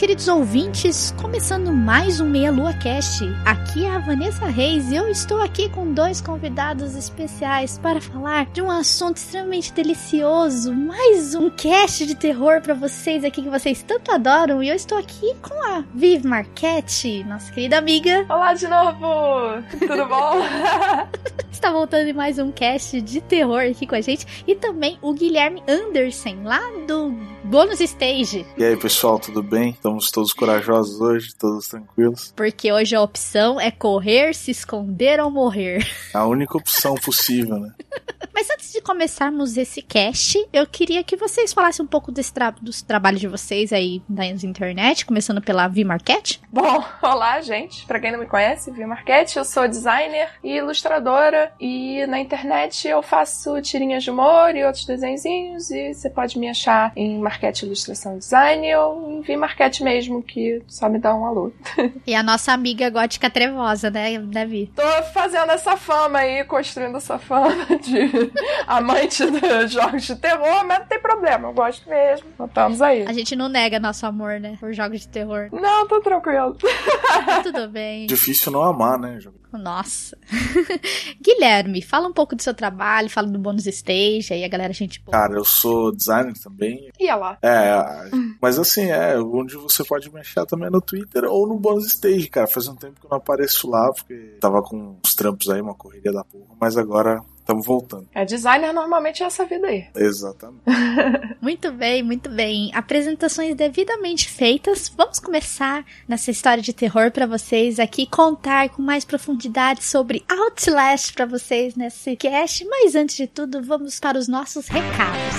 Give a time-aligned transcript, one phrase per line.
[0.00, 1.12] Queridos ouvintes!
[1.40, 3.24] Começando mais um Meia Lua Cast.
[3.46, 8.44] Aqui é a Vanessa Reis e eu estou aqui com dois convidados especiais para falar
[8.50, 10.70] de um assunto extremamente delicioso.
[10.74, 14.62] Mais um cast de terror para vocês aqui que vocês tanto adoram.
[14.62, 18.26] E eu estou aqui com a Viv Marquette, nossa querida amiga.
[18.28, 19.62] Olá de novo!
[19.78, 20.42] Tudo bom?
[21.50, 24.44] Está voltando em mais um cast de terror aqui com a gente.
[24.46, 27.10] E também o Guilherme Anderson, lá do
[27.44, 28.46] Bônus Stage.
[28.56, 29.72] E aí, pessoal, tudo bem?
[29.72, 32.32] Estamos todos corajosos hoje, todos tranquilos.
[32.36, 35.86] Porque hoje a opção é correr, se esconder ou morrer.
[36.14, 37.72] A única opção possível, né?
[38.34, 42.50] Mas antes de começarmos esse cast, eu queria que vocês falassem um pouco desse tra
[42.50, 46.40] dos trabalhos de vocês aí na internet, começando pela Vi Marquette.
[46.50, 47.84] Bom, olá, gente.
[47.86, 52.88] Pra quem não me conhece, Vi Marquette, eu sou designer e ilustradora e na internet
[52.88, 57.64] eu faço tirinhas de humor e outros desenhinhos e você pode me achar em Marquette
[57.64, 61.52] Ilustração Design ou em Vi Marquette mesmo, que só me dá um alô.
[62.06, 64.72] e a nossa amiga gótica trevosa, né, Davi?
[64.74, 68.30] Tô fazendo essa fama aí, construindo essa fama de
[68.66, 72.26] amante dos jogos de terror, mas não tem problema, eu gosto mesmo.
[72.44, 73.04] Estamos aí.
[73.06, 75.48] A gente não nega nosso amor, né, por jogos de terror.
[75.52, 76.56] Não, tô tranquilo.
[77.42, 78.06] Tudo bem.
[78.06, 79.18] Difícil não amar, né,
[79.58, 80.16] Nossa.
[81.20, 84.74] Guilherme, fala um pouco do seu trabalho, fala do bônus stage, aí a galera a
[84.74, 85.00] gente.
[85.02, 86.90] Cara, eu sou designer também.
[86.98, 87.38] E lá.
[87.42, 91.58] É, mas assim, é, onde você pode me achar também é no Twitter ou no
[91.58, 92.46] bônus stage, cara.
[92.46, 95.74] Faz um tempo que eu não apareço lá, porque tava com uns trampos aí, uma
[95.74, 98.08] correria da porra, mas agora Estamos voltando.
[98.14, 99.86] É, designer normalmente é essa vida aí.
[99.96, 100.62] Exatamente.
[101.42, 102.70] muito bem, muito bem.
[102.72, 104.88] Apresentações devidamente feitas.
[104.96, 111.12] Vamos começar nessa história de terror para vocês aqui, contar com mais profundidade sobre Outlast
[111.12, 112.64] para vocês nesse cast.
[112.66, 115.29] Mas antes de tudo, vamos para os nossos recados.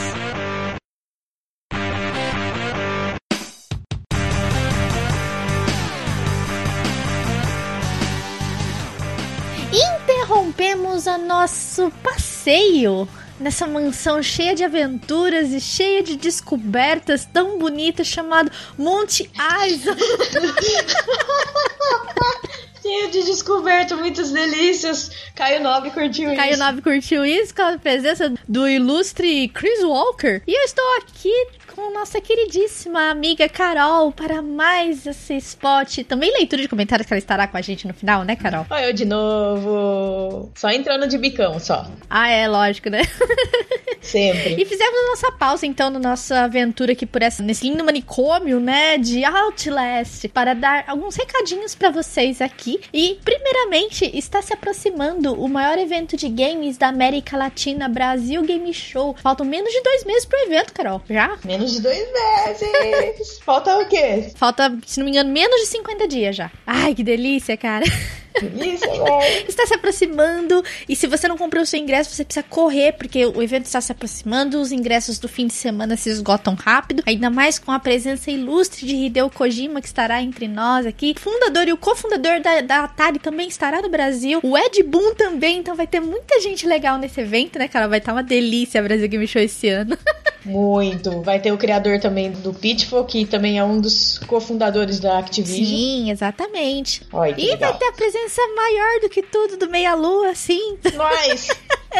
[11.01, 13.07] Interrompemos o nosso passeio
[13.39, 19.29] nessa mansão cheia de aventuras e cheia de descobertas tão bonita chamado Monte
[19.67, 20.01] Isaac.
[22.81, 25.11] Cheio de descoberta, muitas delícias.
[25.35, 26.41] Caio Nobre curtiu Caio isso.
[26.41, 30.41] Caio Nobre curtiu isso com a presença do ilustre Chris Walker.
[30.47, 31.31] E eu estou aqui
[31.75, 35.99] com nossa queridíssima amiga Carol para mais esse spot.
[36.03, 38.65] Também leitura de comentários que ela estará com a gente no final, né, Carol?
[38.69, 40.51] Oi, eu de novo.
[40.55, 41.89] Só entrando de bicão, só.
[42.09, 43.01] Ah, é, lógico, né?
[44.01, 44.61] Sempre.
[44.61, 48.59] E fizemos a nossa pausa, então, na nossa aventura aqui por essa, nesse lindo manicômio,
[48.59, 52.81] né, de Outlast, para dar alguns recadinhos para vocês aqui.
[52.91, 58.73] E, primeiramente, está se aproximando o maior evento de games da América Latina, Brasil Game
[58.73, 59.15] Show.
[59.21, 61.01] Faltam menos de dois meses pro evento, Carol.
[61.07, 61.37] Já?
[61.45, 63.39] Menos de dois meses.
[63.43, 64.31] Falta o quê?
[64.35, 66.51] Falta, se não me engano, menos de 50 dias já.
[66.65, 67.85] Ai, que delícia, cara.
[68.39, 68.87] Delícia,
[69.47, 73.25] Está se aproximando e se você não comprou o seu ingresso, você precisa correr porque
[73.25, 77.29] o evento está se aproximando, os ingressos do fim de semana se esgotam rápido, ainda
[77.29, 81.15] mais com a presença ilustre de Hideo Kojima que estará entre nós aqui.
[81.17, 84.39] Fundador e o cofundador da, da Atari também estará no Brasil.
[84.43, 87.87] O Ed Boon também, então vai ter muita gente legal nesse evento, né, cara?
[87.87, 89.97] Vai estar uma delícia Brasil Game Show esse ano.
[90.43, 91.21] Muito.
[91.21, 95.65] Vai ter o criador também do Pitfall, que também é um dos cofundadores da Activision.
[95.65, 97.03] Sim, exatamente.
[97.11, 97.71] Oi, e legal.
[97.71, 98.20] vai ter a presença
[98.55, 100.77] maior do que tudo do Meia Lua, sim.
[100.93, 101.47] Nós!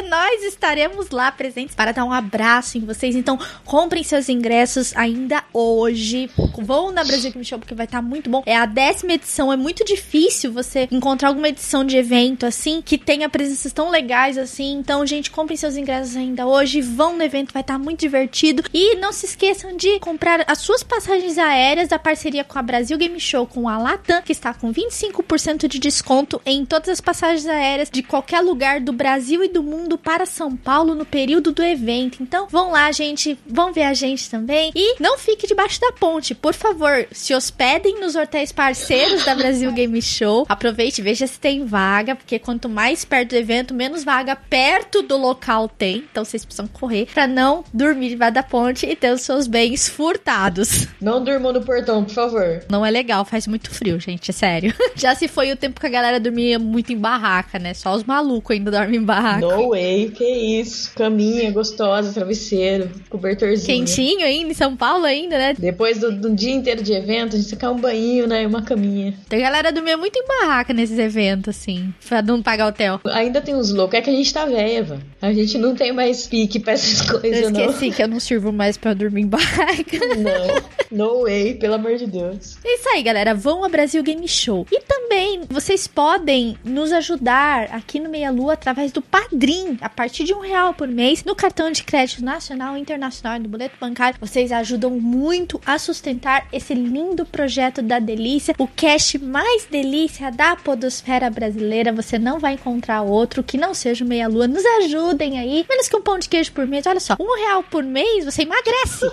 [0.07, 3.15] Nós estaremos lá presentes para dar um abraço em vocês.
[3.15, 6.29] Então, comprem seus ingressos ainda hoje.
[6.57, 8.41] Vão na Brasil Game Show porque vai estar muito bom.
[8.45, 9.51] É a décima edição.
[9.51, 14.37] É muito difícil você encontrar alguma edição de evento assim que tenha presenças tão legais
[14.37, 14.73] assim.
[14.73, 16.81] Então, gente, comprem seus ingressos ainda hoje.
[16.81, 18.63] Vão no evento, vai estar muito divertido.
[18.73, 22.97] E não se esqueçam de comprar as suas passagens aéreas da parceria com a Brasil
[22.97, 27.45] Game Show com a Latam, que está com 25% de desconto em todas as passagens
[27.45, 31.63] aéreas de qualquer lugar do Brasil e do mundo para São Paulo no período do
[31.63, 32.21] evento.
[32.21, 34.71] Então, vão lá, gente, vão ver a gente também.
[34.75, 39.71] E não fique debaixo da ponte, por favor, se hospedem nos hotéis parceiros da Brasil
[39.73, 40.45] Game Show.
[40.49, 45.17] Aproveite, veja se tem vaga, porque quanto mais perto do evento, menos vaga perto do
[45.17, 45.97] local tem.
[46.11, 49.87] Então, vocês precisam correr para não dormir debaixo da ponte e ter os seus bens
[49.87, 50.87] furtados.
[51.01, 52.63] Não durmam no portão, por favor.
[52.69, 54.73] Não é legal, faz muito frio, gente, é sério.
[54.95, 57.73] Já se foi o tempo que a galera dormia muito em barraca, né?
[57.73, 59.39] Só os malucos ainda dormem em barraca.
[59.39, 60.91] No way, que isso.
[60.95, 63.79] Caminha gostosa, travesseiro, cobertorzinho.
[63.85, 65.53] Quentinho ainda, em São Paulo ainda, né?
[65.57, 68.45] Depois do, do dia inteiro de evento, a gente quer um banho, né?
[68.47, 69.13] Uma caminha.
[69.29, 72.99] Tem galera dormia muito em barraca nesses eventos, assim, pra não pagar hotel.
[73.05, 74.99] Ainda tem uns loucos, é que a gente tá velha, Eva.
[75.21, 77.65] A gente não tem mais pique pra essas coisas, Eu não.
[77.69, 79.97] esqueci que eu não sirvo mais pra dormir em barraca.
[80.17, 82.57] Não, no way, pelo amor de Deus.
[82.63, 83.33] É isso aí, galera.
[83.33, 84.65] Vão ao Brasil Game Show.
[84.71, 90.23] E também vocês podem nos ajudar aqui no Meia Lua através do Padrim, a partir
[90.23, 94.17] de um real por mês, no cartão de crédito nacional, internacional e no boleto bancário.
[94.19, 100.55] Vocês ajudam muito a sustentar esse lindo projeto da delícia, o cast mais delícia da
[100.55, 101.91] podosfera brasileira.
[101.93, 104.47] Você não vai encontrar outro que não seja o Meia Lua.
[104.47, 105.65] Nos ajudem aí.
[105.69, 106.85] Menos que um pão de queijo por mês.
[106.85, 109.05] Olha só, um real por mês você emagrece.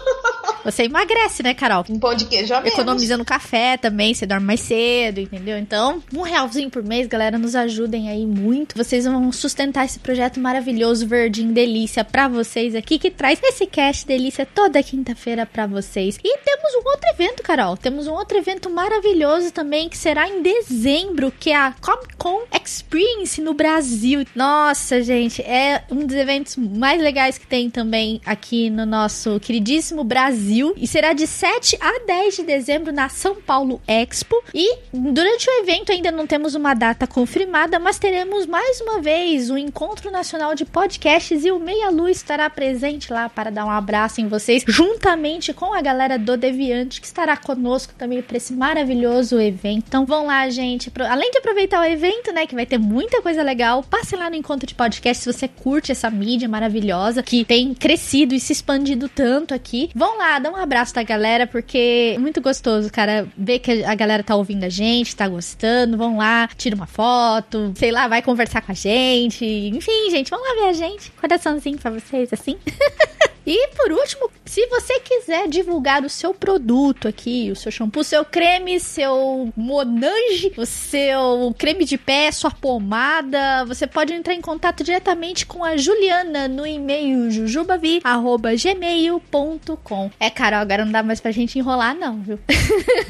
[0.64, 1.84] Você emagrece, né, Carol?
[1.88, 2.74] Um pão de queijo a menos.
[2.74, 5.56] Economizando café também, você dorme mais cedo, entendeu?
[5.56, 8.76] Então, um realzinho por mês, galera, nos ajudem aí muito.
[8.76, 14.06] Vocês vão sustentar esse projeto maravilhoso, Verdinho Delícia, pra vocês aqui, que traz esse cast
[14.06, 16.18] delícia toda quinta-feira pra vocês.
[16.22, 17.76] E temos um outro evento, Carol.
[17.76, 22.42] Temos um outro evento maravilhoso também, que será em dezembro, que é a Comic Con
[22.54, 24.24] Experience no Brasil.
[24.34, 30.04] Nossa, gente, é um dos eventos mais legais que tem também aqui no nosso queridíssimo
[30.04, 30.72] Brasil.
[30.76, 34.40] E será de 7 a 10 de dezembro na São Paulo Expo.
[34.54, 39.50] E durante o evento ainda não temos uma data confirmada, mas teremos mais uma vez
[39.50, 43.70] o Encontro Nacional de Podcasts e o Meia Lua estará presente lá para dar um
[43.70, 48.52] abraço em vocês, juntamente com a galera do Deviante que estará conosco também para esse
[48.52, 49.84] maravilhoso evento.
[49.88, 50.92] Então vão lá, gente.
[51.08, 54.36] Além de aproveitar o evento, né, que vai ter muita coisa legal, passe lá no
[54.36, 59.08] Encontro de Podcast se você curte essa mídia maravilhosa que tem crescido e se expandido
[59.08, 59.90] tanto aqui.
[59.94, 63.94] Vão lá, dá um abraço da galera, porque é muito gostoso, cara, ver que a
[63.94, 65.96] galera tá ouvindo a gente, tá gostando.
[65.96, 69.44] Vão lá, tira uma foto, sei lá, vai conversar com a gente.
[69.44, 71.10] Enfim, gente, vão lá ver a gente.
[71.12, 72.58] Coraçãozinho pra vocês, assim.
[73.50, 78.22] E por último, se você quiser divulgar o seu produto aqui, o seu shampoo, seu
[78.22, 84.84] creme, seu Monange, o seu creme de pé, sua pomada, você pode entrar em contato
[84.84, 90.10] diretamente com a Juliana no e-mail jujubavi@gmail.com.
[90.20, 92.38] É, Carol, agora não dá mais pra gente enrolar não, viu?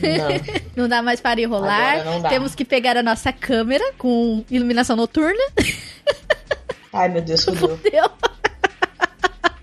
[0.01, 0.59] Não.
[0.79, 2.05] Não dá mais para enrolar.
[2.29, 5.43] Temos que pegar a nossa câmera com iluminação noturna.
[6.99, 7.79] Ai, meu Deus, fudeu.
[7.93, 8.11] Deu.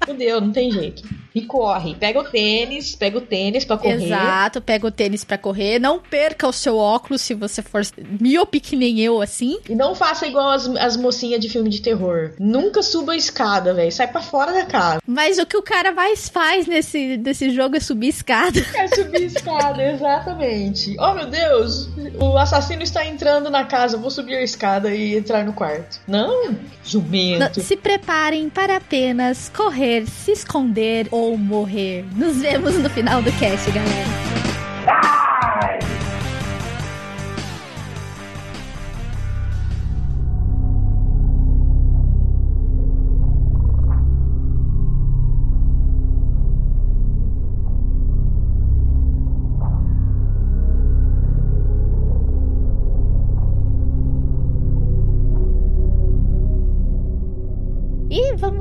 [0.06, 1.04] Fudeu, não tem jeito.
[1.36, 1.94] E corre.
[1.96, 4.06] Pega o tênis, pega o tênis pra correr.
[4.06, 5.78] Exato, pega o tênis pra correr.
[5.80, 7.82] Não perca o seu óculos se você for
[8.22, 9.60] miope que nem eu, assim.
[9.70, 12.32] E não faça igual as, as mocinhas de filme de terror.
[12.40, 13.92] Nunca suba a escada, velho.
[13.92, 15.02] Sai pra fora da casa.
[15.06, 18.60] Mas o que o cara mais faz nesse, nesse jogo é subir escada.
[18.74, 20.96] É subir escada, exatamente.
[21.00, 21.90] Oh, meu Deus.
[22.18, 23.98] O assassino está entrando na casa.
[23.98, 26.00] Vou subir a escada e entrar no quarto.
[26.08, 27.60] Não, Não, jumento.
[27.62, 32.06] se preparem para apenas correr, se esconder ou morrer.
[32.16, 35.25] Nos vemos no final do cast, galera.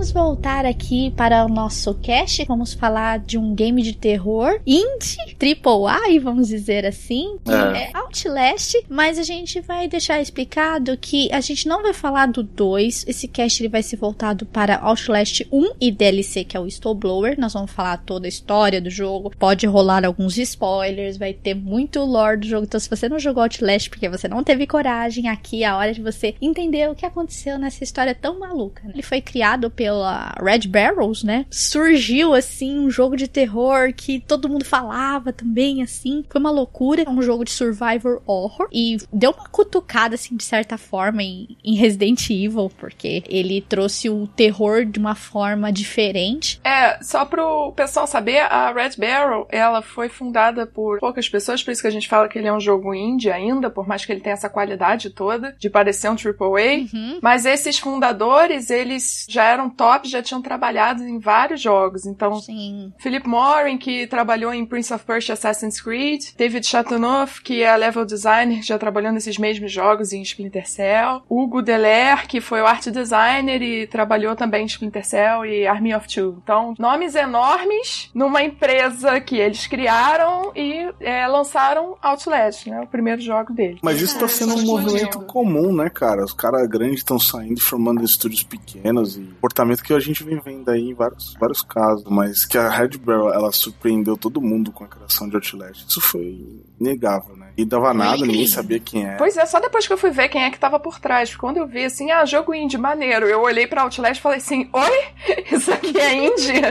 [0.04, 2.44] Vamos voltar aqui para o nosso cast.
[2.46, 7.84] Vamos falar de um game de terror indie, triple A, vamos dizer assim, que é.
[7.84, 8.74] é Outlast.
[8.88, 13.06] Mas a gente vai deixar explicado que a gente não vai falar do 2.
[13.06, 17.38] Esse cast ele vai ser voltado para Outlast 1 e DLC, que é o Snowblower.
[17.38, 19.30] Nós vamos falar toda a história do jogo.
[19.38, 22.64] Pode rolar alguns spoilers, vai ter muito lore do jogo.
[22.64, 25.94] Então, se você não jogou Outlast porque você não teve coragem, aqui é a hora
[25.94, 28.82] de você entender o que aconteceu nessa história tão maluca.
[28.92, 31.46] Ele foi criado pela Red Barrels, né?
[31.48, 36.24] Surgiu assim um jogo de terror que todo mundo falava também, assim.
[36.28, 37.04] Foi uma loucura.
[37.06, 41.56] É um jogo de survivor horror e deu uma cutucada, assim, de certa forma em,
[41.64, 46.60] em Resident Evil, porque ele trouxe o terror de uma forma diferente.
[46.64, 51.70] É, só pro pessoal saber, a Red Barrel, ela foi fundada por poucas pessoas, por
[51.70, 54.12] isso que a gente fala que ele é um jogo indie ainda, por mais que
[54.12, 56.88] ele tenha essa qualidade toda de parecer um AAA.
[56.92, 57.18] Uhum.
[57.22, 62.06] Mas esses fundadores, eles já eram top, já tinham trabalhado em vários jogos.
[62.06, 62.92] Então, Sim.
[62.98, 68.04] Philip Morin, que trabalhou em Prince of Persia Assassin's Creed, David Chateauneuf, que é level
[68.04, 72.86] designer, já trabalhou nesses mesmos jogos em Splinter Cell, Hugo Deler, que foi o art
[72.88, 76.38] designer e trabalhou também em Splinter Cell e Army of Two.
[76.42, 82.80] Então, nomes enormes numa empresa que eles criaram e é, lançaram Outlast, né?
[82.80, 83.78] O primeiro jogo dele.
[83.82, 86.24] Mas isso tá sendo um movimento comum, né, cara?
[86.24, 90.68] Os caras grandes estão saindo formando estúdios pequenos e comportamento que a gente vem vendo
[90.70, 94.84] aí em vários, vários casos, mas que a Red Barrel, ela surpreendeu todo mundo com
[94.84, 95.86] a criação de Outlast.
[95.88, 97.52] Isso foi inegável, né?
[97.56, 99.16] E dava nada, ninguém sabia quem era.
[99.16, 101.36] Pois é, só depois que eu fui ver quem é que tava por trás.
[101.36, 103.26] Quando eu vi assim, ah, jogo indie, maneiro.
[103.26, 105.44] Eu olhei pra Outlast e falei assim, oi?
[105.52, 106.62] Isso aqui é indie?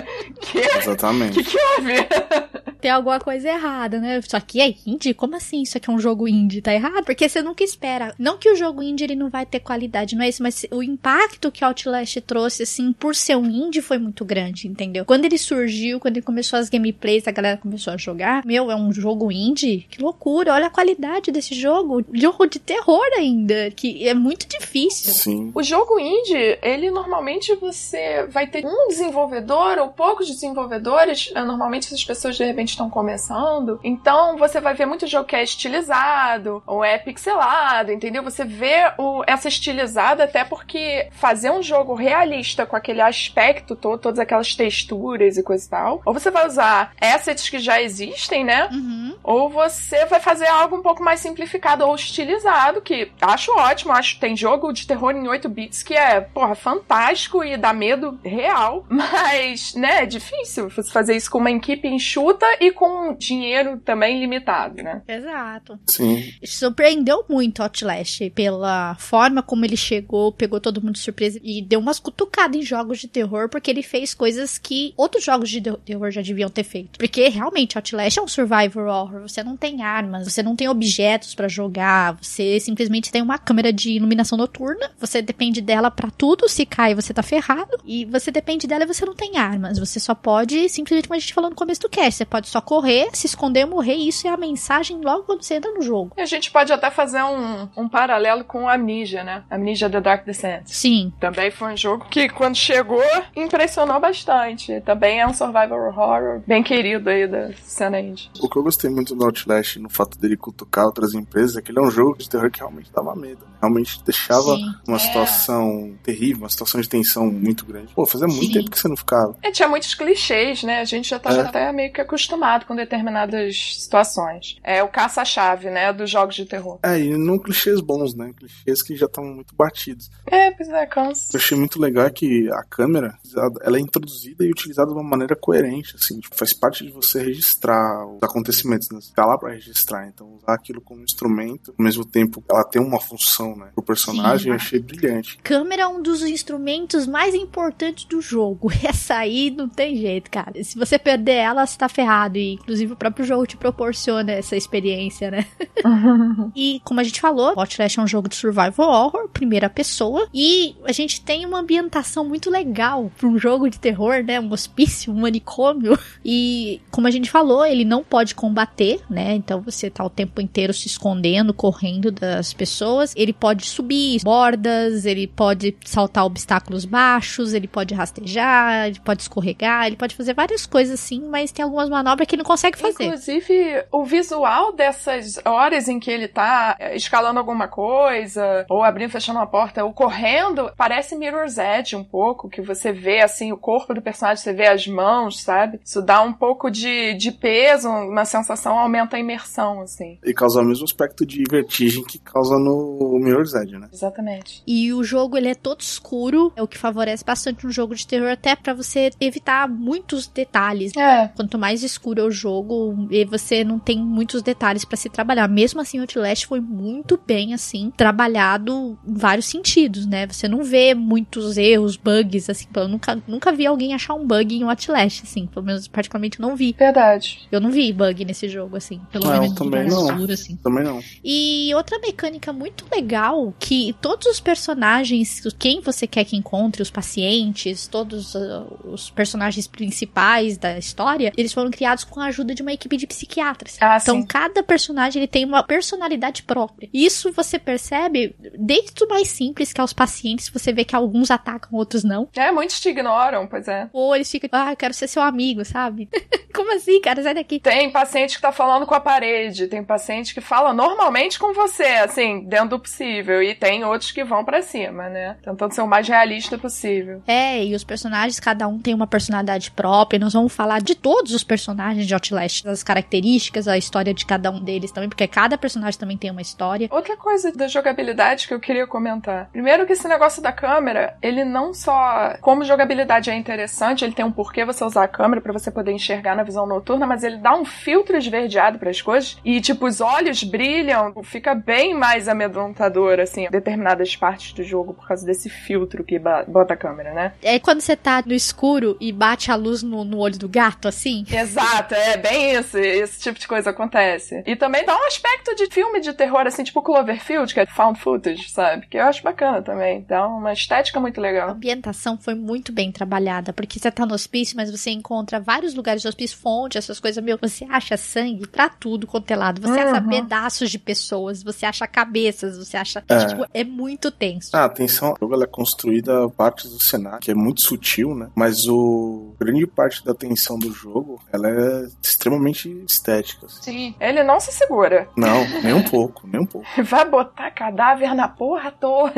[0.41, 0.59] Que?
[0.59, 1.39] Exatamente.
[1.39, 2.62] O que, que houve?
[2.83, 4.19] Tem alguma coisa errada, né?
[4.19, 5.13] Isso aqui é indie?
[5.13, 6.61] Como assim isso aqui é um jogo indie?
[6.61, 7.05] Tá errado?
[7.05, 8.13] Porque você nunca espera.
[8.19, 10.83] Não que o jogo indie ele não vai ter qualidade, não é isso, mas o
[10.83, 15.05] impacto que Outlast trouxe, assim, por ser um indie foi muito grande, entendeu?
[15.05, 18.75] Quando ele surgiu, quando ele começou as gameplays, a galera começou a jogar, meu, é
[18.75, 19.87] um jogo indie?
[19.89, 22.03] Que loucura, olha a qualidade desse jogo.
[22.11, 25.13] Jogo de terror ainda, que é muito difícil.
[25.13, 25.51] Sim.
[25.55, 31.31] O jogo indie, ele normalmente você vai ter um desenvolvedor ou poucos desenvolvedores.
[31.33, 31.45] Né?
[31.45, 33.79] Normalmente essas pessoas de repente estão começando.
[33.83, 38.23] Então você vai ver muito jogo que é estilizado ou é pixelado, entendeu?
[38.23, 43.99] Você vê o, essa estilizada até porque fazer um jogo realista com aquele aspecto todo,
[43.99, 46.01] todas aquelas texturas e coisa e tal.
[46.05, 48.69] Ou você vai usar assets que já existem, né?
[48.71, 49.15] Uhum.
[49.23, 53.93] Ou você vai fazer algo um pouco mais simplificado ou estilizado, que acho ótimo.
[53.93, 57.73] Acho que tem jogo de terror em 8 bits que é, porra, fantástico e dá
[57.73, 58.85] medo real.
[58.89, 64.19] Mas, né, é difícil você fazer isso com uma equipe enxuta e com dinheiro também
[64.19, 65.01] limitado, né?
[65.07, 65.79] Exato.
[65.87, 66.23] Sim.
[66.43, 71.79] Surpreendeu muito Outlast pela forma como ele chegou, pegou todo mundo de surpresa e deu
[71.79, 76.11] umas cutucadas em jogos de terror, porque ele fez coisas que outros jogos de terror
[76.11, 76.97] já deviam ter feito.
[76.97, 81.35] Porque realmente Outlast é um survival horror, você não tem armas, você não tem objetos
[81.35, 86.47] para jogar, você simplesmente tem uma câmera de iluminação noturna, você depende dela para tudo,
[86.47, 89.99] se cai você tá ferrado, e você depende dela e você não tem armas, você
[89.99, 93.09] só pode, simplesmente como a gente falou no começo do cast, você pode só correr,
[93.13, 96.11] se esconder, morrer, e isso é a mensagem logo quando você entra no jogo.
[96.17, 99.43] E a gente pode até fazer um, um paralelo com Amnesia, né?
[99.49, 100.63] Amnesia The Dark Descent.
[100.65, 101.13] Sim.
[101.19, 103.03] Também foi um jogo que, quando chegou,
[103.35, 104.81] impressionou bastante.
[104.81, 108.29] Também é um survival horror bem querido aí da cena indie.
[108.39, 111.71] O que eu gostei muito do Outlast, no fato dele cutucar outras empresas, é que
[111.71, 113.52] ele é um jogo de terror que realmente dava medo.
[113.63, 114.73] Realmente deixava Sim.
[114.85, 114.99] uma É.
[114.99, 117.93] situação terrível, uma situação de tensão muito grande.
[117.93, 118.51] Pô, fazia muito Sim.
[118.51, 119.37] tempo que você não ficava.
[119.41, 120.81] É, tinha muitos clichês, né?
[120.81, 121.41] A gente já tava É.
[121.45, 124.57] até meio que acostumado com determinadas situações.
[124.63, 125.93] É o caça-chave, né?
[125.93, 126.77] Dos jogos de terror.
[126.83, 128.33] É, e não clichês bons, né?
[128.37, 130.09] Clichês que já estão muito batidos.
[130.27, 131.29] É, pois é, O cansa.
[131.31, 133.17] que eu achei muito legal é que a câmera,
[133.63, 137.23] ela é introduzida e utilizada de uma maneira coerente, assim, tipo, faz parte de você
[137.23, 138.99] registrar os acontecimentos, né?
[138.99, 142.81] Você tá lá pra registrar, então usar aquilo como instrumento, ao mesmo tempo ela tem
[142.81, 144.49] uma função, né, pro personagem, Sim.
[144.49, 145.37] eu achei brilhante.
[145.43, 148.71] Câmera é um dos instrumentos mais importantes do jogo.
[148.83, 150.63] Essa aí não tem jeito, cara.
[150.63, 152.37] Se você perder ela, você tá ferrado.
[152.37, 155.45] E, inclusive, o próprio jogo te proporciona essa experiência, né?
[156.55, 160.27] E, como a gente falou, Outlast é um jogo de survival horror, primeira pessoa.
[160.33, 164.39] E a gente tem uma ambientação muito legal pra um jogo de terror, né?
[164.39, 165.97] Um hospício, um manicômio.
[166.25, 169.35] E, como a gente falou, ele não pode combater, né?
[169.35, 173.13] Então você tá o tempo inteiro se escondendo, correndo das pessoas.
[173.15, 179.87] Ele pode subir bordas, ele pode saltar obstáculos baixos, ele pode rastejar, ele pode escorregar,
[179.87, 182.77] ele pode fazer várias coisas assim, mas tem algumas manobras manobra que ele não consegue
[182.77, 183.05] fazer.
[183.05, 189.09] Inclusive, o visual dessas horas em que ele tá é, escalando alguma coisa, ou abrindo
[189.09, 193.51] e fechando uma porta, ou correndo, parece Mirror's Edge um pouco, que você vê, assim,
[193.51, 195.79] o corpo do personagem, você vê as mãos, sabe?
[195.83, 200.19] Isso dá um pouco de, de peso, uma sensação, aumenta a imersão, assim.
[200.23, 203.87] E causa o mesmo aspecto de vertigem que causa no Mirror's Edge, né?
[203.91, 204.61] Exatamente.
[204.65, 208.05] E o jogo, ele é todo escuro, é o que favorece bastante um jogo de
[208.05, 210.95] terror, até para você evitar muitos detalhes.
[210.95, 211.29] É.
[211.35, 215.47] Quanto mais escuro é o jogo, e você não tem muitos detalhes para se trabalhar.
[215.47, 220.27] Mesmo assim, o Outlast foi muito bem, assim, trabalhado em vários sentidos, né?
[220.27, 222.67] Você não vê muitos erros, bugs, assim.
[222.75, 225.47] Eu nunca, nunca vi alguém achar um bug em Outlast, assim.
[225.47, 226.75] Pelo menos, particularmente, não vi.
[226.77, 227.47] Verdade.
[227.51, 228.99] Eu não vi bug nesse jogo, assim.
[229.11, 230.07] Pelo Não, menos também não.
[230.07, 230.55] textura, assim.
[230.57, 230.99] Também não.
[231.23, 233.22] E outra mecânica muito legal
[233.59, 239.67] que todos os personagens, quem você quer que encontre, os pacientes, todos uh, os personagens
[239.67, 243.77] principais da história, eles foram criados com a ajuda de uma equipe de psiquiatras.
[243.81, 244.27] Ah, então sim.
[244.27, 246.89] cada personagem ele tem uma personalidade própria.
[246.93, 251.31] Isso você percebe desde o mais simples, que é os pacientes, você vê que alguns
[251.31, 252.29] atacam, outros não.
[252.35, 253.89] É, muitos te ignoram, pois é.
[253.93, 256.09] Ou eles ficam, ah, eu quero ser seu amigo, sabe?
[256.53, 257.23] Como assim, cara?
[257.23, 257.59] Sai daqui.
[257.59, 261.83] Tem paciente que tá falando com a parede, tem paciente que fala normalmente com você,
[261.83, 263.43] assim, dentro do possível.
[263.43, 265.35] E tem outros que vão pra cima, né?
[265.43, 267.21] Tentando ser o mais realista possível.
[267.27, 270.19] É, e os personagens, cada um tem uma personalidade própria.
[270.19, 274.49] Nós vamos falar de todos os personagens de Outlast, as características, a história de cada
[274.49, 276.87] um deles também, porque cada personagem também tem uma história.
[276.91, 279.49] Outra coisa da jogabilidade que eu queria comentar.
[279.51, 284.25] Primeiro que esse negócio da câmera, ele não só como jogabilidade é interessante, ele tem
[284.25, 287.37] um porquê você usar a câmera pra você poder enxergar na visão noturna, mas ele
[287.37, 292.92] dá um filtro esverdeado pras coisas e tipo os olhos brilham, fica bem mais amedrontador
[293.21, 297.33] assim, determinadas partes do jogo por causa desse filtro que bota a câmera, né?
[297.41, 300.87] É quando você tá no escuro e bate a luz no, no olho do gato,
[300.87, 301.25] assim.
[301.31, 302.77] Exato, é bem isso.
[302.77, 304.43] Esse tipo de coisa acontece.
[304.45, 307.99] E também dá um aspecto de filme de terror, assim, tipo Cloverfield, que é found
[307.99, 308.87] footage, sabe?
[308.87, 310.05] Que eu acho bacana também.
[310.07, 311.49] Dá uma estética muito A legal.
[311.51, 316.03] ambientação foi muito bem trabalhada, porque você tá no hospício, mas você encontra vários lugares
[316.03, 319.61] do hospício, fonte, essas coisas, meu, você acha sangue pra tudo quanto é lado.
[319.61, 320.09] Você acha Uhum.
[320.09, 322.82] pedaços de pessoas, você acha cabeças, você acha.
[323.07, 323.25] É.
[323.25, 324.49] Tipo, é muito tenso.
[324.53, 328.15] Ah, a tensão, o jogo ela é construída partes do cenário, que é muito sutil,
[328.15, 328.29] né?
[328.35, 333.45] Mas o grande parte da tensão do jogo, ela é extremamente estética.
[333.45, 333.61] assim.
[333.61, 333.95] Sim.
[333.99, 335.07] Ele não se segura.
[335.15, 336.67] Não, nem um pouco, nem um pouco.
[336.83, 339.13] Vai botar cadáver na porra toda.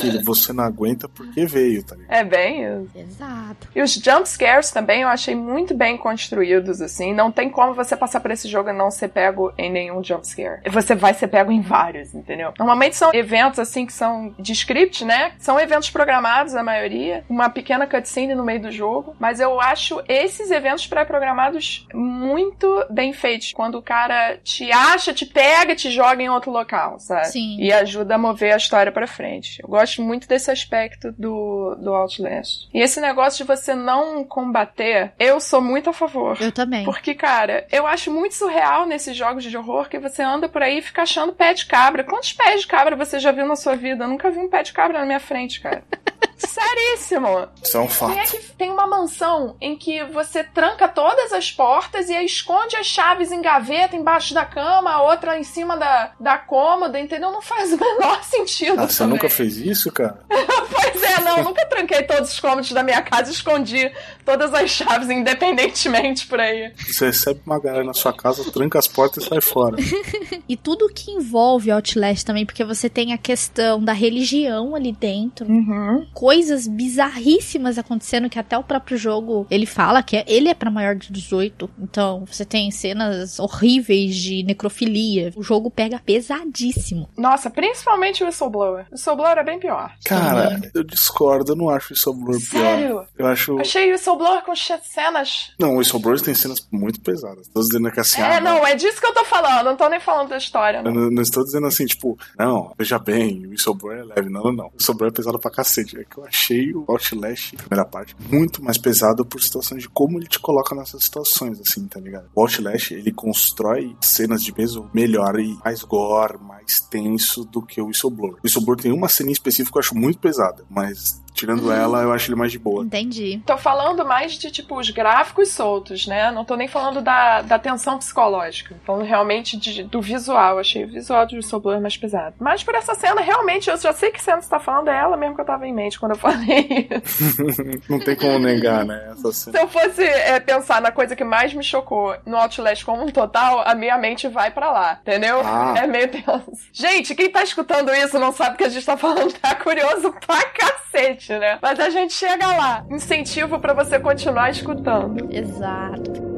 [0.00, 2.12] Filho, você não aguenta porque veio, tá ligado?
[2.12, 2.90] É bem isso.
[2.94, 3.68] Exato.
[3.74, 7.12] E os jump scares também eu achei muito bem construídos, assim.
[7.14, 10.26] Não tem como você passar por esse jogo e não ser pego em nenhum jump
[10.26, 10.60] scare.
[10.70, 12.52] Você vai ser pego em vários, entendeu?
[12.58, 15.32] Normalmente são eventos, assim, que são de script, né?
[15.38, 17.24] São eventos programados, a maioria.
[17.28, 19.16] Uma pequena cutscene no meio do jogo.
[19.18, 23.52] Mas eu acho esses eventos pré-programados muito bem feitos.
[23.52, 27.26] Quando o cara te acha, te pega, te joga em outro local, sabe?
[27.26, 27.56] Sim.
[27.58, 29.60] E ajuda a mover a história pra frente.
[29.62, 32.68] Eu gosto muito desse aspecto do, do Outlast.
[32.72, 36.36] E esse negócio de você não combater, eu sou muito a favor.
[36.40, 36.84] Eu também.
[36.84, 40.78] Porque, cara, eu acho muito surreal nesses jogos de horror que você anda por aí
[40.78, 42.04] e fica achando pé de cabra.
[42.04, 44.04] Quantos pés de cabra você já viu na sua vida?
[44.04, 45.82] Eu nunca vi um pé de cabra na minha frente, cara.
[46.36, 47.48] Seríssimo!
[47.62, 48.30] Isso é um Quem é fato.
[48.32, 52.86] que tem uma mansão em que você tranca todas as portas e aí esconde as
[52.86, 57.30] chaves em gaveta embaixo da cama, a outra em cima da, da cômoda, entendeu?
[57.30, 58.80] Não faz o menor sentido.
[58.80, 59.14] Ah, você também.
[59.14, 60.18] nunca fez isso, cara?
[60.84, 63.90] Pois é, não, eu nunca tranquei todos os cômodos da minha casa e escondi
[64.24, 66.72] todas as chaves independentemente por aí.
[66.86, 69.76] Você recebe uma galera na sua casa, tranca as portas e sai fora.
[70.46, 75.46] E tudo que envolve Outlast também, porque você tem a questão da religião ali dentro.
[75.46, 76.06] Uhum.
[76.24, 80.70] Coisas bizarríssimas acontecendo que até o próprio jogo ele fala que é- ele é pra
[80.70, 81.68] maior de 18.
[81.78, 85.34] Então você tem cenas horríveis de necrofilia.
[85.36, 87.10] O jogo pega pesadíssimo.
[87.14, 88.86] Nossa, principalmente o Whistleblower.
[88.90, 89.92] O Whistleblower é bem pior.
[90.02, 92.62] Cara, eu discordo, eu não acho o Whistleblur pior.
[92.62, 93.04] Sério?
[93.18, 93.60] Eu acho.
[93.60, 95.52] Achei o Whistleblower com cenas.
[95.60, 97.48] Não, o Whistleblur tem cenas muito pesadas.
[97.48, 98.22] Tô dizendo que assim.
[98.22, 99.66] É, ah, não, é disso que eu tô falando.
[99.66, 100.92] Não tô nem falando da história, Eu não.
[100.92, 104.30] não, não estou dizendo assim, tipo, não, veja bem, o Whistleblur é leve.
[104.30, 104.66] Não, não, não.
[104.68, 105.94] O Whistleblor é pesado pra cacete.
[106.14, 110.28] Que eu achei o Outlast, primeira parte, muito mais pesado por situações de como ele
[110.28, 112.30] te coloca nessas situações, assim, tá ligado?
[112.32, 117.80] O Outlast, ele constrói cenas de peso melhor e mais gore, mais tenso do que
[117.80, 118.34] o Whistleblur.
[118.34, 122.02] O Whistleblur tem uma cena em específico que eu acho muito pesada, mas tirando ela,
[122.02, 122.84] eu acho ele mais de boa.
[122.84, 123.42] Entendi.
[123.44, 126.30] Tô falando mais de, tipo, os gráficos soltos, né?
[126.30, 128.74] Não tô nem falando da, da tensão psicológica.
[128.76, 130.58] Tô falando realmente de- do visual.
[130.58, 132.36] Achei o visual do Whistleblower mais pesado.
[132.38, 135.16] Mas por essa cena, realmente, eu já sei que cena você tá falando, é ela
[135.16, 137.42] mesmo que eu tava em mente quando eu falei isso.
[137.90, 139.08] Não tem como negar, né?
[139.12, 139.58] Essa cena.
[139.58, 143.08] Se eu fosse é, pensar na coisa que mais me chocou no Outlast como um
[143.10, 145.40] total, a minha mente vai para lá, entendeu?
[145.44, 145.74] Ah.
[145.76, 146.52] É meio tenso.
[146.72, 150.42] Gente, quem tá escutando isso não sabe que a gente tá falando, tá curioso pra
[150.44, 151.58] cacete, né?
[151.62, 152.84] Mas a gente chega lá.
[152.90, 155.28] Incentivo para você continuar escutando.
[155.32, 156.33] Exato.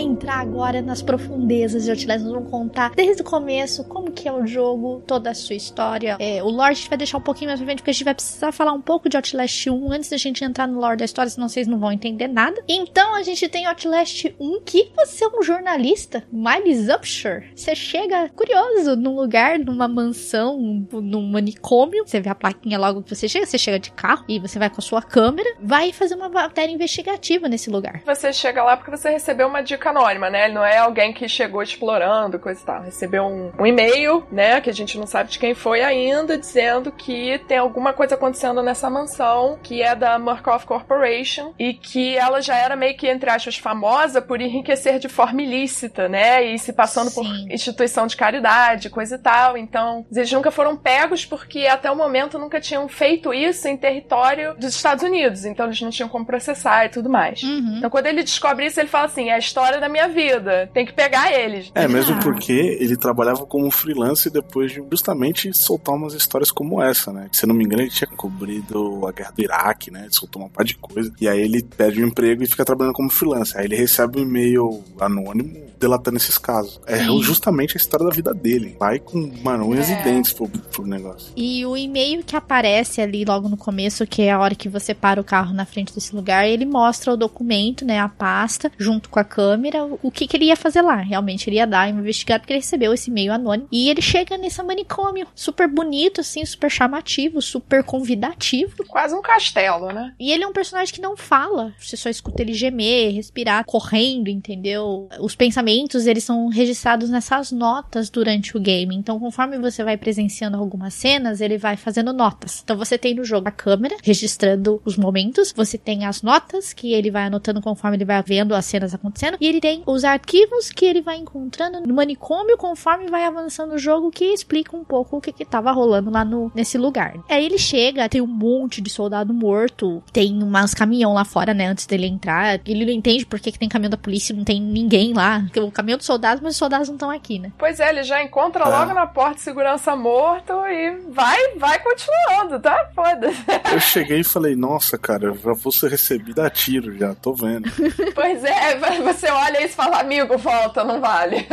[0.00, 2.24] Entrar agora nas profundezas de Outlast.
[2.24, 6.16] Nós vamos contar desde o começo como que é o jogo, toda a sua história.
[6.18, 8.04] É, o lore a gente vai deixar um pouquinho mais pra frente, porque a gente
[8.04, 11.04] vai precisar falar um pouco de Outlast 1 antes da gente entrar no lore da
[11.04, 12.62] história, senão vocês não vão entender nada.
[12.68, 17.42] Então a gente tem Outlast 1, que você é um jornalista, Miles Upshur.
[17.54, 22.06] Você chega curioso num lugar, numa mansão, num manicômio.
[22.06, 24.70] Você vê a plaquinha logo que você chega, você chega de carro e você vai
[24.70, 28.02] com a sua câmera, vai fazer uma matéria investigativa nesse lugar.
[28.04, 30.46] Você chega lá porque você recebeu uma dica anônima, né?
[30.46, 32.82] Ele não é alguém que chegou explorando, coisa e tal.
[32.82, 34.60] Recebeu um, um e-mail, né?
[34.60, 38.62] Que a gente não sabe de quem foi ainda, dizendo que tem alguma coisa acontecendo
[38.62, 43.30] nessa mansão, que é da Murkoff Corporation, e que ela já era meio que, entre
[43.30, 46.44] aspas, famosa por enriquecer de forma ilícita, né?
[46.44, 47.14] E se passando Sim.
[47.14, 49.56] por instituição de caridade, coisa e tal.
[49.56, 54.54] Então, eles nunca foram pegos porque até o momento nunca tinham feito isso em território
[54.54, 55.44] dos Estados Unidos.
[55.44, 57.42] Então, eles não tinham como processar e tudo mais.
[57.42, 57.76] Uhum.
[57.78, 60.68] Então, quando ele descobre isso, ele fala assim: é a história da minha vida.
[60.72, 61.70] Tem que pegar eles.
[61.74, 67.12] É, mesmo porque ele trabalhava como freelance depois de justamente soltar umas histórias como essa,
[67.12, 67.28] né?
[67.32, 70.02] Se eu não me engano, ele tinha cobrido a guerra do Iraque, né?
[70.02, 71.12] Ele soltou uma par de coisa.
[71.20, 73.56] E aí ele pede um emprego e fica trabalhando como freelance.
[73.56, 76.80] Aí ele recebe um e-mail anônimo delatando esses casos.
[76.86, 77.22] É Sim.
[77.22, 78.76] justamente a história da vida dele.
[78.78, 80.00] Vai com, mano, unhas é.
[80.00, 81.32] e dentes pro, pro negócio.
[81.36, 84.94] E o e-mail que aparece ali logo no começo, que é a hora que você
[84.94, 89.08] para o carro na frente desse lugar, ele mostra o documento, né, a pasta, junto
[89.08, 90.96] com a câmera, o que, que ele ia fazer lá.
[90.96, 93.68] Realmente, ele ia dar uma investigada porque ele recebeu esse e-mail anônimo.
[93.70, 98.84] E ele chega nesse manicômio, super bonito, assim, super chamativo, super convidativo.
[98.86, 100.14] Quase um castelo, né?
[100.18, 101.72] E ele é um personagem que não fala.
[101.78, 105.08] Você só escuta ele gemer, respirar, correndo, entendeu?
[105.20, 108.96] Os pensamentos pensamentos, eles são registrados nessas notas durante o game.
[108.96, 112.62] Então, conforme você vai presenciando algumas cenas, ele vai fazendo notas.
[112.64, 116.94] Então, você tem no jogo a câmera registrando os momentos, você tem as notas que
[116.94, 120.70] ele vai anotando conforme ele vai vendo as cenas acontecendo, e ele tem os arquivos
[120.70, 125.18] que ele vai encontrando no manicômio conforme vai avançando o jogo, que explica um pouco
[125.18, 127.14] o que que tava rolando lá no, nesse lugar.
[127.28, 131.66] Aí ele chega, tem um monte de soldado morto, tem umas caminhão lá fora, né,
[131.66, 132.58] antes dele entrar.
[132.66, 135.70] Ele não entende por que, que tem caminhão da polícia, não tem ninguém lá o
[135.70, 137.52] caminhão dos soldados, mas os soldados não estão aqui, né?
[137.58, 138.68] Pois é, ele já encontra é.
[138.68, 142.88] logo na porta de segurança morto e vai, vai continuando, tá?
[142.94, 143.44] Foda-se.
[143.72, 147.70] Eu cheguei e falei, nossa, cara, já vou ser recebido a tiro já, tô vendo.
[148.14, 151.46] pois é, você olha isso e fala, amigo, volta, não vale.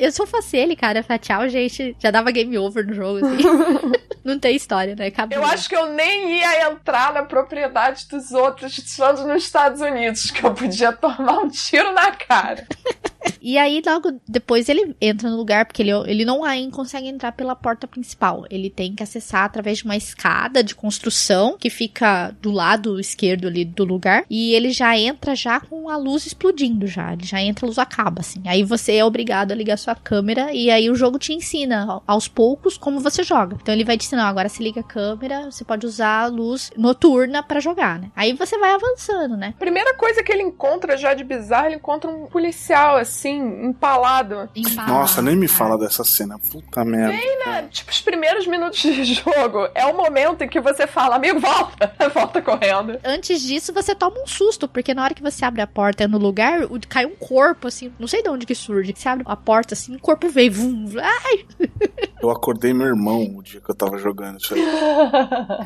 [0.00, 3.24] Eu se eu fosse ele, cara, falar tchau, gente, já dava game over no jogo,
[3.24, 3.42] assim.
[4.24, 5.06] não tem história, né?
[5.06, 5.36] Acabou.
[5.36, 10.30] Eu acho que eu nem ia entrar na propriedade dos outros, estando nos Estados Unidos,
[10.30, 12.66] que eu podia tomar um tiro na cara.
[13.40, 17.32] e aí, logo depois, ele entra no lugar, porque ele, ele não ainda consegue entrar
[17.32, 18.44] pela porta principal.
[18.50, 23.48] Ele tem que acessar através de uma escada de construção que fica do lado esquerdo
[23.48, 24.24] ali do lugar.
[24.28, 27.12] E ele já entra já com a luz explodindo já.
[27.12, 28.42] Ele já entra, a luz acaba, assim.
[28.46, 32.28] Aí você é obrigado a ligar sua câmera e aí o jogo te ensina aos
[32.28, 33.56] poucos como você joga.
[33.60, 36.70] Então ele vai te ensinar, agora se liga a câmera, você pode usar a luz
[36.76, 38.10] noturna para jogar, né?
[38.14, 39.54] Aí você vai avançando, né?
[39.58, 44.48] Primeira coisa que ele encontra já de bizarro, ele encontra um policial, assim, empalado.
[44.54, 46.38] empalado Nossa, nem me fala dessa cena.
[46.38, 47.16] Puta merda.
[47.16, 47.68] Bem, né?
[47.70, 51.92] Tipo, os primeiros minutos de jogo é o momento em que você fala, amigo, volta.
[52.12, 52.98] volta correndo.
[53.04, 56.18] Antes disso, você toma um susto, porque na hora que você abre a porta no
[56.18, 58.94] lugar, cai um corpo, assim, não sei de onde que surge.
[58.96, 61.46] Você abre a porta, assim, o corpo veio, vum, ai.
[62.22, 64.60] Eu acordei meu irmão o dia que eu tava jogando isso aí.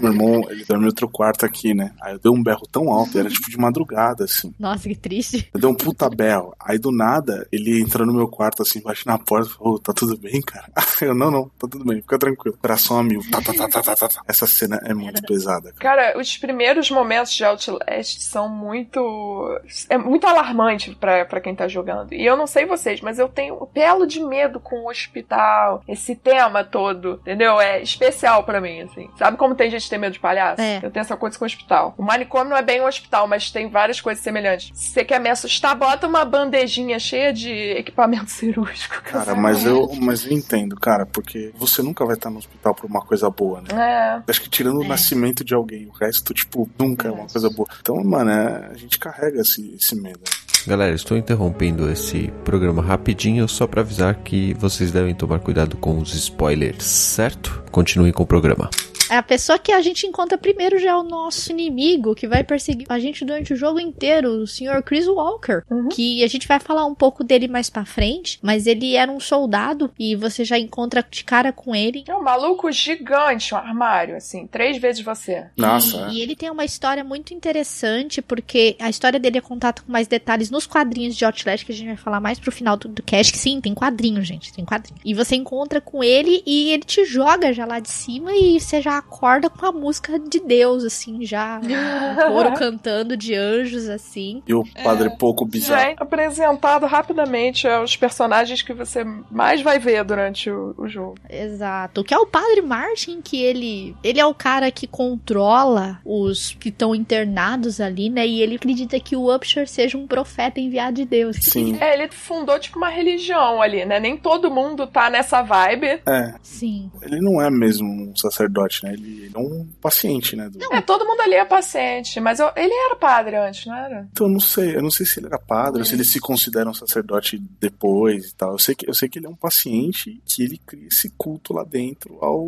[0.01, 1.93] meu irmão, ele dormiu outro quarto aqui, né?
[2.01, 4.55] Aí eu dei um berro tão alto, era tipo de madrugada, assim.
[4.59, 5.49] Nossa, que triste.
[5.53, 6.55] Eu dei um puta berro.
[6.61, 9.93] Aí do nada, ele entrou no meu quarto, assim, bate na porta e falou: tá
[9.93, 10.71] tudo bem, cara?
[11.01, 12.57] Eu, não, não, tá tudo bem, fica tranquilo.
[12.57, 13.21] Coração a mil.
[13.31, 14.23] Tá, tá, tá, tá, tá, tá, tá.
[14.29, 15.97] Essa cena é muito pesada, cara.
[15.97, 19.61] Cara, os primeiros momentos de Outlast são muito.
[19.91, 22.15] É muito alarmante pra, pra quem tá jogando.
[22.15, 25.83] E eu não sei vocês, mas eu tenho um belo de medo com o hospital,
[25.89, 27.61] esse tempo sistema todo, entendeu?
[27.61, 29.09] É especial para mim, assim.
[29.19, 30.61] Sabe como tem gente que tem medo de palhaço?
[30.61, 30.79] É.
[30.83, 31.95] Eu tenho essa coisa com o hospital.
[31.97, 34.71] O manicômio não é bem um hospital, mas tem várias coisas semelhantes.
[34.75, 39.03] Se você quer me assustar, bota uma bandejinha cheia de equipamento cirúrgico.
[39.03, 42.87] Cara, mas eu, mas eu entendo, cara, porque você nunca vai estar no hospital por
[42.87, 43.69] uma coisa boa, né?
[43.75, 44.23] É.
[44.31, 44.89] Acho que tirando o É.
[44.89, 47.69] nascimento de alguém, o resto, tipo, nunca é uma coisa boa.
[47.81, 50.21] Então, mano, é, a gente carrega esse, esse medo.
[50.67, 55.99] Galera, estou interrompendo esse programa rapidinho só para avisar que vocês devem tomar cuidado com
[55.99, 57.63] os spoilers, certo?
[57.71, 58.71] Continuem com o programa.
[59.11, 62.43] É a pessoa que a gente encontra primeiro já é o nosso inimigo, que vai
[62.43, 64.83] perseguir a gente durante o jogo inteiro, o Sr.
[64.85, 65.63] Chris Walker.
[65.71, 65.89] Uhum.
[65.89, 69.21] Que a gente vai falar um pouco dele mais pra frente, mas ele era um
[69.21, 72.05] soldado e você já encontra de cara com ele.
[72.09, 75.47] É um maluco gigante, um armário, assim, três vezes você.
[75.57, 79.83] Nossa, E, e ele tem uma história muito interessante, porque a história dele é contada
[79.83, 82.77] com mais detalhes nos quadrinhos de Outlast, que a gente vai falar mais pro final
[82.77, 84.99] do, do cast, que sim, tem quadrinho, gente, tem quadrinho.
[85.05, 88.81] E você encontra com ele e ele te joga já lá de cima e você
[88.81, 91.61] já acorda com a música de Deus, assim, já.
[91.61, 94.43] Um coro cantando de anjos, assim.
[94.47, 95.81] e o padre pouco bizarro.
[95.81, 101.17] Já é apresentado rapidamente aos personagens que você mais vai ver durante o, o jogo.
[101.29, 102.03] Exato.
[102.05, 103.97] Que é o Padre Martin, que ele.
[104.03, 108.27] Ele é o cara que controla os que estão internados ali, né?
[108.27, 111.37] E ele acredita que o Upshur seja um profeta enviado de Deus.
[111.41, 113.99] Sim, É, ele fundou tipo uma religião ali, né?
[113.99, 116.01] Nem todo mundo tá nessa vibe.
[116.07, 116.35] é.
[116.43, 116.91] Sim.
[117.03, 118.93] Ele não é mesmo um sacerdote, né?
[118.93, 120.49] Ele, ele é um paciente, né?
[120.49, 124.09] do- É, todo mundo ali é paciente, mas eu- ele era padre antes, não era?
[124.13, 126.21] Então eu não sei, eu não sei se ele era padre ou se ele se
[126.21, 128.53] considera um sacerdote depois e tal.
[128.53, 131.53] Eu sei que, eu sei que ele é um paciente que ele cria esse culto
[131.55, 132.47] lá dentro ao.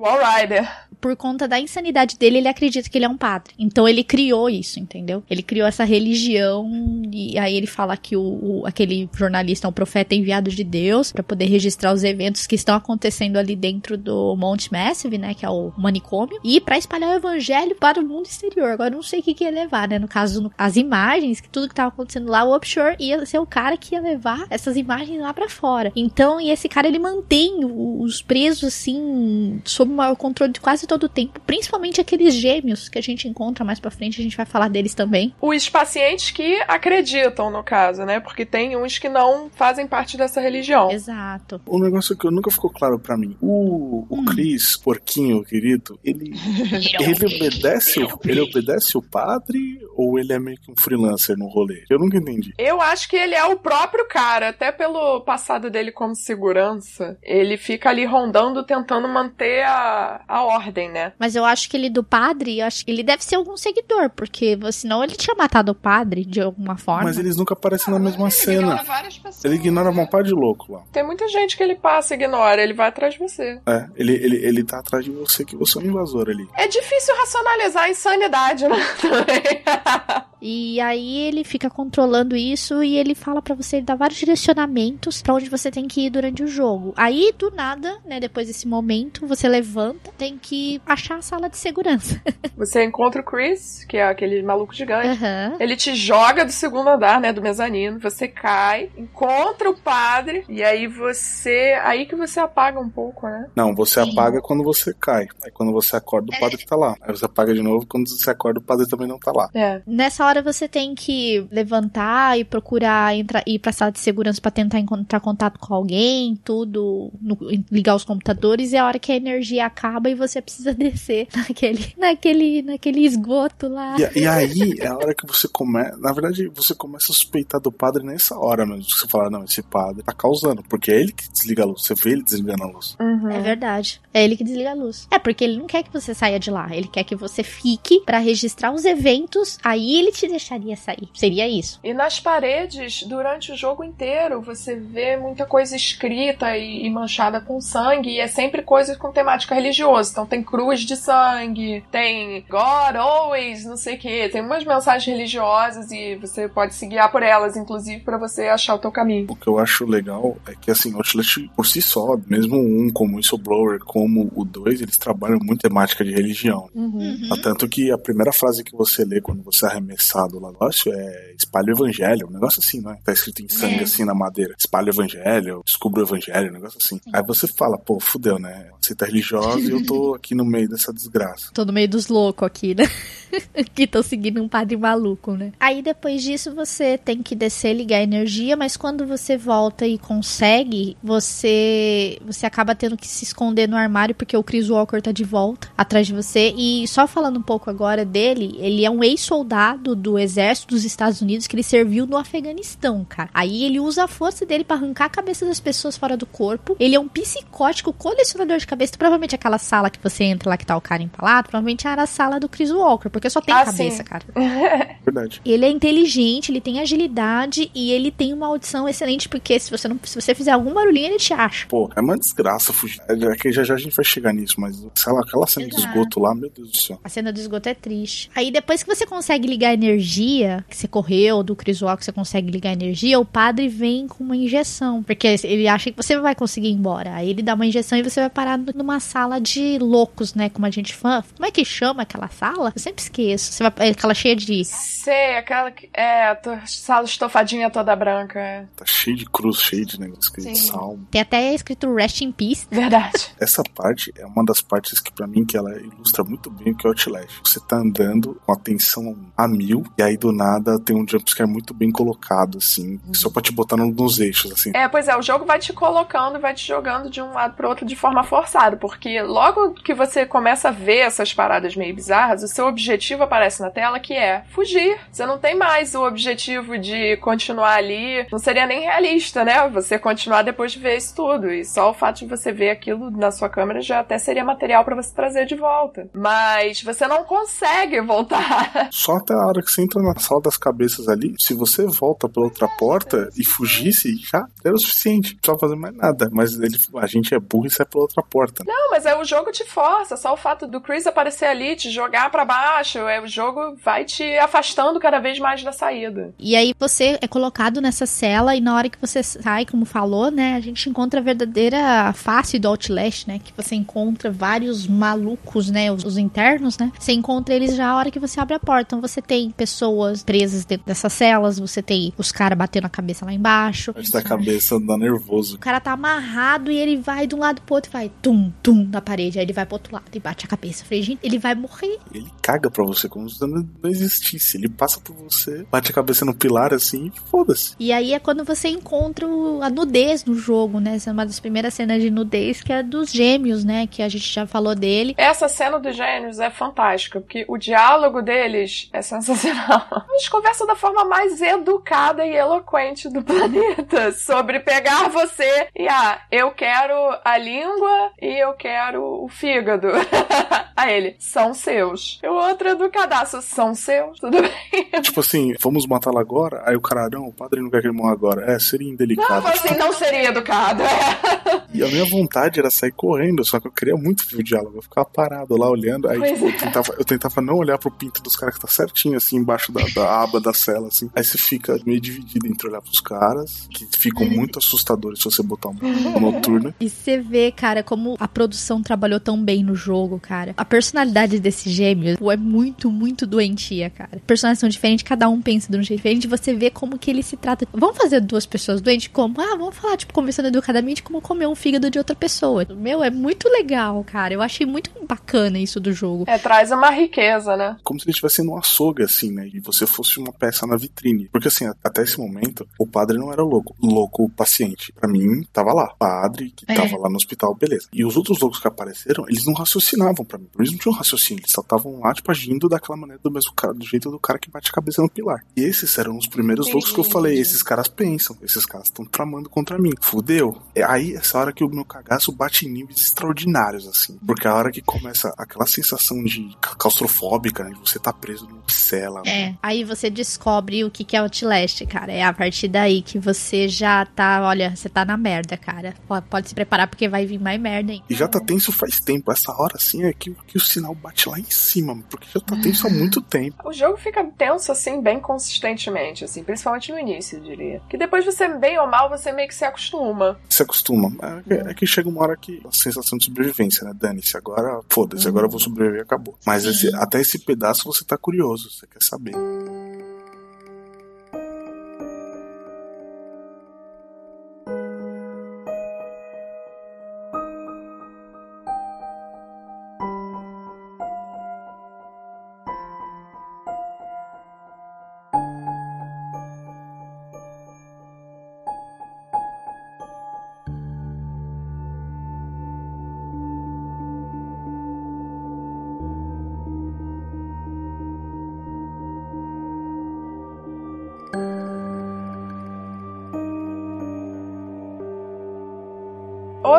[0.00, 0.66] O All Rider.
[1.00, 3.54] Por conta da insanidade dele, ele acredita que ele é um padre.
[3.58, 5.22] Então ele criou isso, entendeu?
[5.30, 6.70] Ele criou essa religião
[7.12, 11.10] e aí ele fala que o, o- aquele jornalista é um profeta enviado de Deus
[11.10, 15.44] pra poder registrar os eventos que estão acontecendo ali dentro do Monte Massive, né, que
[15.44, 18.70] é o manicômio, e pra espalhar o evangelho para o mundo exterior.
[18.70, 19.98] Agora não sei o que, que ia levar, né?
[19.98, 23.38] No caso, no- as imagens, que tudo que tava acontecendo lá, o Upshore ia ser
[23.38, 25.90] o cara que ia levar essas imagens lá pra fora.
[25.96, 30.86] Então, e esse cara ele mantém os presos assim sob o maior controle de quase
[30.86, 34.36] todo o tempo, principalmente aqueles gêmeos que a gente encontra mais pra frente, a gente
[34.36, 35.34] vai falar deles também.
[35.40, 38.20] Os pacientes que acreditam, no caso, né?
[38.20, 40.90] Porque tem uns que não fazem parte dessa religião.
[40.90, 41.60] Exato.
[41.66, 43.36] Um negócio que nunca ficou claro pra mim.
[43.40, 46.32] O, o Chris, porquinho querido, ele.
[47.00, 51.46] ele obedece o, ele obedece o padre ou ele é meio que um freelancer no
[51.46, 51.84] rolê?
[51.90, 52.54] Eu nunca entendi.
[52.58, 57.18] Eu acho que ele é o próprio cara, até pelo passado dele como segurança.
[57.22, 59.79] Ele fica ali rondando, tentando manter a,
[60.28, 61.12] a ordem, né?
[61.18, 64.10] Mas eu acho que ele do padre, eu acho que ele deve ser algum seguidor,
[64.10, 67.04] porque senão ele tinha matado o padre de alguma forma.
[67.04, 68.82] Mas eles nunca aparecem na mesma cena.
[68.82, 69.44] várias pessoas.
[69.44, 70.82] Ele ignora uma par de louco lá.
[70.92, 73.60] Tem muita gente que ele passa e ignora, ele vai atrás de você.
[73.66, 76.46] É, ele, ele, ele tá atrás de você que você é um invasor ali.
[76.56, 78.76] É difícil racionalizar a insanidade, né?
[79.00, 80.20] Também.
[80.42, 85.20] E aí ele fica controlando isso e ele fala pra você, ele dá vários direcionamentos
[85.20, 86.94] pra onde você tem que ir durante o jogo.
[86.96, 91.56] Aí, do nada, né, depois desse momento, você levanta, tem que achar a sala de
[91.56, 92.20] segurança.
[92.56, 95.08] você encontra o Chris, que é aquele maluco gigante.
[95.08, 95.56] Aham.
[95.60, 97.98] Ele te joga do segundo andar, né, do mezanino.
[98.00, 103.48] Você cai, encontra o padre e aí você, aí que você apaga um pouco, né?
[103.54, 104.12] Não, você Sim.
[104.12, 105.26] apaga quando você cai.
[105.44, 106.96] Aí quando você acorda, o padre tá lá.
[107.02, 109.50] Aí você apaga de novo, quando você acorda, o padre também não tá lá.
[109.54, 109.82] É.
[109.86, 114.50] Nessa hora você tem que levantar e procurar entrar, ir pra sala de segurança pra
[114.50, 117.38] tentar encontrar contato com alguém, tudo, no-
[117.70, 121.28] ligar os computadores e é a hora que a energia acaba e você precisa descer
[121.34, 123.96] naquele, naquele, naquele esgoto lá.
[123.98, 125.96] E, e aí é a hora que você começa.
[125.96, 128.84] Na verdade, você começa a suspeitar do padre nessa hora mesmo.
[128.84, 130.62] Você fala, não, esse padre tá causando.
[130.62, 131.84] Porque é ele que desliga a luz.
[131.84, 132.96] Você vê ele desligando a luz.
[133.00, 133.30] Uhum.
[133.30, 134.00] É verdade.
[134.12, 135.08] É ele que desliga a luz.
[135.10, 136.68] É porque ele não quer que você saia de lá.
[136.74, 139.58] Ele quer que você fique pra registrar os eventos.
[139.64, 141.08] Aí ele te deixaria sair.
[141.14, 141.80] Seria isso.
[141.82, 147.40] E nas paredes, durante o jogo inteiro, você vê muita coisa escrita e, e manchada
[147.40, 150.10] com sangue, e é sempre coisas com temática religiosa.
[150.10, 155.06] Então tem cruz de sangue, tem God always, não sei o que, tem umas mensagens
[155.06, 159.26] religiosas e você pode se guiar por elas, inclusive, pra você achar o teu caminho.
[159.28, 163.14] O que eu acho legal é que, assim, Outlast por si só, mesmo um como
[163.14, 166.68] o Whistleblower, como o 2, eles trabalham muito temática de religião.
[166.74, 167.28] Uhum.
[167.42, 170.48] Tanto que a primeira frase que você lê quando você é arremessado lá.
[170.48, 172.98] O negócio é espalha o evangelho, um negócio assim, não é?
[173.04, 173.82] Tá escrito em sangue É.
[173.82, 174.54] assim na madeira.
[174.58, 177.00] Espalha o evangelho, descubra o evangelho, um negócio assim.
[177.12, 178.66] Aí você fala, pô, fudeu, né?
[178.80, 181.50] Você tá religiosa e eu tô aqui no meio dessa desgraça.
[181.52, 182.84] Tô no meio dos loucos aqui, né?
[183.74, 185.52] que estão seguindo um padre maluco, né?
[185.60, 189.98] Aí depois disso você tem que descer, ligar a energia, mas quando você volta e
[189.98, 195.12] consegue, você você acaba tendo que se esconder no armário porque o Chris Walker tá
[195.12, 196.52] de volta atrás de você.
[196.56, 201.20] E só falando um pouco agora dele, ele é um ex-soldado do exército dos Estados
[201.20, 203.30] Unidos que ele serviu no Afeganistão, cara.
[203.32, 206.76] Aí ele usa a força dele pra arrancar a cabeça das pessoas fora do corpo.
[206.78, 208.96] Ele é um psicótico colecionador de cabeça.
[208.96, 212.06] Provavelmente aquela sala que você entra lá que tá o cara empalado, provavelmente era a
[212.06, 214.04] sala do Chris Walker, porque só tem Ah, cabeça, sim.
[214.04, 214.24] cara.
[215.04, 215.40] Verdade.
[215.44, 219.88] Ele é inteligente, ele tem agilidade e ele tem uma audição excelente, porque se você
[219.88, 221.66] não se você fizer algum barulhinho, ele te acha.
[221.68, 223.00] Pô, é uma desgraça fugir.
[223.08, 225.74] É que já já a gente vai chegar nisso, mas sei lá, aquela cena de
[225.76, 225.88] Exato.
[225.88, 227.00] esgoto lá, meu Deus do céu.
[227.02, 228.30] A cena do esgoto é triste.
[228.34, 232.12] Aí depois que você consegue ligar a energia, que você correu do Chris Walker, você
[232.12, 235.02] consegue ligar a energia, o padre vem com uma injeção.
[235.02, 237.14] Porque ele acha que você vai conseguir ir embora.
[237.14, 240.48] Aí ele dá uma injeção e você vai parar numa sala de loucos, né?
[240.48, 241.22] Como a gente fã.
[241.36, 242.72] Como é que chama aquela sala?
[242.74, 243.52] Eu sempre esqueço.
[243.52, 244.64] Você vai, é aquela cheia de.
[244.64, 245.88] Sei, aquela que.
[245.92, 248.68] É, a tua sala estofadinha toda branca.
[248.76, 250.68] Tá cheio de cruz, cheio de negócio escrito Sim.
[250.68, 251.06] salmo.
[251.10, 252.66] Tem até escrito Rest in Peace.
[252.70, 253.30] Verdade.
[253.40, 256.76] Essa parte é uma das partes que pra mim que ela ilustra muito bem o
[256.76, 257.40] que é o Outlast.
[257.44, 261.48] Você tá andando com a tensão a mil e aí do nada tem um jumpscare
[261.50, 264.70] muito bem colocado assim, só pra te botar no- nos eixos assim.
[264.74, 267.54] É, pois é, o jogo vai te colocando e vai te jogando de um lado
[267.54, 271.94] pro outro de forma forçada, porque logo que você começa a ver essas paradas meio
[271.94, 274.98] bizarras, o seu objetivo aparece na tela que é fugir.
[275.10, 278.26] Você não tem mais o objetivo de continuar ali.
[278.30, 279.68] Não seria nem realista, né?
[279.70, 281.50] Você continuar depois de ver isso tudo.
[281.50, 284.84] E só o fato de você ver aquilo na sua câmera já até seria material
[284.84, 286.08] pra você trazer de volta.
[286.14, 288.88] Mas você não consegue voltar.
[288.90, 292.28] Só até a hora que você entra na sala das cabeças ali, se você volta
[292.28, 295.32] pela outra porta e fugisse, já era o suficiente.
[295.32, 296.28] Não precisava fazer mais nada.
[296.32, 298.64] Mas ele, a gente é burro e sai pela outra porta.
[298.66, 300.16] Não, mas é o jogo te força.
[300.16, 304.04] Só o fato do Chris aparecer ali, te jogar pra baixo, é o jogo vai
[304.04, 306.34] te afastando cada vez mais da saída.
[306.38, 310.30] E aí você é colocado nessa cela e na hora que você sai, como falou,
[310.30, 315.70] né, a gente encontra a verdadeira face do Outlast, né, que você encontra vários malucos,
[315.70, 318.60] né, os, os internos, né, você encontra eles já a hora que você abre a
[318.60, 318.90] porta.
[318.90, 323.24] Então você tem pessoas presas dentro dessas celas, você tem os caras batendo a cabeça
[323.24, 323.94] lá embaixo.
[324.10, 325.56] Da cabeça dá nervoso.
[325.56, 328.52] O cara tá amarrado e ele vai de um lado pro outro e vai tum,
[328.62, 329.38] tum na parede.
[329.38, 330.82] Aí ele vai pro outro lado e bate a cabeça.
[330.82, 331.98] Eu falei, gente, ele vai morrer.
[332.12, 334.56] Ele caga pra você como se não existisse.
[334.56, 337.74] Ele passa por você, bate a cabeça no pilar assim e foda-se.
[337.78, 340.96] E aí é quando você encontra a nudez no jogo, né?
[340.96, 343.86] Essa é uma das primeiras cenas de nudez, que é dos gêmeos, né?
[343.86, 345.14] Que a gente já falou dele.
[345.16, 349.86] Essa cena dos gênios é fantástica, porque o diálogo deles é sensacional.
[350.10, 356.20] Eles conversam da forma mais educada e eloquente do planeta sobre pegar você e, ah,
[356.30, 359.88] eu quero a língua e eu quero o fígado.
[360.80, 362.18] a ele, são seus.
[362.22, 365.02] E o outro educadaço, são seus, tudo bem.
[365.02, 366.62] Tipo assim, vamos matá-la agora?
[366.66, 368.50] Aí o cara, não, o padre não quer que ele morra agora.
[368.50, 369.46] É, seria Não, indelicado.
[369.46, 370.82] assim, não seria educado.
[370.82, 371.62] É.
[371.72, 374.78] E a minha vontade era sair correndo, só que eu queria muito ver o diálogo.
[374.78, 376.08] Eu ficava parado lá olhando.
[376.08, 376.52] Aí tipo, eu, é.
[376.52, 379.82] tentava, eu tentava não olhar pro pinto dos caras que tá certinho, assim, embaixo da,
[379.94, 381.10] da aba da cela, assim.
[381.14, 385.42] Aí você fica meio dividido entre olhar pros caras, que ficam muito assustadores se você
[385.42, 386.74] botar uma, uma noturna.
[386.80, 388.49] E você vê, cara, como a produção
[388.84, 390.54] trabalhou tão bem no jogo, cara.
[390.56, 394.20] A personalidade desses gêmeos pô, é muito, muito doentia, cara.
[394.26, 396.26] Personagens são diferentes, cada um pensa de um jeito diferente.
[396.26, 397.66] Você vê como que ele se trata.
[397.72, 399.08] Vamos fazer duas pessoas doentes?
[399.08, 399.40] Como?
[399.40, 402.66] Ah, vamos falar, tipo, conversando educadamente, como comer um fígado de outra pessoa.
[402.76, 404.34] Meu, é muito legal, cara.
[404.34, 406.24] Eu achei muito bacana isso do jogo.
[406.26, 407.76] É, traz uma riqueza, né?
[407.84, 409.48] Como se ele estivesse num açougue, assim, né?
[409.52, 411.28] E você fosse uma peça na vitrine.
[411.32, 413.74] Porque, assim, a- até esse momento, o padre não era louco.
[413.82, 414.92] Louco, o paciente.
[414.92, 415.90] Pra mim, tava lá.
[415.94, 416.74] O padre, que É.
[416.74, 417.88] tava lá no hospital, beleza.
[417.92, 420.48] E os outros loucos que apareceram, eles não raciocinavam pra mim.
[420.58, 421.40] Eles não tinham raciocínio.
[421.42, 424.38] Eles só estavam lá, tipo, agindo daquela maneira do mesmo cara, do jeito do cara
[424.38, 425.44] que bate a cabeça no pilar.
[425.56, 426.74] E esses eram os primeiros Entendi.
[426.76, 427.38] loucos que eu falei.
[427.38, 428.36] Esses caras pensam.
[428.42, 429.92] Esses caras estão tramando contra mim.
[430.00, 430.60] Fudeu.
[430.74, 434.18] É aí, essa hora que o meu cagaço bate em níveis extraordinários, assim.
[434.26, 437.70] Porque a hora que começa aquela sensação de ca- claustrofóbica, né?
[437.70, 439.22] De você tá preso numa cela.
[439.26, 442.12] É, aí você descobre o que que é Outlast, cara.
[442.12, 445.94] É a partir daí que você já tá, olha, você tá na merda, cara.
[446.28, 448.04] Pode, se preparar porque vai vir mais merda ainda.
[448.08, 449.30] E já tá tá tenso faz tempo.
[449.30, 452.56] Essa hora assim é que, que o sinal bate lá em cima, porque já tá
[452.60, 453.60] tenso há muito tempo.
[453.70, 457.80] O jogo fica tenso assim, bem consistentemente, assim, principalmente no início, eu diria.
[457.88, 460.38] Que depois você, bem ou mal, você meio que se acostuma.
[460.48, 461.12] Se acostuma.
[461.48, 463.92] É, é que chega uma hora que a sensação de sobrevivência, né?
[463.94, 466.36] Dane-se, agora foda-se, agora eu vou sobreviver e acabou.
[466.44, 469.34] Mas esse, até esse pedaço você tá curioso, você quer saber.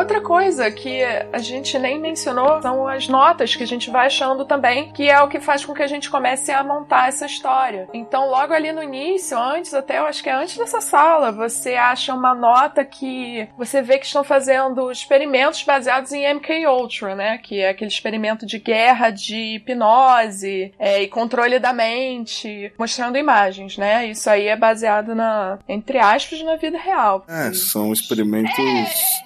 [0.02, 1.00] Outra coisa que
[1.32, 5.22] a gente nem mencionou são as notas que a gente vai achando também, que é
[5.22, 7.88] o que faz com que a gente comece a montar essa história.
[7.94, 11.76] Então, logo ali no início, antes até, eu acho que é antes dessa sala, você
[11.76, 17.38] acha uma nota que você vê que estão fazendo experimentos baseados em MK Ultra, né?
[17.38, 23.78] Que é aquele experimento de guerra de hipnose é, e controle da mente, mostrando imagens,
[23.78, 24.06] né?
[24.06, 27.24] Isso aí é baseado na, entre aspas, na vida real.
[27.28, 28.52] É, são experimentos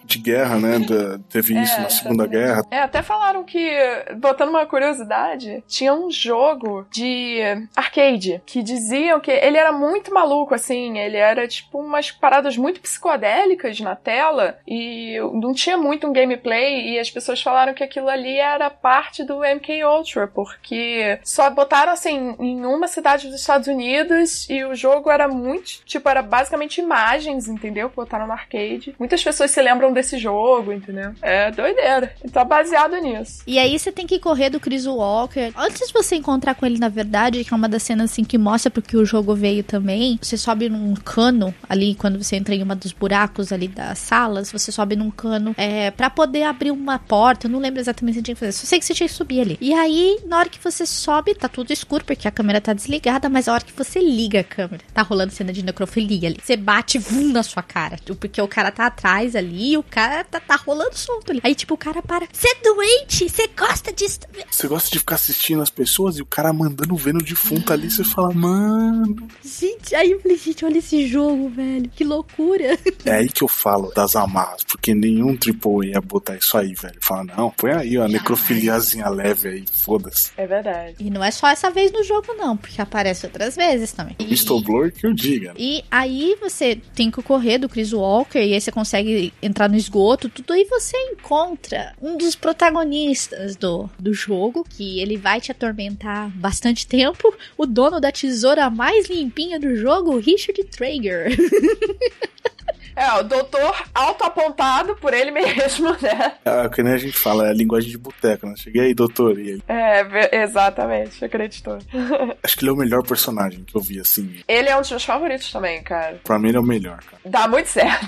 [0.05, 0.66] de guerra, né?
[0.87, 2.27] Da- teve isso É, na Segunda.
[2.27, 2.63] Guerra.
[2.71, 3.71] É, até falaram que,
[4.17, 7.41] botando uma curiosidade, tinha um jogo de
[7.75, 12.81] arcade que diziam que ele era muito maluco, assim, ele era tipo umas paradas muito
[12.81, 18.09] psicodélicas na tela e não tinha muito um gameplay e as pessoas falaram que aquilo
[18.09, 23.69] ali era parte do MK Ultra, porque só botaram assim em uma cidade dos Estados
[23.69, 27.91] Unidos e o jogo era muito, tipo, era basicamente imagens, entendeu?
[27.95, 28.95] Botaram no arcade.
[28.99, 31.13] Muitas pessoas se lembram desse jogo, entendeu?
[31.23, 32.13] É doideira.
[32.25, 33.43] E tá baseado nisso.
[33.47, 35.53] E aí você tem que correr do Chris Walker.
[35.57, 38.39] Antes de você encontrar com ele, na verdade, que é uma das cenas assim que
[38.39, 40.19] mostra porque o jogo veio também.
[40.21, 44.51] Você sobe num cano ali, quando você entra em uma dos buracos ali das salas,
[44.51, 47.47] você sobe num cano é, para poder abrir uma porta.
[47.47, 48.53] Eu não lembro exatamente o que você tinha que fazer.
[48.53, 49.59] Só sei que você tinha que subir ali.
[49.61, 53.29] E aí, na hora que você sobe, tá tudo escuro, porque a câmera tá desligada,
[53.29, 56.39] mas a hora que você liga a câmera, tá rolando cena de necrofilia ali.
[56.43, 57.97] Você bate vum na sua cara.
[58.19, 61.41] Porque o cara tá atrás ali e o cara tá, tá rolando solto ali.
[61.43, 62.27] Aí, tipo, o cara para.
[62.33, 63.29] Você é doente?
[63.29, 64.21] Você gosta disso?
[64.51, 67.91] Você gosta de ficar assistindo as pessoas e o cara mandando vendo o defunto ali,
[67.91, 69.29] você fala, mano.
[69.45, 71.91] Gente, aí eu falei, gente, olha esse jogo, velho.
[71.95, 72.79] Que loucura.
[73.05, 76.99] É aí que eu falo das amarras, porque nenhum AAA ia botar isso aí, velho.
[77.01, 80.31] Fala, não, põe aí, ó, necrofiliazinha leve aí, foda-se.
[80.37, 80.97] É verdade.
[80.99, 84.17] E não é só essa vez no jogo, não, porque aparece outras vezes também.
[84.21, 85.55] Whistleblower que eu diga.
[85.57, 89.77] E aí você tem que correr do Chris Walker e aí você consegue entrar no
[89.77, 95.51] esgoto, tudo aí você encontra um dos protagonistas do, do jogo, que ele vai te
[95.51, 101.35] atormentar bastante tempo, o dono da tesoura mais limpinha do jogo, Richard Traeger.
[102.97, 106.33] É, o doutor autoapontado por ele mesmo, né?
[106.45, 108.55] É, que nem a gente fala, é a linguagem de boteca, né?
[108.57, 109.63] Cheguei aí, doutor, e ele.
[109.69, 111.79] É, exatamente, acreditou.
[112.43, 114.41] Acho que ele é o melhor personagem que eu vi, assim.
[114.49, 116.19] Ele é um dos meus favoritos também, cara.
[116.25, 117.21] Pra mim ele é o melhor, cara.
[117.25, 118.07] Dá muito certo.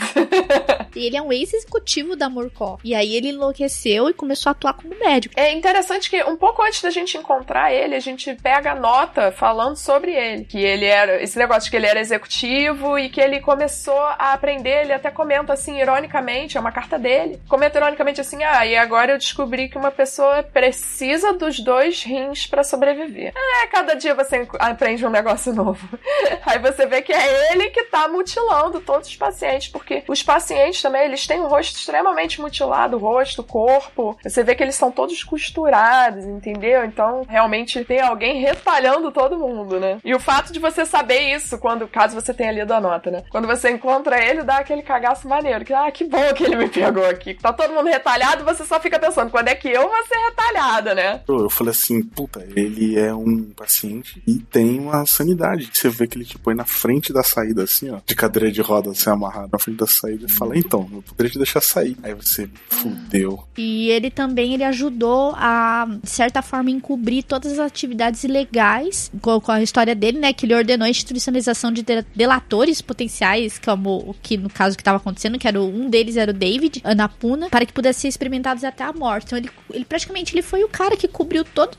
[0.97, 2.79] e ele é um ex-executivo da Morcó.
[2.83, 5.35] E aí ele enlouqueceu e começou a atuar como médico.
[5.37, 9.31] É interessante que um pouco antes da gente encontrar ele, a gente pega a nota
[9.33, 10.45] falando sobre ele.
[10.45, 11.23] Que ele era.
[11.23, 14.78] Esse negócio de que ele era executivo e que ele começou a aprender.
[14.81, 17.41] Ele até comenta assim, ironicamente, é uma carta dele.
[17.49, 22.47] Comenta ironicamente assim: ah, e agora eu descobri que uma pessoa precisa dos dois rins
[22.47, 23.33] pra sobreviver.
[23.37, 25.89] É, cada dia você aprende um negócio novo.
[26.47, 30.81] Aí você vê que é ele que tá mutilando todos os pacientes, porque os pacientes
[30.83, 34.19] também, eles têm um rosto extremamente mutilado, rosto, corpo.
[34.23, 36.85] Você vê que eles são todos costurados, entendeu?
[36.85, 39.99] Então, realmente tem alguém retalhando todo mundo, né?
[40.05, 43.25] E o fato de você saber isso, quando, caso você tenha lido a nota, né?
[43.31, 46.69] Quando você encontra ele, dá aquele cagaço maneiro, que, ah, que bom que ele me
[46.69, 47.35] pegou aqui.
[47.35, 50.95] Tá todo mundo retalhado, você só fica pensando, quando é que eu vou ser retalhada,
[50.95, 51.23] né?
[51.27, 55.71] Eu falei assim, puta, ele é um paciente e tem uma sanidade.
[55.73, 58.61] Você vê que ele te põe na frente da saída, assim, ó, de cadeira de
[58.61, 61.97] roda, assim, amarrado na frente da saída e fala, então, eu poderia te deixar sair.
[62.03, 63.45] Aí você, fudeu.
[63.57, 69.41] E ele também ele ajudou a, de certa forma, encobrir todas as atividades ilegais com,
[69.49, 70.33] a história dele, né?
[70.33, 74.81] Que ele ordenou a institucionalização de de- delatores potenciais, como o que no caso que
[74.81, 78.09] estava acontecendo, que era o, um deles era o David Anapuna, para que pudessem ser
[78.09, 79.27] experimentados até a morte.
[79.27, 81.79] Então ele, ele praticamente ele foi o cara que cobriu todas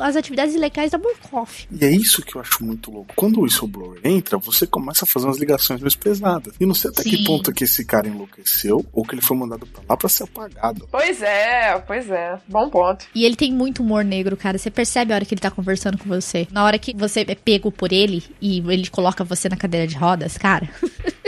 [0.00, 1.66] as atividades ilegais da Burkhoff.
[1.68, 3.12] E é isso que eu acho muito louco.
[3.16, 6.54] Quando o whistleblower entra, você começa a fazer umas ligações mais pesadas.
[6.60, 7.10] E não sei até Sim.
[7.10, 10.22] que ponto que esse cara enlouqueceu ou que ele foi mandado pra lá pra ser
[10.22, 10.88] apagado.
[10.92, 12.38] Pois é, pois é.
[12.46, 13.04] Bom ponto.
[13.12, 14.58] E ele tem muito humor negro, cara.
[14.58, 16.46] Você percebe a hora que ele tá conversando com você.
[16.52, 19.96] Na hora que você é pego por ele e ele coloca você na cadeira de
[19.96, 20.70] rodas, cara.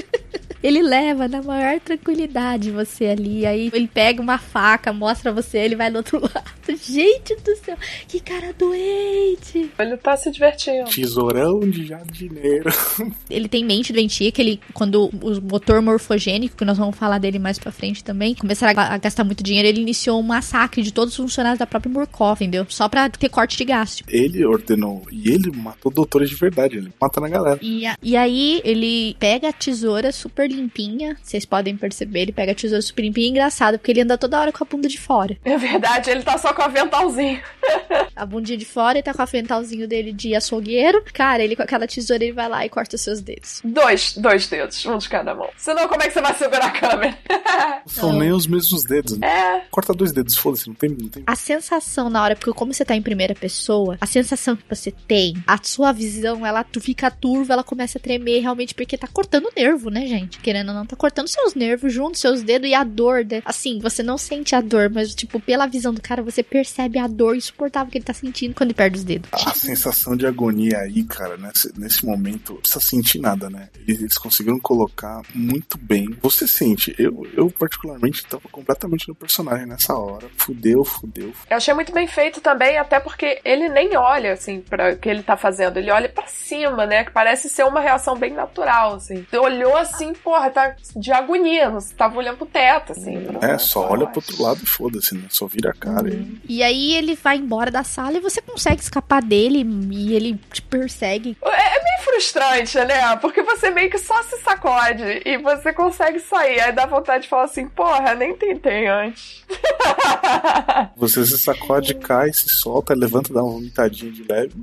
[0.64, 3.44] Ele leva na maior tranquilidade você ali.
[3.44, 6.80] Aí ele pega uma faca, mostra você, ele vai do outro lado.
[6.82, 7.76] Gente do céu,
[8.08, 9.70] que cara doente.
[9.78, 10.88] Ele tá se divertindo.
[10.88, 12.70] Tesourão de jardineiro.
[13.28, 17.38] Ele tem mente doentia, que ele, quando o motor morfogênico, que nós vamos falar dele
[17.38, 21.12] mais pra frente também, começaram a gastar muito dinheiro, ele iniciou um massacre de todos
[21.12, 22.64] os funcionários da própria Murkoff, entendeu?
[22.68, 24.04] Só pra ter corte de gasto.
[24.08, 27.58] Ele ordenou, e ele matou doutores de verdade, ele mata na galera.
[27.60, 31.16] E, a, e aí ele pega a tesoura super limpinha.
[31.22, 33.28] Vocês podem perceber, ele pega a tesoura super limpinha.
[33.28, 35.36] engraçado, porque ele anda toda hora com a bunda de fora.
[35.44, 37.40] É verdade, ele tá só com o aventalzinho.
[38.14, 41.02] a bundinha de fora e tá com o aventalzinho dele de açougueiro.
[41.12, 43.60] Cara, ele com aquela tesoura, ele vai lá e corta os seus dedos.
[43.64, 45.48] Dois, dois dedos, um de cada mão.
[45.56, 47.18] Senão, como é que você vai segurar a câmera?
[47.86, 49.26] São nem os mesmos dedos, né?
[49.26, 49.64] É.
[49.70, 51.22] Corta dois dedos, foda-se, não tem, não tem.
[51.26, 54.90] A sensação na hora, porque como você tá em primeira pessoa, a sensação que você
[54.90, 59.06] tem, a sua visão, ela tu fica turva, ela começa a tremer realmente porque tá
[59.06, 60.38] cortando o nervo, né, gente?
[60.44, 63.40] Querendo ou não, tá cortando seus nervos junto, seus dedos e a dor, né?
[63.46, 67.06] Assim, você não sente a dor, mas, tipo, pela visão do cara, você percebe a
[67.06, 69.30] dor insuportável que ele tá sentindo quando ele perde os dedos.
[69.32, 73.70] A sensação de agonia aí, cara, nesse, nesse momento, não precisa sentir nada, né?
[73.88, 76.10] Eles, eles conseguiram colocar muito bem.
[76.20, 80.28] Você sente, eu, eu particularmente tava completamente no personagem nessa hora.
[80.36, 81.32] Fudeu, fudeu.
[81.48, 85.08] Eu achei muito bem feito também, até porque ele nem olha, assim, para o que
[85.08, 85.78] ele tá fazendo.
[85.78, 87.04] Ele olha para cima, né?
[87.04, 89.26] Que parece ser uma reação bem natural, assim.
[89.32, 93.26] Ele olhou assim, porra, tá de agonia, você tava olhando pro teto, assim.
[93.42, 95.24] É, só olha pro outro lado e foda-se, né?
[95.28, 96.38] Só vira a cara uhum.
[96.48, 96.56] e...
[96.56, 100.62] e aí ele vai embora da sala e você consegue escapar dele e ele te
[100.62, 101.36] persegue.
[101.44, 103.16] É, é meio frustrante, né?
[103.16, 106.60] Porque você meio que só se sacode e você consegue sair.
[106.60, 109.44] Aí dá vontade de falar assim, porra, nem tentei antes.
[110.96, 114.54] você se sacode, cai, se solta, levanta, dá uma vomitadinha de leve.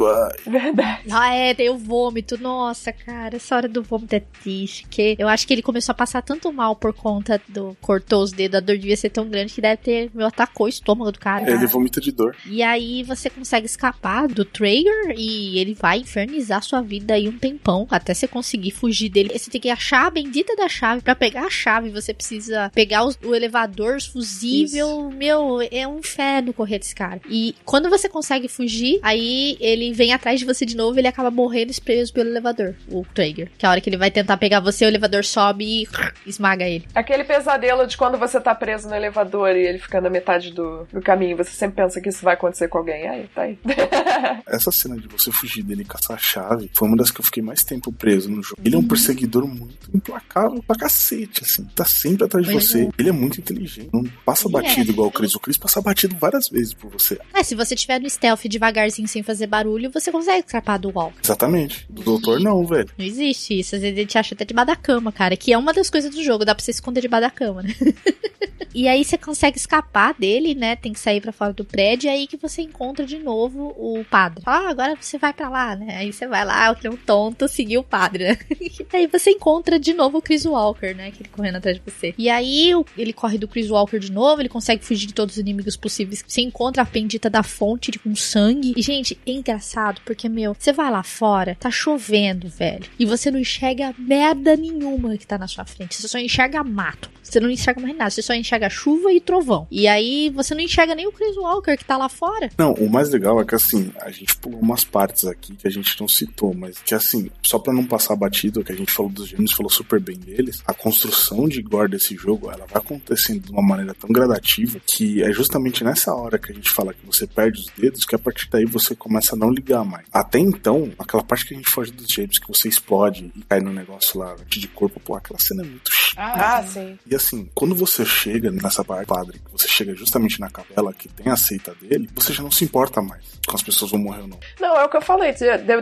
[0.45, 1.07] Verdade.
[1.11, 2.37] Ah, é, tem o vômito.
[2.41, 4.87] Nossa, cara, essa hora do vômito é triste.
[4.89, 7.75] Que eu acho que ele começou a passar tanto mal por conta do.
[7.81, 10.11] Cortou os dedos, a dor devia ser tão grande que deve ter.
[10.13, 11.49] Meu, atacou o estômago do cara.
[11.49, 12.35] Ele vomita de dor.
[12.45, 17.37] E aí você consegue escapar do Traeger e ele vai infernizar sua vida aí um
[17.37, 19.37] tempão até você conseguir fugir dele.
[19.37, 21.01] Você tem que achar a bendita da chave.
[21.01, 25.09] para pegar a chave, você precisa pegar os, o elevador, os fusível.
[25.09, 25.17] Isso.
[25.17, 27.21] Meu, é um inferno correr desse cara.
[27.29, 31.31] E quando você consegue fugir, aí ele vem atrás de você de novo ele acaba
[31.31, 33.51] morrendo preso pelo elevador, o Traeger.
[33.57, 35.87] Que é a hora que ele vai tentar pegar você, o elevador sobe e
[36.25, 36.85] esmaga ele.
[36.93, 40.87] Aquele pesadelo de quando você tá preso no elevador e ele fica na metade do,
[40.91, 43.07] do caminho, você sempre pensa que isso vai acontecer com alguém.
[43.07, 43.57] Aí, tá aí.
[44.47, 47.25] Essa cena de você fugir dele e caçar a chave foi uma das que eu
[47.25, 48.61] fiquei mais tempo preso no jogo.
[48.63, 48.87] Ele é um uhum.
[48.87, 51.63] perseguidor muito implacável pra cacete, assim.
[51.75, 52.83] Tá sempre atrás de você.
[52.83, 52.89] É.
[52.97, 53.89] Ele é muito inteligente.
[53.93, 54.93] Não passa ele batido é.
[54.93, 55.35] igual o Chris.
[55.35, 57.19] O Chris passa batido várias vezes por você.
[57.33, 61.19] É, se você tiver no stealth devagarzinho sem fazer barulho, você consegue escapar do Walker.
[61.23, 61.85] Exatamente.
[61.89, 62.89] Do doutor não, velho.
[62.97, 63.75] Não existe isso.
[63.75, 65.30] Às vezes ele te acha até debaixo da cama, cara.
[65.35, 66.45] Que é uma das coisas do jogo.
[66.45, 67.73] Dá pra você esconder debaixo da cama, né?
[68.73, 70.75] e aí você consegue escapar dele, né?
[70.75, 72.07] Tem que sair para fora do prédio.
[72.07, 74.43] E aí que você encontra de novo o padre.
[74.45, 75.97] Ah, agora você vai para lá, né?
[75.97, 78.37] Aí você vai lá, que é um tonto, seguir o padre, né?
[78.59, 81.11] e aí você encontra de novo o Chris Walker, né?
[81.11, 82.13] Que ele correndo atrás de você.
[82.17, 84.41] E aí ele corre do Chris Walker de novo.
[84.41, 86.23] Ele consegue fugir de todos os inimigos possíveis.
[86.25, 88.73] Você encontra a bendita da fonte com sangue.
[88.75, 92.85] E, gente, é engraçado porque, meu, você vai lá fora, tá chovendo, velho.
[92.97, 95.95] E você não enxerga merda nenhuma que tá na sua frente.
[95.95, 97.09] Você só enxerga mato.
[97.23, 98.09] Você não enxerga mais nada.
[98.09, 99.67] Você só enxerga chuva e trovão.
[99.71, 102.49] E aí você não enxerga nem o Chris Walker que tá lá fora.
[102.57, 105.71] Não, o mais legal é que assim, a gente pulou umas partes aqui que a
[105.71, 109.11] gente não citou, mas que assim, só pra não passar batido, que a gente falou
[109.11, 113.45] dos gêmeos, falou super bem deles, a construção de gore desse jogo, ela vai acontecendo
[113.45, 117.05] de uma maneira tão gradativa que é justamente nessa hora que a gente fala que
[117.05, 120.05] você perde os dedos que a partir daí você começa a não ligar mais.
[120.11, 123.59] Até então, aquela parte que a gente foge dos gêmeos, que você explode e cai
[123.59, 126.99] no negócio lá de corpo, pô, aquela cena é muito ah, ah, sim.
[127.05, 131.31] E assim, quando você chega nessa parte padre, você chega justamente na capela que tem
[131.31, 134.27] a seita dele, você já não se importa mais com as pessoas vão morrer ou
[134.27, 134.39] não.
[134.59, 135.33] Não, é o que eu falei.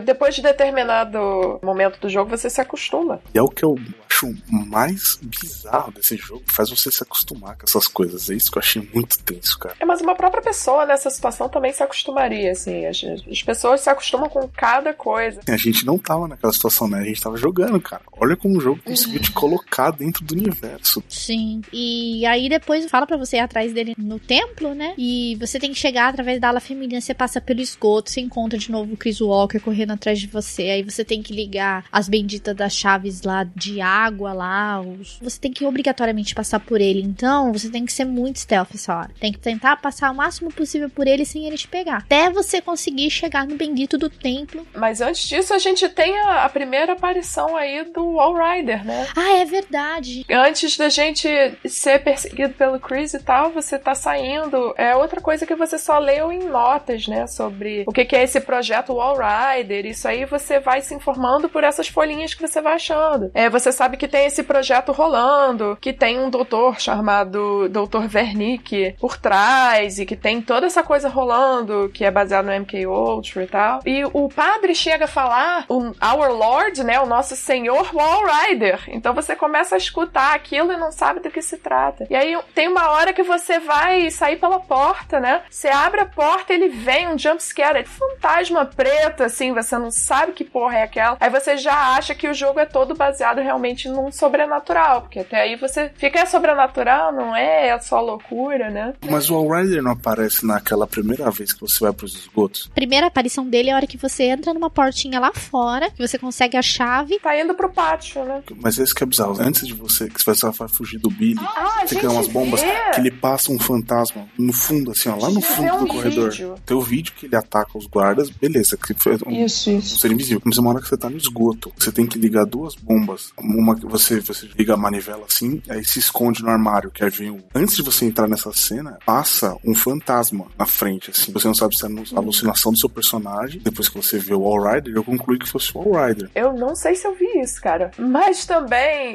[0.04, 3.20] depois de determinado determinado momento do jogo você se acostuma.
[3.34, 3.76] E é o que eu
[4.08, 8.30] acho mais bizarro desse jogo, faz você se acostumar com essas coisas.
[8.30, 9.76] É isso que eu achei muito tenso, cara.
[9.78, 12.86] É, mas uma própria pessoa nessa situação também se acostumaria, assim.
[12.86, 15.40] As, as pessoas se acostumam com cada coisa.
[15.48, 17.00] A gente não tava naquela situação, né?
[17.00, 18.02] A gente tava jogando, cara.
[18.12, 21.02] Olha como o jogo conseguiu te colocar dentro do universo.
[21.08, 21.62] Sim.
[21.72, 24.94] E aí depois fala para você ir atrás dele no templo, né?
[24.96, 28.58] E você tem que chegar através da ala feminina, você passa pelo esgoto, você encontra
[28.58, 30.62] de novo o Chris Walker correndo atrás de você.
[30.64, 34.80] Aí você tem que ligar as benditas das chaves lá de água lá.
[34.80, 35.18] Os...
[35.20, 37.02] Você tem que obrigatoriamente passar por ele.
[37.02, 39.10] Então, você tem que ser muito stealth essa hora.
[39.18, 41.98] Tem que tentar passar o máximo possível por ele sem ele te pegar.
[41.98, 44.66] Até você conseguir chegar no bendito do templo.
[44.74, 49.06] Mas antes disso, a gente tem a, a primeira aparição aí do Wall Rider, né?
[49.16, 50.24] Ah, é verdade.
[50.30, 51.28] Antes da gente
[51.64, 54.74] ser perseguido pelo Chris e tal, você tá saindo.
[54.76, 57.26] É outra coisa que você só leu em notas, né?
[57.26, 59.86] Sobre o que, é esse projeto Wall Rider.
[59.86, 63.30] Isso aí você vai se informando por essas folhinhas que você vai achando.
[63.34, 68.14] É, você sabe que tem esse projeto rolando, que tem um doutor chamado Dr.
[68.14, 72.86] Wernick por trás e que tem toda essa coisa rolando, que é baseado no MK
[72.86, 73.80] Ultra e tal.
[73.86, 78.80] E o padre chega a falar, o Our Lord, né, o nosso senhor Wall Rider.
[78.92, 82.06] Então você começa a escutar aquilo e não sabe do que se trata.
[82.10, 85.42] E aí tem uma hora que você vai sair pela porta, né?
[85.50, 89.90] Você abre a porta, ele vem um jump scare, é fantasma preto assim, você não
[89.90, 91.16] sabe que porra é aquela.
[91.20, 95.42] Aí você já acha que o jogo é todo baseado realmente num sobrenatural, porque até
[95.42, 97.68] aí você fica é sobrenatural, não é?
[97.68, 98.94] É só loucura, né?
[99.08, 102.70] Mas o All Rider não aparece naquela primeira vez que você vai pros esgotos?
[102.74, 106.18] Primeira aparição dele é a hora que você entra numa portinha lá fora, que você
[106.18, 107.18] consegue a chave.
[107.20, 108.42] Tá indo pro pátio, né?
[108.62, 109.36] Mas esse que é bizarro.
[109.40, 112.60] Antes de você, que você vai fugir do Billy, Ah, a você ganha umas bombas,
[112.60, 112.68] vê.
[112.94, 116.30] que ele passa um fantasma no fundo, assim, ó, lá no fundo um do corredor.
[116.30, 116.54] vídeo.
[116.66, 119.98] Tem o vídeo que ele ataca os guardas, beleza, que foi um, Isso, um isso.
[119.98, 120.40] ser invisível.
[120.44, 123.32] Mas uma hora que você tá no esgoto, você tem que ligar duas bombas.
[123.38, 127.10] Uma que você, você liga a manivela assim, aí se esconde no armário, que aí
[127.10, 127.38] vem o...
[127.54, 131.32] Antes de você entrar nessa cena, passa um fantasma na frente, assim.
[131.32, 132.04] Você não sabe se é Uhum.
[132.14, 133.60] a alucinação do seu personagem.
[133.62, 136.30] Depois que você vê o All Rider, eu concluí que fosse o All Rider.
[136.34, 137.90] Eu não sei se eu vi isso, cara.
[137.98, 138.69] Mas também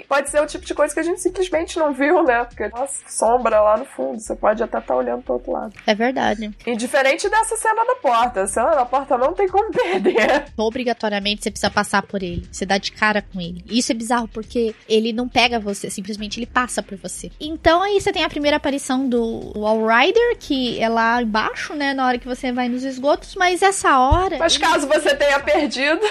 [0.08, 2.44] pode ser o tipo de coisa que a gente simplesmente não viu, né?
[2.46, 4.20] Porque, nossa, sombra lá no fundo.
[4.20, 5.74] Você pode até estar olhando pro outro lado.
[5.86, 6.52] É verdade.
[6.66, 8.42] E diferente dessa cena da porta.
[8.42, 10.46] A cena da porta não tem como perder.
[10.58, 12.48] Obrigatoriamente você precisa passar por ele.
[12.52, 13.64] Você dá de cara com ele.
[13.70, 17.32] Isso é bizarro porque ele não pega você, simplesmente ele passa por você.
[17.40, 21.94] Então aí você tem a primeira aparição do Wall Rider, que é lá embaixo, né?
[21.94, 23.36] Na hora que você vai nos esgotos.
[23.36, 24.38] Mas essa hora.
[24.38, 26.02] Mas caso você tenha perdido.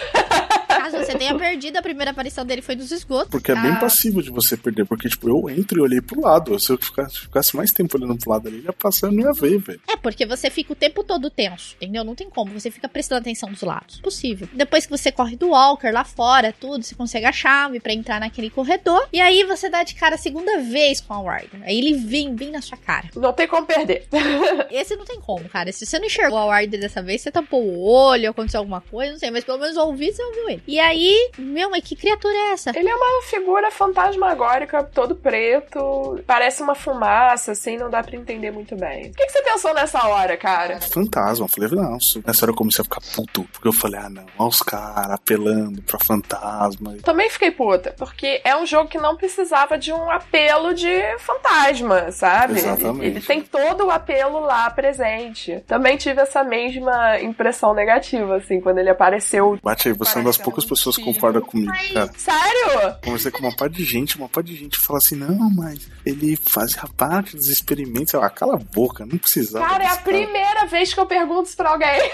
[0.68, 3.33] Caso você tenha perdido, a primeira aparição dele foi nos esgotos.
[3.34, 4.84] Porque é bem Ah, passível de você perder.
[4.86, 6.56] Porque, tipo, eu entro e olhei pro lado.
[6.60, 9.24] Se eu ficasse, ficasse mais tempo olhando pro lado ali, ia passar e eu não
[9.24, 9.80] ia ver, velho.
[9.88, 12.04] É, porque você fica o tempo todo tenso, entendeu?
[12.04, 12.52] Não tem como.
[12.58, 13.98] Você fica prestando atenção dos lados.
[14.00, 14.48] Possível.
[14.52, 18.20] Depois que você corre do Walker lá fora, tudo, você consegue a chave pra entrar
[18.20, 19.08] naquele corredor.
[19.12, 21.60] E aí você dá de cara a segunda vez com a Rider.
[21.64, 23.08] Aí ele vem bem na sua cara.
[23.16, 24.06] Não tem como perder.
[24.70, 25.72] Esse não tem como, cara.
[25.72, 29.12] Se você não enxergou a Rider dessa vez, você tampou o olho, aconteceu alguma coisa,
[29.12, 29.30] não sei.
[29.30, 30.62] Mas pelo menos ouvi, você ouviu ele.
[30.68, 32.70] E aí, meu, mas que criatura é essa?
[32.78, 36.22] Ele é uma figura fantasmagórica, todo preto.
[36.26, 39.08] Parece uma fumaça, assim, não dá pra entender muito bem.
[39.08, 40.80] O que, que você pensou nessa hora, cara?
[40.80, 41.44] Fantasma.
[41.44, 43.44] Eu falei, não, nessa hora eu comecei a ficar puto.
[43.52, 46.96] Porque eu falei, ah, não, olha os caras apelando pra fantasma.
[47.02, 52.10] Também fiquei puta, porque é um jogo que não precisava de um apelo de fantasma,
[52.12, 52.58] sabe?
[52.58, 53.06] Exatamente.
[53.06, 55.62] Ele, ele tem todo o apelo lá presente.
[55.66, 59.58] Também tive essa mesma impressão negativa, assim, quando ele apareceu.
[59.62, 62.10] Bate aí, você é uma das poucas pessoas que concorda comigo, cara.
[62.16, 62.96] Sério?
[63.14, 66.34] Conversei com uma parte de gente, uma parte de gente fala assim, não, mas ele
[66.34, 68.12] fazia parte dos experimentos.
[68.12, 69.64] Eu, Ah, cala a boca, não precisava.
[69.64, 70.02] Cara, é a cara.
[70.02, 71.88] primeira vez que eu pergunto isso pra alguém.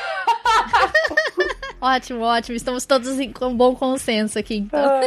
[1.81, 2.57] Ótimo, ótimo.
[2.57, 5.01] Estamos todos com bom consenso aqui, então.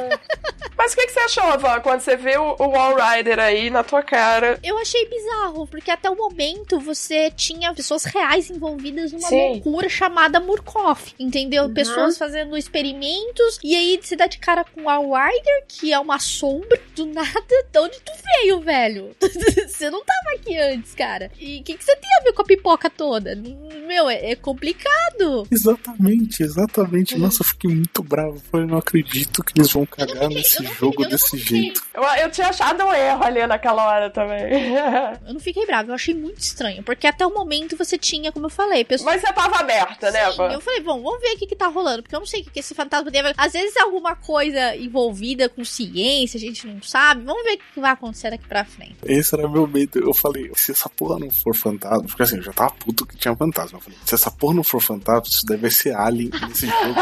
[0.75, 3.83] Mas o que, que você achou, Van, quando você viu o Wall Rider aí na
[3.83, 4.59] tua cara?
[4.63, 9.49] Eu achei bizarro, porque até o momento você tinha pessoas reais envolvidas numa Sim.
[9.53, 11.71] loucura chamada Murkoff, entendeu?
[11.71, 16.19] Pessoas fazendo experimentos, e aí você dá de cara com a Rider, que é uma
[16.19, 17.43] sombra do nada.
[17.71, 19.15] De onde tu veio, velho?
[19.67, 21.31] você não tava aqui antes, cara.
[21.39, 23.35] E o que, que você tem a ver com a pipoca toda?
[23.35, 25.47] Meu, é, é complicado.
[25.51, 27.17] Exatamente, exatamente.
[27.17, 28.35] Nossa, eu fiquei muito bravo.
[28.35, 31.83] Eu falei, não acredito que eles vão cagar nesse Eu não jogo desse jeito.
[31.93, 34.43] Eu, eu tinha achado um erro ali naquela hora também.
[35.25, 36.83] Eu não fiquei brava, eu achei muito estranho.
[36.83, 39.05] Porque até o momento você tinha, como eu falei, pessoas.
[39.05, 40.31] Mas você tava aberta, né?
[40.31, 42.03] Sim, eu falei, bom, vamos ver o que, que tá rolando.
[42.03, 43.33] Porque eu não sei o que, que esse fantasma deve.
[43.37, 47.23] Às vezes é alguma coisa envolvida com ciência, a gente não sabe.
[47.23, 48.95] Vamos ver o que, vai acontecer daqui pra frente.
[49.03, 49.99] Esse era meu medo.
[49.99, 53.15] Eu falei, se essa porra não for fantasma, porque assim, eu já tava puto que
[53.15, 53.77] tinha fantasma.
[53.77, 56.99] Eu falei, se essa porra não for fantasma, isso deve ser alien nesse jogo.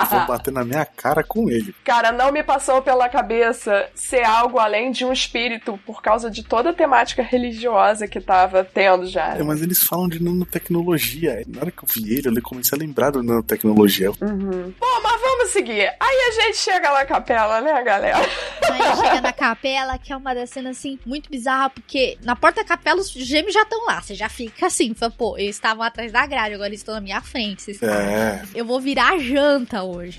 [0.00, 1.74] eu vou bater na minha cara com ele.
[1.84, 6.42] Cara, não me passou pela cabeça ser algo além de um espírito por causa de
[6.42, 9.36] toda a temática religiosa que tava tendo já.
[9.36, 11.44] É, mas eles falam de nanotecnologia.
[11.46, 14.10] Na hora que eu vi ele, eu comecei a lembrar da nanotecnologia.
[14.20, 14.72] Uhum.
[14.78, 15.92] Bom, mas vamos seguir.
[16.00, 18.18] Aí a gente chega na capela, né, galera?
[18.18, 22.62] Aí chega na capela, que é uma das cenas assim, muito bizarra, porque na porta
[22.62, 24.00] da capela os gêmeos já estão lá.
[24.00, 27.00] Você já fica assim, fala, pô, eles estavam atrás da grade, agora eles estão na
[27.00, 27.72] minha frente.
[27.84, 28.42] É.
[28.54, 30.18] Eu vou virar janta hoje.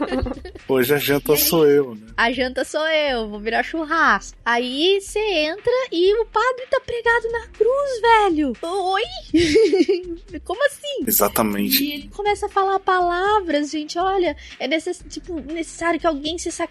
[0.66, 2.06] hoje a janta sou eu, né?
[2.16, 4.36] A janta sou eu, vou virar churrasco.
[4.44, 8.52] Aí você entra e o padre tá pregado na cruz, velho.
[8.62, 10.40] Oi?
[10.44, 11.04] Como assim?
[11.06, 11.84] Exatamente.
[11.84, 13.98] E ele começa a falar palavras, gente.
[13.98, 15.02] Olha, é necess...
[15.08, 16.69] tipo, necessário que alguém se sacrifique.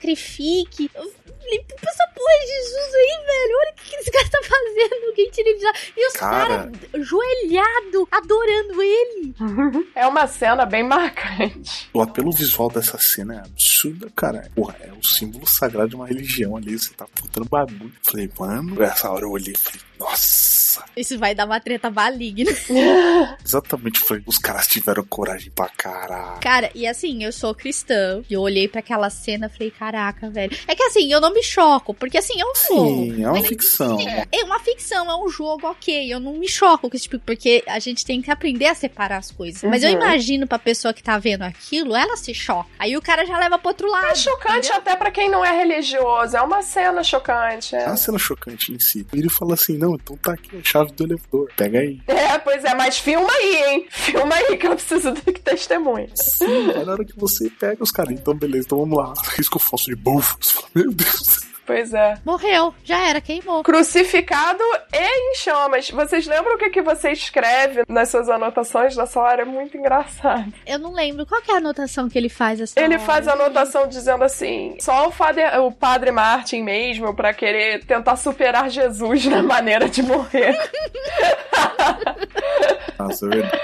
[0.95, 3.58] Eu falei, essa porra é Jesus aí, velho.
[3.60, 5.14] Olha o que esse cara tá fazendo.
[5.16, 5.74] Quem tira ele já.
[5.97, 9.36] E os caras cara, joelhado, adorando ele.
[9.95, 11.89] É uma cena bem marcante.
[11.93, 14.50] O apelo visual dessa cena é absurdo, cara.
[14.56, 16.78] Porra, é o símbolo sagrado de uma religião ali.
[16.78, 17.91] Você tá botando bagulho.
[18.10, 20.49] Falei, mano, essa hora eu olhei e falei, nossa.
[20.96, 22.52] Isso vai dar uma treta maligna.
[23.46, 24.22] Exatamente, foi.
[24.26, 26.40] Os caras tiveram coragem pra caralho.
[26.42, 28.22] Cara, e assim, eu sou cristã.
[28.30, 30.56] E eu olhei para aquela cena e falei, caraca, velho.
[30.68, 33.24] É que assim, eu não me choco, porque assim, é um Sim, jogo.
[33.24, 33.98] é uma ficção.
[34.32, 36.14] É uma ficção, é um jogo, ok.
[36.14, 39.18] Eu não me choco com esse tipo, porque a gente tem que aprender a separar
[39.18, 39.64] as coisas.
[39.64, 39.70] Uhum.
[39.70, 42.70] Mas eu imagino pra pessoa que tá vendo aquilo, ela se choca.
[42.78, 44.08] Aí o cara já leva pro outro lado.
[44.12, 44.78] É chocante entendeu?
[44.78, 46.36] até pra quem não é religioso.
[46.36, 47.76] É uma cena chocante.
[47.76, 49.06] É, é uma cena chocante em si.
[49.14, 51.49] Ele fala assim: não, então tá aqui chave do elevador.
[51.55, 51.99] Pega aí.
[52.07, 53.88] É, pois é, mas filma aí, hein?
[53.89, 56.10] Filma aí que eu preciso de testemunha.
[56.16, 58.14] Sim, é na hora que você pega os caras.
[58.14, 59.14] Então, beleza, então vamos lá.
[59.36, 60.64] Risco fóssil de bufos.
[60.74, 61.49] Meu Deus.
[61.70, 62.18] Pois é.
[62.26, 63.62] Morreu, já era, queimou.
[63.62, 65.92] Crucificado e em chamas.
[65.92, 69.44] Vocês lembram o que, que você escreve nas suas anotações dessa hora?
[69.44, 70.52] É muito engraçado.
[70.66, 71.28] Eu não lembro.
[71.28, 73.04] Qual é a anotação que ele faz essa Ele hora?
[73.04, 78.16] faz a anotação dizendo assim: só o, fader, o padre Martin mesmo para querer tentar
[78.16, 80.58] superar Jesus na maneira de morrer.
[82.98, 83.62] Nossa, é verdade.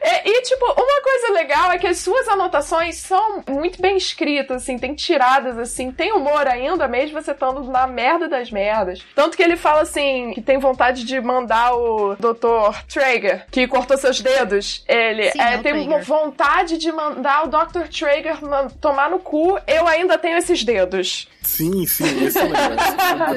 [0.00, 4.62] É, e, tipo, uma coisa legal é que as suas anotações são muito bem escritas,
[4.62, 9.00] assim, tem tiradas, assim, tem humor ainda, mesmo você estando na merda das merdas.
[9.14, 12.82] Tanto que ele fala, assim, que tem vontade de mandar o Dr.
[12.92, 16.04] Traeger, que cortou seus dedos, ele Sim, é, é o tem Traeger.
[16.04, 17.88] vontade de mandar o Dr.
[17.88, 18.38] Traeger
[18.80, 21.28] tomar no cu, eu ainda tenho esses dedos.
[21.42, 22.72] Sim, sim, esse é legal.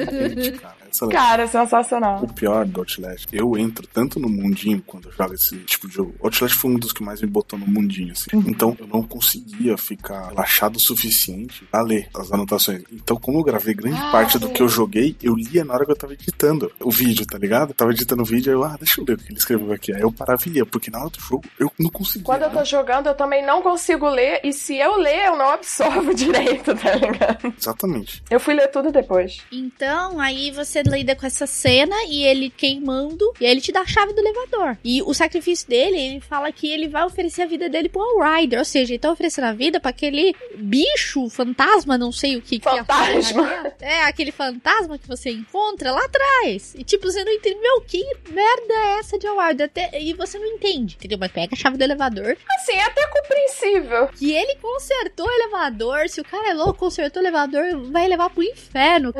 [0.00, 0.60] Esse
[0.90, 1.42] é cara.
[1.44, 2.22] É sensacional.
[2.22, 5.94] O pior do Outlast, eu entro tanto no mundinho quando eu jogo esse tipo de
[5.94, 6.14] jogo.
[6.22, 8.30] Outlast foi um dos que mais me botou no mundinho, assim.
[8.46, 12.82] Então eu não conseguia ficar relaxado o suficiente pra ler as anotações.
[12.92, 14.52] Então, como eu gravei grande Ah, parte do sim.
[14.52, 17.70] que eu joguei, eu lia na hora que eu tava editando o vídeo, tá ligado?
[17.70, 19.72] Eu tava editando o vídeo, aí eu, ah, deixa eu ler o que ele escreveu
[19.72, 19.92] aqui.
[19.92, 22.24] Aí eu parava e lia, porque na hora do jogo eu não conseguia.
[22.24, 22.64] Quando eu tô né?
[22.64, 26.94] jogando, eu também não consigo ler, e se eu ler, eu não absorvo direito, tá
[26.94, 27.54] ligado?
[27.58, 28.22] Exatamente.
[28.30, 29.38] Eu fui ler tudo depois.
[29.52, 33.80] Então, aí você lida com essa cena e ele queimando, e aí ele te dá
[33.80, 34.76] a chave do elevador.
[34.84, 38.36] E o sacrifício dele, ele fala que ele vai oferecer a vida dele pro All
[38.36, 42.42] Rider, ou seja, ele tá oferecendo a vida pra aquele bicho, fantasma, não sei o
[42.42, 42.72] que que é.
[42.84, 43.72] Fantasma.
[43.80, 46.74] É, aquele fantasma que você encontra lá atrás.
[46.76, 49.66] E tipo, você não entende, meu, que merda é essa de All Rider?
[49.66, 51.18] Até, e você não entende, entendeu?
[51.18, 54.08] Mas pega a chave do elevador, Assim, é até compreensível.
[54.08, 58.30] que ele consertou o elevador, se o cara é louco, consertou o elevador, vai levar
[58.30, 59.12] pro inferno.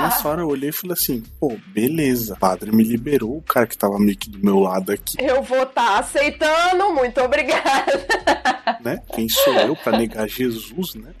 [0.00, 2.34] Nessa hora eu olhei e falei assim, pô, beleza.
[2.34, 5.42] O padre me liberou, o cara que tava meio que do meu lado aqui, Eu
[5.42, 7.92] vou estar aceitando, muito obrigada.
[8.80, 9.00] né?
[9.14, 11.12] Quem sou eu pra negar Jesus, né?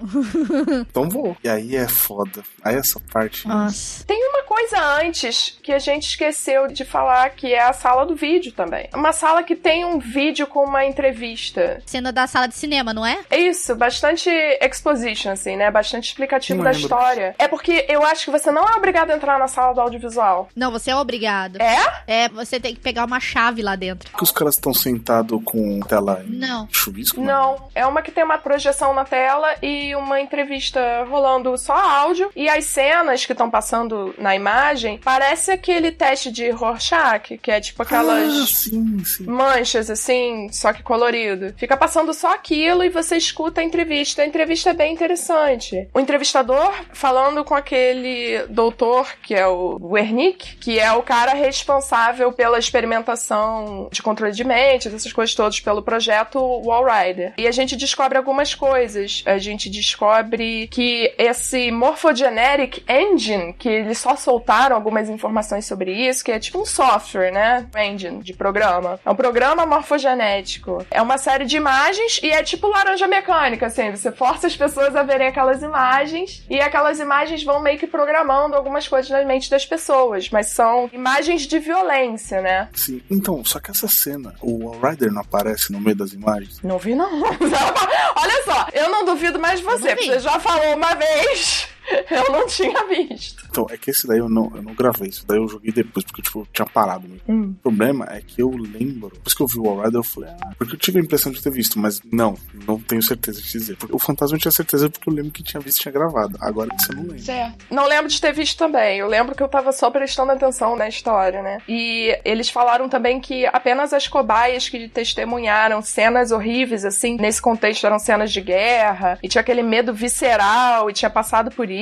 [0.90, 1.36] Então vou.
[1.42, 2.42] E aí é foda.
[2.62, 3.46] Aí essa parte.
[3.46, 4.04] Nossa.
[4.04, 8.14] Tem uma coisa antes que a gente esqueceu de falar, que é a sala do
[8.14, 8.88] vídeo também.
[8.94, 11.82] Uma sala que tem um vídeo com uma entrevista.
[11.86, 13.20] Cena da sala de cinema, não é?
[13.30, 14.28] É isso, bastante
[14.60, 15.70] exposition, assim, né?
[15.70, 16.82] Bastante explicativo Não da lembro.
[16.84, 17.34] história.
[17.38, 20.48] É porque eu acho que você não é obrigado a entrar na sala do audiovisual.
[20.54, 21.56] Não, você é obrigado.
[21.60, 22.02] É?
[22.06, 24.10] É, você tem que pegar uma chave lá dentro.
[24.16, 26.68] Que os caras estão sentados com tela em Não.
[26.72, 27.20] chuvisco?
[27.20, 32.30] Não, é uma que tem uma projeção na tela e uma entrevista rolando só áudio.
[32.34, 37.60] E as cenas que estão passando na imagem parece aquele teste de Rorschach, que é
[37.60, 39.24] tipo Ah, aquelas sim, sim.
[39.24, 41.52] manchas assim, só que colorido.
[41.56, 44.22] Fica passando só aquilo e você escuta a entrevista.
[44.22, 45.88] A entrevista é bem interessante.
[45.94, 52.32] O entrevistador falando com aquele doutor, que é o Wernick, que é o cara responsável
[52.32, 57.34] pela experimentação de controle de mentes, essas coisas todas, pelo projeto Wall Rider.
[57.36, 59.22] E a gente descobre algumas coisas.
[59.26, 66.24] A gente descobre que esse Morphogenetic Engine, que eles só soltaram algumas informações sobre isso,
[66.24, 67.66] que é tipo um software, né?
[67.76, 68.98] Engine de programa.
[69.04, 70.84] É um programa morfogenético.
[70.90, 73.90] É uma série de imagens e é tipo laranja mecânica, assim.
[73.90, 78.54] Você força as pessoas a verem aquelas imagens e aquelas imagens vão meio que programando
[78.54, 80.30] algumas coisas na mente das pessoas.
[80.30, 82.68] Mas são imagens de violência, né?
[82.72, 83.02] Sim.
[83.10, 86.60] Então, só que essa cena, o Rider não aparece no meio das imagens.
[86.62, 87.22] Não vi, não.
[88.16, 89.94] Olha só, eu não duvido mais de você.
[89.94, 90.06] Vi.
[90.06, 91.68] Você já falou uma vez.
[92.10, 93.46] Eu não tinha visto.
[93.50, 95.08] Então, é que esse daí eu não, eu não gravei.
[95.08, 97.22] Esse daí eu joguei depois, porque tipo, eu tinha parado mesmo.
[97.28, 97.54] Hum.
[97.58, 99.10] O problema é que eu lembro.
[99.14, 101.42] Depois que eu vi o Rider, eu falei, ah, porque eu tive a impressão de
[101.42, 102.36] ter visto, mas não,
[102.66, 103.76] não tenho certeza de dizer.
[103.76, 106.36] Porque o fantasma eu tinha certeza porque eu lembro que tinha visto e tinha gravado.
[106.40, 107.18] Agora que você não lembra.
[107.18, 107.66] Certo.
[107.70, 108.98] Não lembro de ter visto também.
[108.98, 111.58] Eu lembro que eu tava só prestando atenção na história, né?
[111.68, 117.86] E eles falaram também que apenas as cobaias que testemunharam cenas horríveis, assim, nesse contexto
[117.86, 121.79] eram cenas de guerra, e tinha aquele medo visceral, e tinha passado por isso,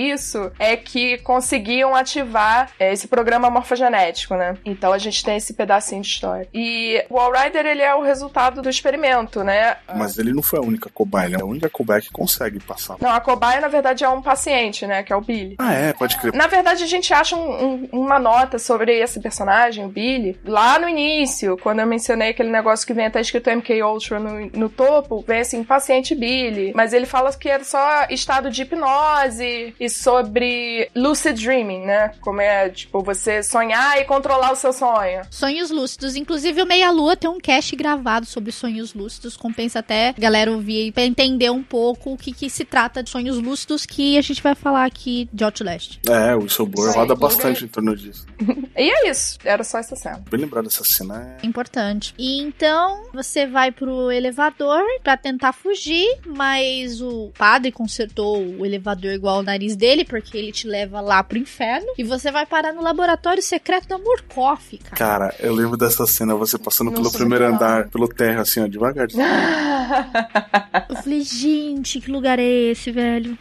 [0.59, 4.57] é que conseguiam ativar é, esse programa morfogenético, né?
[4.64, 6.49] Então a gente tem esse pedacinho de história.
[6.55, 9.76] E o Wall Rider, ele é o resultado do experimento, né?
[9.94, 12.96] Mas ele não foi a única cobaia, ele é a única cobaia que consegue passar.
[13.01, 15.03] Não, a cobaia, na verdade, é um paciente, né?
[15.03, 15.57] Que é o Billy.
[15.59, 16.32] Ah, é, pode crer.
[16.34, 20.78] Na verdade, a gente acha um- um- uma nota sobre esse personagem, o Billy, lá
[20.78, 24.68] no início, quando eu mencionei aquele negócio que vem até escrito MK Ultra no, no
[24.68, 26.72] topo, vem assim, paciente Billy.
[26.74, 32.12] Mas ele fala que era só estado de hipnose e sobre lucid dreaming, né?
[32.20, 35.22] Como é, tipo, você sonhar e controlar o seu sonho.
[35.30, 36.16] Sonhos lúcidos.
[36.16, 39.36] Inclusive, o Meia Lua tem um cast gravado sobre sonhos lúcidos.
[39.36, 43.02] Compensa até a galera ouvir aí pra entender um pouco o que, que se trata
[43.02, 46.00] de sonhos lúcidos que a gente vai falar aqui de Outlast.
[46.08, 48.26] É, o aí, roda bastante em torno disso.
[48.78, 49.38] E é isso.
[49.44, 50.22] Era só essa cena.
[50.30, 51.36] Bem lembrado dessa cena.
[51.42, 51.46] É...
[51.46, 52.14] Importante.
[52.16, 59.10] E então, você vai pro elevador pra tentar fugir, mas o padre consertou o elevador
[59.10, 61.88] igual ao nariz dele, porque ele te leva lá pro inferno.
[61.96, 64.96] E você vai parar no laboratório secreto da Murkoff, cara.
[64.96, 69.24] Cara, eu lembro dessa cena, você passando pelo primeiro andar, pelo terra, assim, ó, devagarzinho.
[70.88, 73.38] Eu falei, gente, que lugar é esse, velho?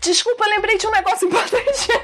[0.00, 1.88] Desculpa, eu lembrei de um negócio importante.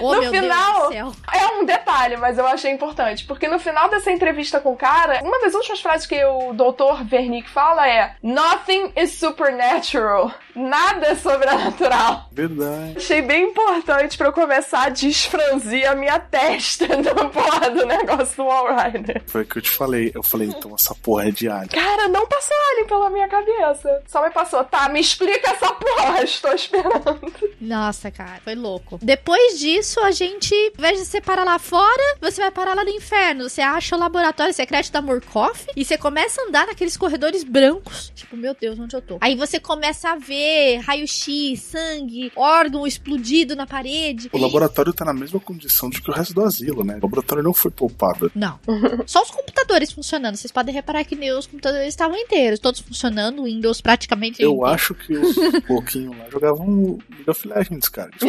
[0.00, 1.12] Oh, no meu final, Deus do céu.
[1.32, 3.24] É um detalhe, mas eu achei importante.
[3.24, 7.04] Porque no final dessa entrevista com o cara, uma das últimas frases que o Dr.
[7.12, 10.32] Wernick fala é: Nothing is supernatural.
[10.54, 12.28] Nada é sobrenatural.
[12.32, 12.77] Verdade.
[12.96, 18.36] Achei bem importante pra eu começar a desfranzir a minha testa do porra do negócio
[18.36, 19.22] do Wall Rider.
[19.26, 20.12] Foi o que eu te falei.
[20.14, 21.68] Eu falei, então essa porra é de alien.
[21.68, 24.02] Cara, não passou alien pela minha cabeça.
[24.06, 27.32] Só me passou, tá, me explica essa porra, estou esperando.
[27.60, 28.98] Nossa, cara, foi louco.
[29.02, 32.84] Depois disso, a gente, ao invés de você parar lá fora, você vai parar lá
[32.84, 33.48] no inferno.
[33.48, 38.12] Você acha o laboratório secreto da Murkoff e você começa a andar naqueles corredores brancos.
[38.14, 39.18] Tipo, meu Deus, onde eu tô?
[39.20, 42.32] Aí você começa a ver raio-x, sangue,
[42.68, 44.28] órgão explodido na parede.
[44.32, 46.98] O laboratório tá na mesma condição de que o resto do asilo, né?
[46.98, 48.30] O laboratório não foi poupado.
[48.34, 48.60] Não.
[49.06, 50.36] Só os computadores funcionando.
[50.36, 54.42] Vocês podem reparar que nem os computadores estavam inteiros, todos funcionando, Windows praticamente.
[54.42, 54.66] Eu inteiro.
[54.66, 58.10] acho que os pouquinhos lá jogavam League of Legends, cara.
[58.14, 58.26] Isso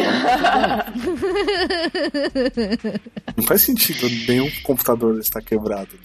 [3.36, 5.98] não faz sentido nenhum computador estar quebrado.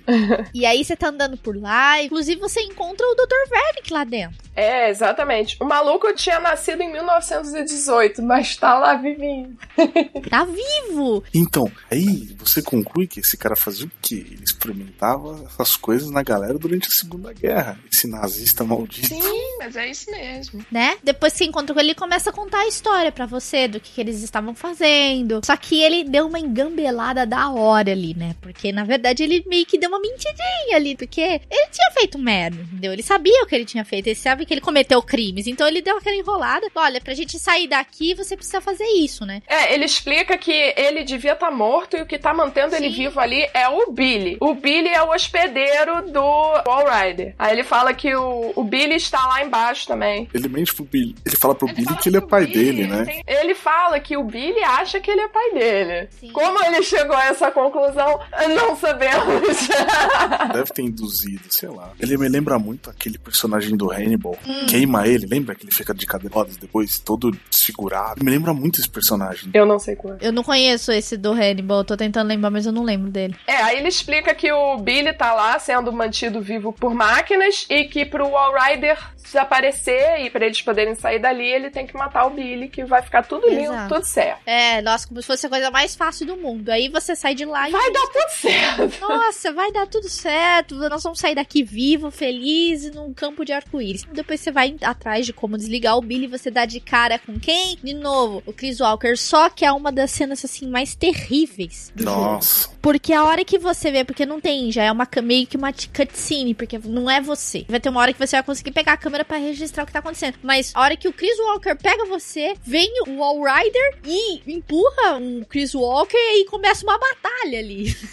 [0.53, 3.49] E aí você tá andando por lá, inclusive você encontra o Dr.
[3.49, 4.37] Vernick lá dentro.
[4.55, 5.57] É, exatamente.
[5.59, 9.55] O maluco tinha nascido em 1918, mas tá lá vivinho.
[10.29, 11.23] Tá vivo!
[11.33, 14.25] Então, aí você conclui que esse cara fazia o quê?
[14.31, 17.79] Ele experimentava essas coisas na galera durante a Segunda Guerra.
[17.91, 19.07] Esse nazista maldito.
[19.07, 20.65] Sim, mas é isso mesmo.
[20.71, 20.97] né?
[21.03, 23.79] Depois que você encontra com ele, ele começa a contar a história pra você do
[23.79, 25.41] que, que eles estavam fazendo.
[25.45, 28.35] Só que ele deu uma engambelada da hora ali, né?
[28.41, 32.61] Porque na verdade ele meio que deu uma mentidinha ali, porque ele tinha feito merda,
[32.61, 32.91] entendeu?
[32.93, 35.81] Ele sabia o que ele tinha feito, ele sabe que ele cometeu crimes, então ele
[35.81, 36.67] deu aquela enrolada.
[36.73, 39.41] Olha, pra gente sair daqui, você precisa fazer isso, né?
[39.47, 42.77] É, ele explica que ele devia estar tá morto e o que tá mantendo Sim.
[42.77, 44.37] ele vivo ali é o Billy.
[44.39, 47.35] O Billy é o hospedeiro do Wall Rider.
[47.37, 50.29] Aí ele fala que o, o Billy está lá embaixo também.
[50.33, 51.15] Ele mente pro Billy.
[51.25, 53.21] Ele fala pro ele Billy que ele é pai Billy, dele, né?
[53.25, 56.09] Ele fala que o Billy acha que ele é pai dele.
[56.19, 56.31] Sim.
[56.31, 58.19] Como ele chegou a essa conclusão,
[58.55, 59.67] não sabemos.
[60.53, 61.91] Deve ter induzido, sei lá.
[61.99, 64.37] Ele me lembra muito aquele personagem do Hannibal.
[64.45, 64.65] Hum.
[64.67, 66.25] Queima ele, lembra que ele fica de cadeira
[66.59, 68.04] depois, todo desfigurado?
[68.21, 69.49] Me lembra muito esse personagem.
[69.53, 70.17] Eu não sei qual é.
[70.21, 73.35] Eu não conheço esse do Hannibal, tô tentando lembrar, mas eu não lembro dele.
[73.47, 77.85] É, aí ele explica que o Billy tá lá sendo mantido vivo por máquinas e
[77.85, 82.25] que pro Wall Rider desaparecer e para eles poderem sair dali, ele tem que matar
[82.25, 83.93] o Billy, que vai ficar tudo lindo, Exato.
[83.93, 84.41] tudo certo.
[84.45, 86.69] É, nossa, como se fosse a coisa mais fácil do mundo.
[86.69, 87.71] Aí você sai de lá e.
[87.71, 89.01] Vai dar tudo certo!
[89.01, 90.75] Nossa, vai dar tudo certo.
[90.75, 94.03] Nós vamos sair daqui vivo, feliz, num campo de arco-íris.
[94.11, 97.77] Depois você vai atrás de como desligar o Billy, você dá de cara com quem?
[97.83, 99.15] De novo, o Chris Walker.
[99.17, 102.63] Só que é uma das cenas assim mais terríveis do Nossa.
[102.63, 102.75] jogo.
[102.81, 105.71] Porque a hora que você vê, porque não tem, já é uma meio que uma
[105.71, 107.65] cutscene, porque não é você.
[107.67, 109.93] Vai ter uma hora que você vai conseguir pegar a câmera para registrar o que
[109.93, 110.37] tá acontecendo.
[110.43, 115.19] Mas a hora que o Chris Walker pega você, vem o Wall Rider e empurra
[115.19, 117.95] o Chris Walker e começa uma batalha ali.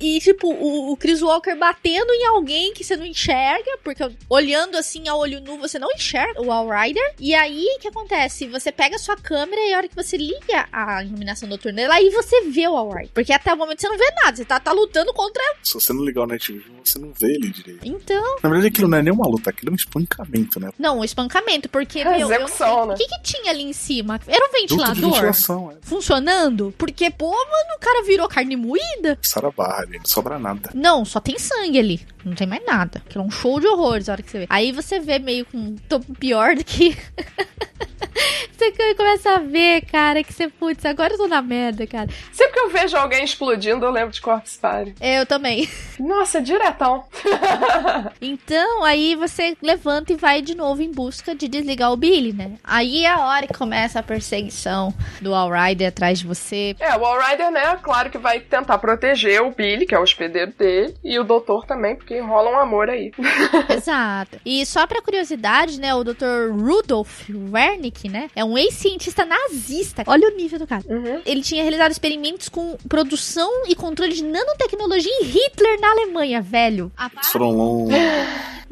[0.00, 4.76] E, tipo, o, o, Chris Walker batendo em alguém que você não enxerga, porque olhando
[4.76, 7.14] assim a olho nu, você não enxerga o Wall Rider.
[7.18, 8.46] E aí, o que acontece?
[8.48, 12.10] Você pega a sua câmera e a hora que você liga a iluminação noturna, aí
[12.10, 13.10] você vê o Wall Rider.
[13.12, 15.42] Porque até o momento você não vê nada, você tá, tá lutando contra.
[15.62, 17.86] Se você não ligar o Night Vision, você não vê ele direito.
[17.86, 18.36] Então.
[18.42, 20.70] Na verdade, aquilo não é nem uma luta, aquilo é um espancamento, né?
[20.78, 22.02] Não, um espancamento, porque.
[22.04, 22.94] meu, execução, né?
[22.94, 24.20] O que, que tinha ali em cima?
[24.26, 24.94] Era um ventilador?
[24.94, 25.76] De ventilação, é.
[25.82, 26.74] Funcionando?
[26.76, 29.18] Porque, pô, mano, o cara virou carne moída.
[29.22, 30.70] Sara barra ali, não sobra nada.
[30.74, 32.00] Não, só tem sangue ali.
[32.24, 33.02] Não tem mais nada.
[33.08, 34.46] Que é um show de horrores a hora que você vê.
[34.48, 35.76] Aí você vê meio com.
[35.88, 36.96] Tô pior do que.
[38.70, 42.08] você começa a ver, cara, que você, putz, agora eu tô na merda, cara.
[42.32, 44.94] Sempre que eu vejo alguém explodindo, eu lembro de Corpse Party.
[45.00, 45.68] Eu também.
[45.98, 47.04] Nossa, diretão.
[48.20, 52.52] então, aí você levanta e vai de novo em busca de desligar o Billy, né?
[52.62, 56.76] Aí é a hora que começa a perseguição do All Rider atrás de você.
[56.78, 60.02] É, o All Rider, né, claro que vai tentar proteger o Billy, que é o
[60.02, 63.12] hospedeiro dele, e o doutor também, porque rola um amor aí.
[63.68, 64.38] Exato.
[64.44, 66.50] E só pra curiosidade, né, o Dr.
[66.52, 67.28] Rudolf
[68.08, 70.02] Né, é um ex-cientista nazista.
[70.06, 70.82] Olha o nível do cara.
[70.88, 71.20] Uhum.
[71.24, 76.90] Ele tinha realizado experimentos com produção e controle de nanotecnologia em Hitler na Alemanha, velho.
[77.30, 77.94] Foram longos.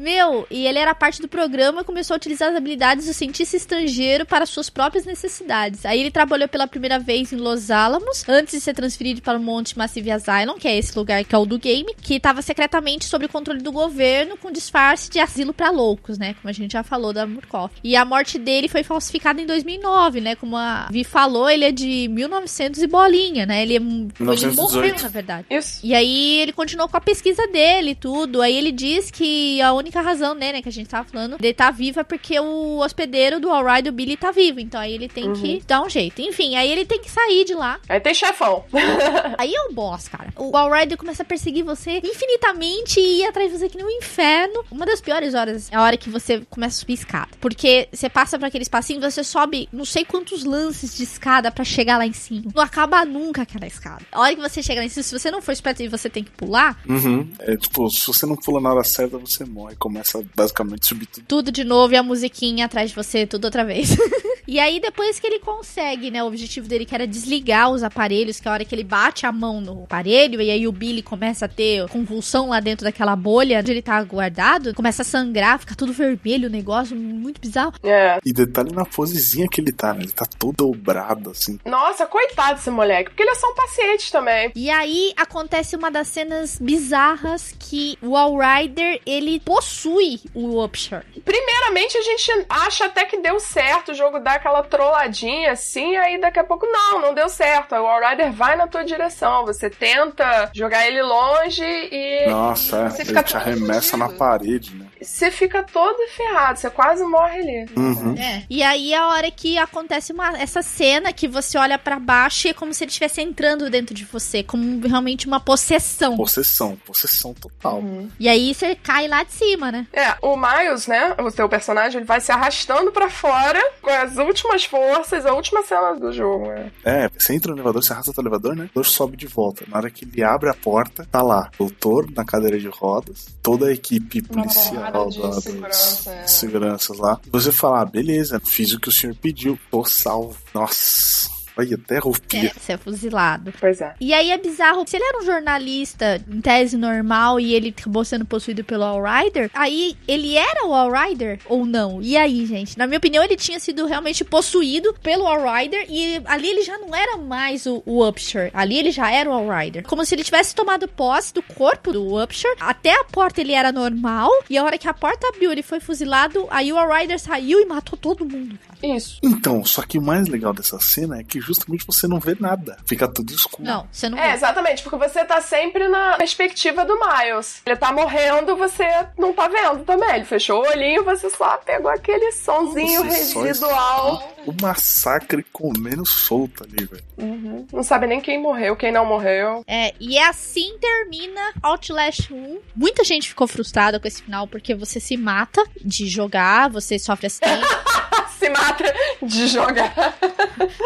[0.01, 3.55] Meu, e ele era parte do programa e começou a utilizar as habilidades do cientista
[3.55, 5.85] estrangeiro para suas próprias necessidades.
[5.85, 9.41] Aí ele trabalhou pela primeira vez em Los Alamos, antes de ser transferido para o
[9.41, 13.05] Monte Massive Asylum, que é esse lugar que é o do game, que estava secretamente
[13.05, 16.33] sob o controle do governo com disfarce de asilo para loucos, né?
[16.33, 17.75] Como a gente já falou da Murkoff.
[17.83, 20.35] E a morte dele foi falsificada em 2009, né?
[20.35, 23.61] Como a Vi falou, ele é de 1900 e bolinha, né?
[23.61, 25.45] Ele, é, ele morreu, na verdade.
[25.49, 25.79] Isso.
[25.81, 28.41] E aí ele continuou com a pesquisa dele e tudo.
[28.41, 31.47] Aí ele diz que a única razão, né, né, que a gente tava falando, de
[31.47, 34.59] estar tá vivo é porque o hospedeiro do Alright, do Billy, tá vivo.
[34.59, 35.33] Então aí ele tem uhum.
[35.33, 36.21] que dar um jeito.
[36.21, 37.79] Enfim, aí ele tem que sair de lá.
[37.87, 38.65] Aí tem chefão.
[39.37, 40.33] aí é o boss, cara.
[40.35, 44.65] O Alright começa a perseguir você infinitamente e ir atrás de você aqui no inferno.
[44.69, 47.29] Uma das piores horas é a hora que você começa a subir escada.
[47.39, 51.63] Porque você passa por aquele espacinho, você sobe não sei quantos lances de escada para
[51.63, 52.51] chegar lá em cima.
[52.53, 54.01] Não acaba nunca aquela escada.
[54.11, 56.09] A hora que você chega lá em cima, se você não for esperto e você
[56.09, 56.77] tem que pular.
[56.87, 57.29] Uhum.
[57.39, 61.05] É tipo, se você não pula na hora certa, você morre começa basicamente a subir
[61.05, 61.25] tudo.
[61.27, 63.95] Tudo de novo e a musiquinha atrás de você, tudo outra vez.
[64.47, 66.23] e aí, depois que ele consegue, né?
[66.23, 69.25] O objetivo dele que era desligar os aparelhos, que é a hora que ele bate
[69.25, 73.15] a mão no aparelho, e aí o Billy começa a ter convulsão lá dentro daquela
[73.15, 77.73] bolha onde ele tá guardado, começa a sangrar, fica tudo vermelho o negócio, muito bizarro.
[77.83, 78.19] É.
[78.25, 80.03] E detalhe na posezinha que ele tá, né?
[80.03, 81.59] Ele tá todo dobrado, assim.
[81.65, 84.51] Nossa, coitado desse moleque, porque ele é só um paciente também.
[84.55, 91.01] E aí acontece uma das cenas bizarras que o All Rider, ele possui o Upshur.
[91.25, 96.19] Primeiramente, a gente acha até que deu certo o jogo dar aquela trolladinha assim, aí
[96.19, 97.75] daqui a pouco, não, não deu certo.
[97.75, 99.45] O Rider vai na tua direção.
[99.45, 102.27] Você tenta jogar ele longe e.
[102.29, 104.90] Nossa, e é, você ele te arremessa na parede, né?
[105.01, 107.65] Você fica todo ferrado, você quase morre ali.
[107.75, 108.15] Uhum.
[108.17, 108.43] É.
[108.49, 112.47] E aí é a hora que acontece uma, essa cena que você olha pra baixo
[112.47, 116.15] e é como se ele estivesse entrando dentro de você, como realmente uma possessão.
[116.15, 117.83] Possessão, possessão total.
[118.19, 119.87] E aí você cai lá de cima, né?
[119.93, 124.17] É, o Miles, né, o seu personagem, ele vai se arrastando pra fora com as
[124.17, 126.47] últimas forças, a última cena do jogo.
[126.47, 126.71] né?
[126.83, 128.61] É, você entra no elevador, você arrasta o elevador, né?
[128.61, 129.65] O elevador sobe de volta.
[129.67, 133.67] Na hora que ele abre a porta, tá lá, doutor na cadeira de rodas, toda
[133.67, 136.27] a equipe policial porrada de segurança, é.
[136.27, 137.19] seguranças lá.
[137.31, 140.37] Você fala, ah, beleza, fiz o que o senhor pediu, tô salvo.
[140.53, 142.51] Nossa, olha, até É, arrepia.
[142.57, 143.53] você é fuzilado.
[143.59, 143.93] Pois é.
[143.99, 148.03] E aí é bizarro, se ele era um jornalista em tese normal e ele acabou
[148.03, 152.01] sendo possuído pelo All Rider, aí ele era o All Rider ou não?
[152.01, 152.77] E aí, gente?
[152.77, 156.77] Na minha opinião, ele tinha sido realmente possuído pelo All Rider e ali ele já
[156.77, 158.49] não era mais o, o Upshur.
[158.53, 159.83] Ali ele já era o All Rider.
[159.83, 162.55] Como se ele tivesse tomado posse do corpo do Upshur.
[162.59, 165.79] Até a porta ele era normal e a hora que a porta abriu, ele foi
[165.79, 168.95] fuzilado, aí o All Rider saiu e matou todo mundo, cara.
[168.95, 169.19] Isso.
[169.21, 172.77] Então, só que o mais legal dessa cena é que justamente você não vê nada.
[172.85, 173.63] Fica tudo escuro.
[173.63, 174.33] Não, você não É, vê.
[174.35, 177.61] exatamente, porque você tá sempre na perspectiva do Miles.
[177.65, 178.85] Ele tá morrendo, você
[179.17, 180.15] não tá vendo também.
[180.15, 184.35] Ele fechou o olhinho, você só pegou aquele sonzinho Você residual.
[184.45, 187.03] O massacre comendo solto ali, velho.
[187.17, 187.67] Uhum.
[187.71, 189.63] Não sabe nem quem morreu, quem não morreu.
[189.67, 192.59] É, e assim termina Outlast 1.
[192.75, 197.27] Muita gente ficou frustrada com esse final porque você se mata de jogar, você sofre
[197.27, 197.61] acidente,
[198.39, 198.83] Se mata
[199.21, 199.93] de jogar.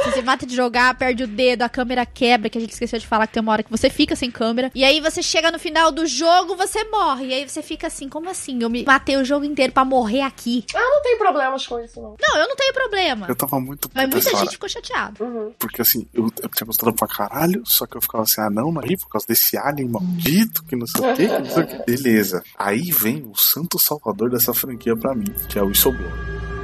[0.04, 3.00] você se mata de jogar, perde o dedo, a câmera quebra, que a gente esqueceu
[3.00, 4.72] de falar que tem uma hora que você fica sem câmera.
[4.74, 7.28] E aí você chega no final do jogo, você morre.
[7.28, 8.62] E aí você fica assim, como assim?
[8.62, 10.66] Eu me matei o jogo inteiro pra morrer aqui.
[10.74, 12.16] Eu não tenho problemas com isso, não.
[12.20, 13.26] Não, eu não tenho problema.
[13.28, 14.38] Eu tava muito Mas muita hora.
[14.40, 15.24] gente ficou chateada.
[15.24, 15.52] Uhum.
[15.60, 18.72] Porque assim, eu, eu tinha gostado pra caralho, só que eu ficava assim, ah não,
[18.72, 21.64] mas aí por causa desse alien maldito, que não sei o que, que não sei
[21.64, 21.84] o que.
[21.86, 22.44] Beleza.
[22.58, 26.55] Aí vem o santo salvador dessa franquia pra mim, que é o Whistleblower.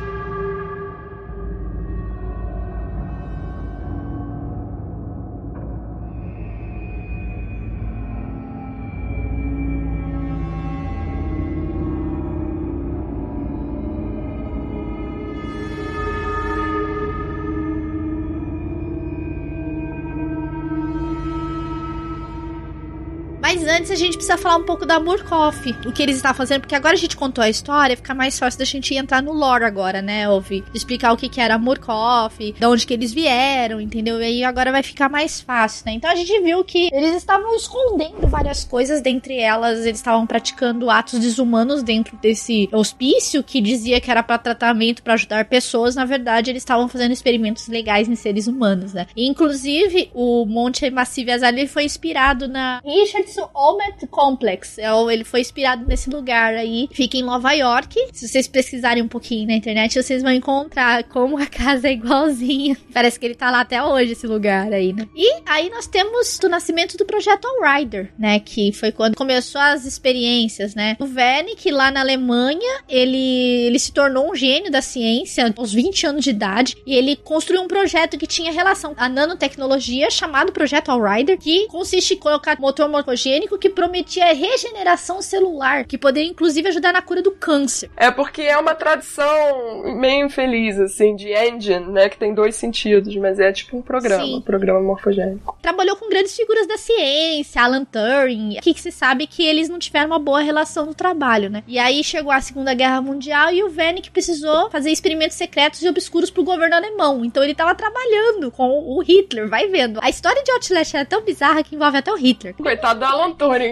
[23.54, 26.62] Mas antes a gente precisa falar um pouco da Murkoff, o que eles estavam fazendo,
[26.62, 29.66] porque agora a gente contou a história, fica mais fácil da gente entrar no lore
[29.66, 30.64] agora, né, Ouvi?
[30.74, 34.22] Explicar o que que era a Murkoff, de onde que eles vieram, entendeu?
[34.22, 35.92] E aí agora vai ficar mais fácil, né?
[35.92, 40.90] Então a gente viu que eles estavam escondendo várias coisas, dentre elas eles estavam praticando
[40.90, 46.06] atos desumanos dentro desse hospício que dizia que era para tratamento para ajudar pessoas, na
[46.06, 49.08] verdade eles estavam fazendo experimentos legais em seres humanos, né?
[49.14, 54.78] Inclusive o Monte Massive Azar ele foi inspirado na Richardson Olmet Complex.
[54.78, 56.88] É, Ele foi inspirado nesse lugar aí.
[56.92, 57.96] Fica em Nova York.
[58.14, 62.78] Se vocês pesquisarem um pouquinho na internet, vocês vão encontrar como a casa é igualzinha.
[62.94, 65.08] Parece que ele tá lá até hoje, esse lugar aí, né?
[65.16, 68.40] E aí nós temos o nascimento do projeto All Rider, né?
[68.40, 70.96] Que foi quando começou as experiências, né?
[71.00, 76.08] O Wernicke, lá na Alemanha, ele, ele se tornou um gênio da ciência aos 20
[76.08, 76.76] anos de idade.
[76.86, 81.68] E ele construiu um projeto que tinha relação à nanotecnologia, chamado Projeto All Rider, que
[81.68, 87.22] consiste em colocar motor morfogênico que prometia regeneração celular, que poderia inclusive ajudar na cura
[87.22, 87.90] do câncer.
[87.96, 92.10] É porque é uma tradução meio infeliz, assim, de engine, né?
[92.10, 94.38] Que tem dois sentidos, mas é tipo um programa, Sim.
[94.38, 95.58] um programa morfogênico.
[95.62, 98.60] Trabalhou com grandes figuras da ciência, Alan Turing.
[98.62, 101.64] Que se sabe que eles não tiveram uma boa relação no trabalho, né?
[101.68, 105.90] E aí chegou a Segunda Guerra Mundial e o Wernicke precisou fazer experimentos secretos e
[105.90, 107.24] obscuros pro governo alemão.
[107.24, 110.00] Então ele tava trabalhando com o Hitler, vai vendo.
[110.02, 112.56] A história de Outlast é tão bizarra que envolve até o Hitler.
[112.56, 113.21] Coitado do Alan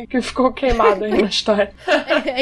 [0.08, 1.74] Que ficou queimado aí na história.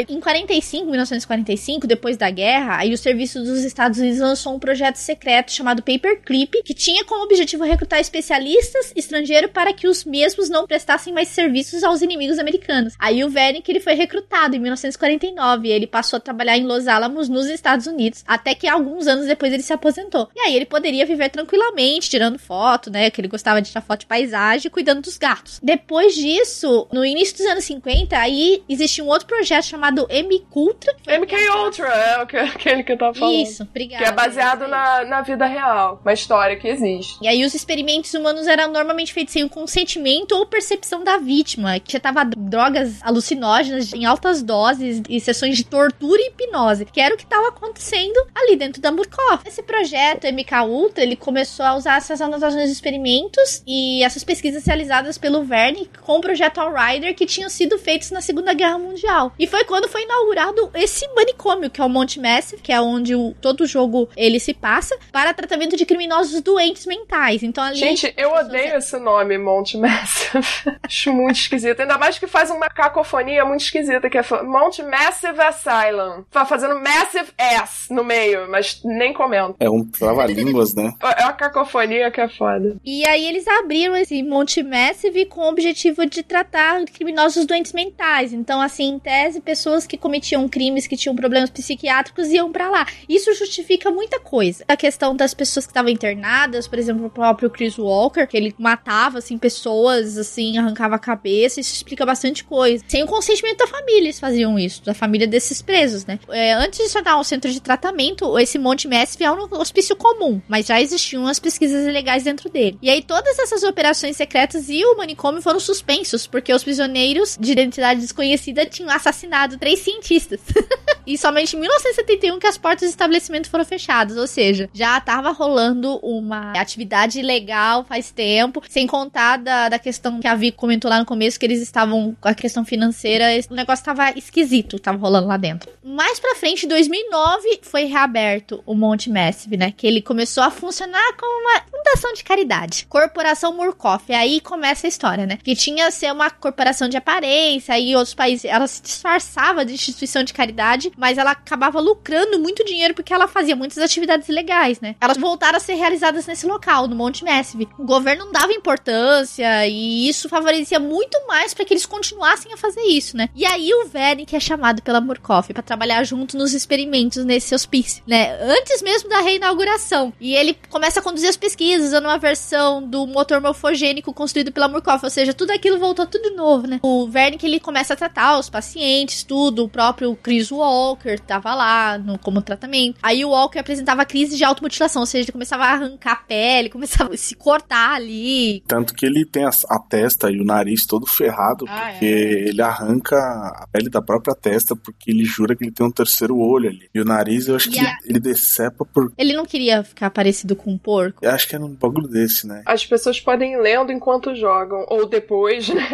[0.08, 4.95] em 45, 1945, depois da guerra, aí o serviço dos Estados Unidos lançou um projeto
[4.95, 10.66] secreto chamado Paperclip, que tinha como objetivo recrutar especialistas estrangeiros para que os mesmos não
[10.66, 12.93] prestassem mais serviços aos inimigos americanos.
[12.99, 16.88] Aí o Wernicke ele foi recrutado em 1949 e ele passou a trabalhar em Los
[16.88, 20.30] Alamos, nos Estados Unidos, até que alguns anos depois ele se aposentou.
[20.36, 24.01] E aí ele poderia viver tranquilamente, tirando foto, né, que ele gostava de tirar foto
[24.01, 25.60] de paisagem, cuidando dos gatos.
[25.62, 30.94] Depois disso, no início dos anos 50, aí existia um outro projeto chamado M-Cultra.
[31.08, 33.36] MK Ultra é o que- aquele que eu tava falando.
[33.36, 34.04] Isso, obrigada.
[34.04, 37.18] Que é baseado na, na vida real, uma história que existe.
[37.22, 41.80] E aí os experimentos humanos eram normalmente feitos sem o consentimento ou percepção da vítima,
[41.80, 47.00] que já tava drogas alucinógenas em altas doses e sessões de tortura e hipnose, que
[47.02, 49.44] era o que estava acontecendo ali dentro da Murkoff.
[49.48, 54.66] Esse projeto MK Ultra, ele começou a usar essas anotações de experimentos e essas pesquisas
[54.66, 58.78] realizadas pelo Wernicke com o projeto All Rider que tinham sido feitos na Segunda Guerra
[58.78, 59.34] Mundial.
[59.39, 63.15] E foi quando foi inaugurado esse manicômio, que é o Monte Massive, que é onde
[63.15, 67.43] o, todo o jogo ele se passa, para tratamento de criminosos doentes mentais.
[67.43, 67.78] Então ali.
[67.78, 70.45] Gente, eu odeio esse nome, Monte Massive.
[70.84, 71.82] Acho muito esquisito.
[71.82, 76.23] Ainda mais que faz uma cacofonia muito esquisita, que é Monte Massive Asylum.
[76.30, 79.55] Tá fazendo Massive S no meio, mas nem comento.
[79.59, 80.93] É um trava-línguas, né?
[81.17, 82.78] É uma cacofonia que é foda.
[82.84, 88.34] E aí eles abriram esse Monte Massive com o objetivo de tratar criminosos doentes mentais.
[88.34, 92.86] Então, assim, em tese, pessoas que cometiam crimes, que tinham problemas psiquiátricos, iam para lá.
[93.07, 94.63] Isso justifica muita coisa.
[94.68, 98.53] A questão das pessoas que estavam internadas, por exemplo, o próprio Chris Walker, que ele
[98.57, 102.84] matava, assim, pessoas, assim, arrancava a cabeça, isso explica bastante coisa.
[102.88, 106.20] Sem o consentimento da família, eles faziam isso, da família desses presos, né?
[106.30, 109.95] É, antes de se tornar um centro de tratamento, esse Monte Massive é um hospício
[109.95, 112.78] comum, mas já existiam as pesquisas ilegais dentro dele.
[112.82, 117.51] E aí todas essas operações secretas e o manicômio foram suspensos, porque os prisioneiros de
[117.51, 120.41] identidade desconhecida tinham assassinado três cientistas.
[121.08, 125.32] e somente em 1971 que as portas do estabelecimento foram fechadas, ou seja, já estava
[125.32, 130.89] rolando uma atividade ilegal faz tempo, sem contar da, da questão que a Vi comentou
[130.89, 134.97] lá no começo, que eles estavam com a questão financeira, o negócio estava esquisito, estava
[134.97, 135.70] rolando lá dentro.
[135.84, 140.51] Mais pra frente, em 2009, foi reaberto o Monte Massive, né, que ele começou a
[140.51, 142.86] funcionar como uma fundação de caridade.
[142.89, 147.95] Corporação Murkoff, aí começa a história, né, que tinha ser uma corporação de aparência, aí
[147.95, 152.93] outros países, ela se disfarçava de instituição de caridade, mas ela acabava lucrando muito dinheiro
[152.93, 154.95] porque ela fazia muitas atividades legais, né.
[155.00, 157.70] Elas voltaram a ser realizadas nesse local, no Monte Massive.
[157.78, 162.58] O governo não dava importância e isso favorecia muito mais para que eles continuassem a
[162.58, 163.30] fazer isso, né.
[163.36, 167.54] E aí o Veren, que é chamado pela Murkoff para trabalhar junto nos experimentos nesse
[167.54, 170.14] hospício, né, antes mesmo da reinauguração.
[170.20, 174.68] E ele começa a conduzir as pesquisas, usando uma versão do motor morfogênico construído pela
[174.68, 176.80] Murkoff, ou seja, tudo aquilo voltou tudo de novo, né.
[176.82, 180.52] O Veren que ele começa a tratar os pacientes, tudo, o próprio Chris
[180.88, 182.98] Walker tava lá no, como tratamento.
[183.02, 186.70] Aí o Walker apresentava crise de automutilação, ou seja, ele começava a arrancar a pele,
[186.70, 188.62] começava a se cortar ali.
[188.68, 192.62] Tanto que ele tem a, a testa e o nariz todo ferrado, Ah, porque ele
[192.62, 196.70] arranca a pele da própria testa, porque ele jura que ele tem um terceiro olho
[196.70, 196.90] ali.
[196.94, 199.12] E o nariz, eu acho que E a- ele, decepa por.
[199.18, 201.20] Ele não queria ficar parecido com um porco.
[201.24, 202.62] Eu acho que é um bagulho desse, né?
[202.66, 205.88] As pessoas podem ir lendo enquanto jogam, ou depois, né?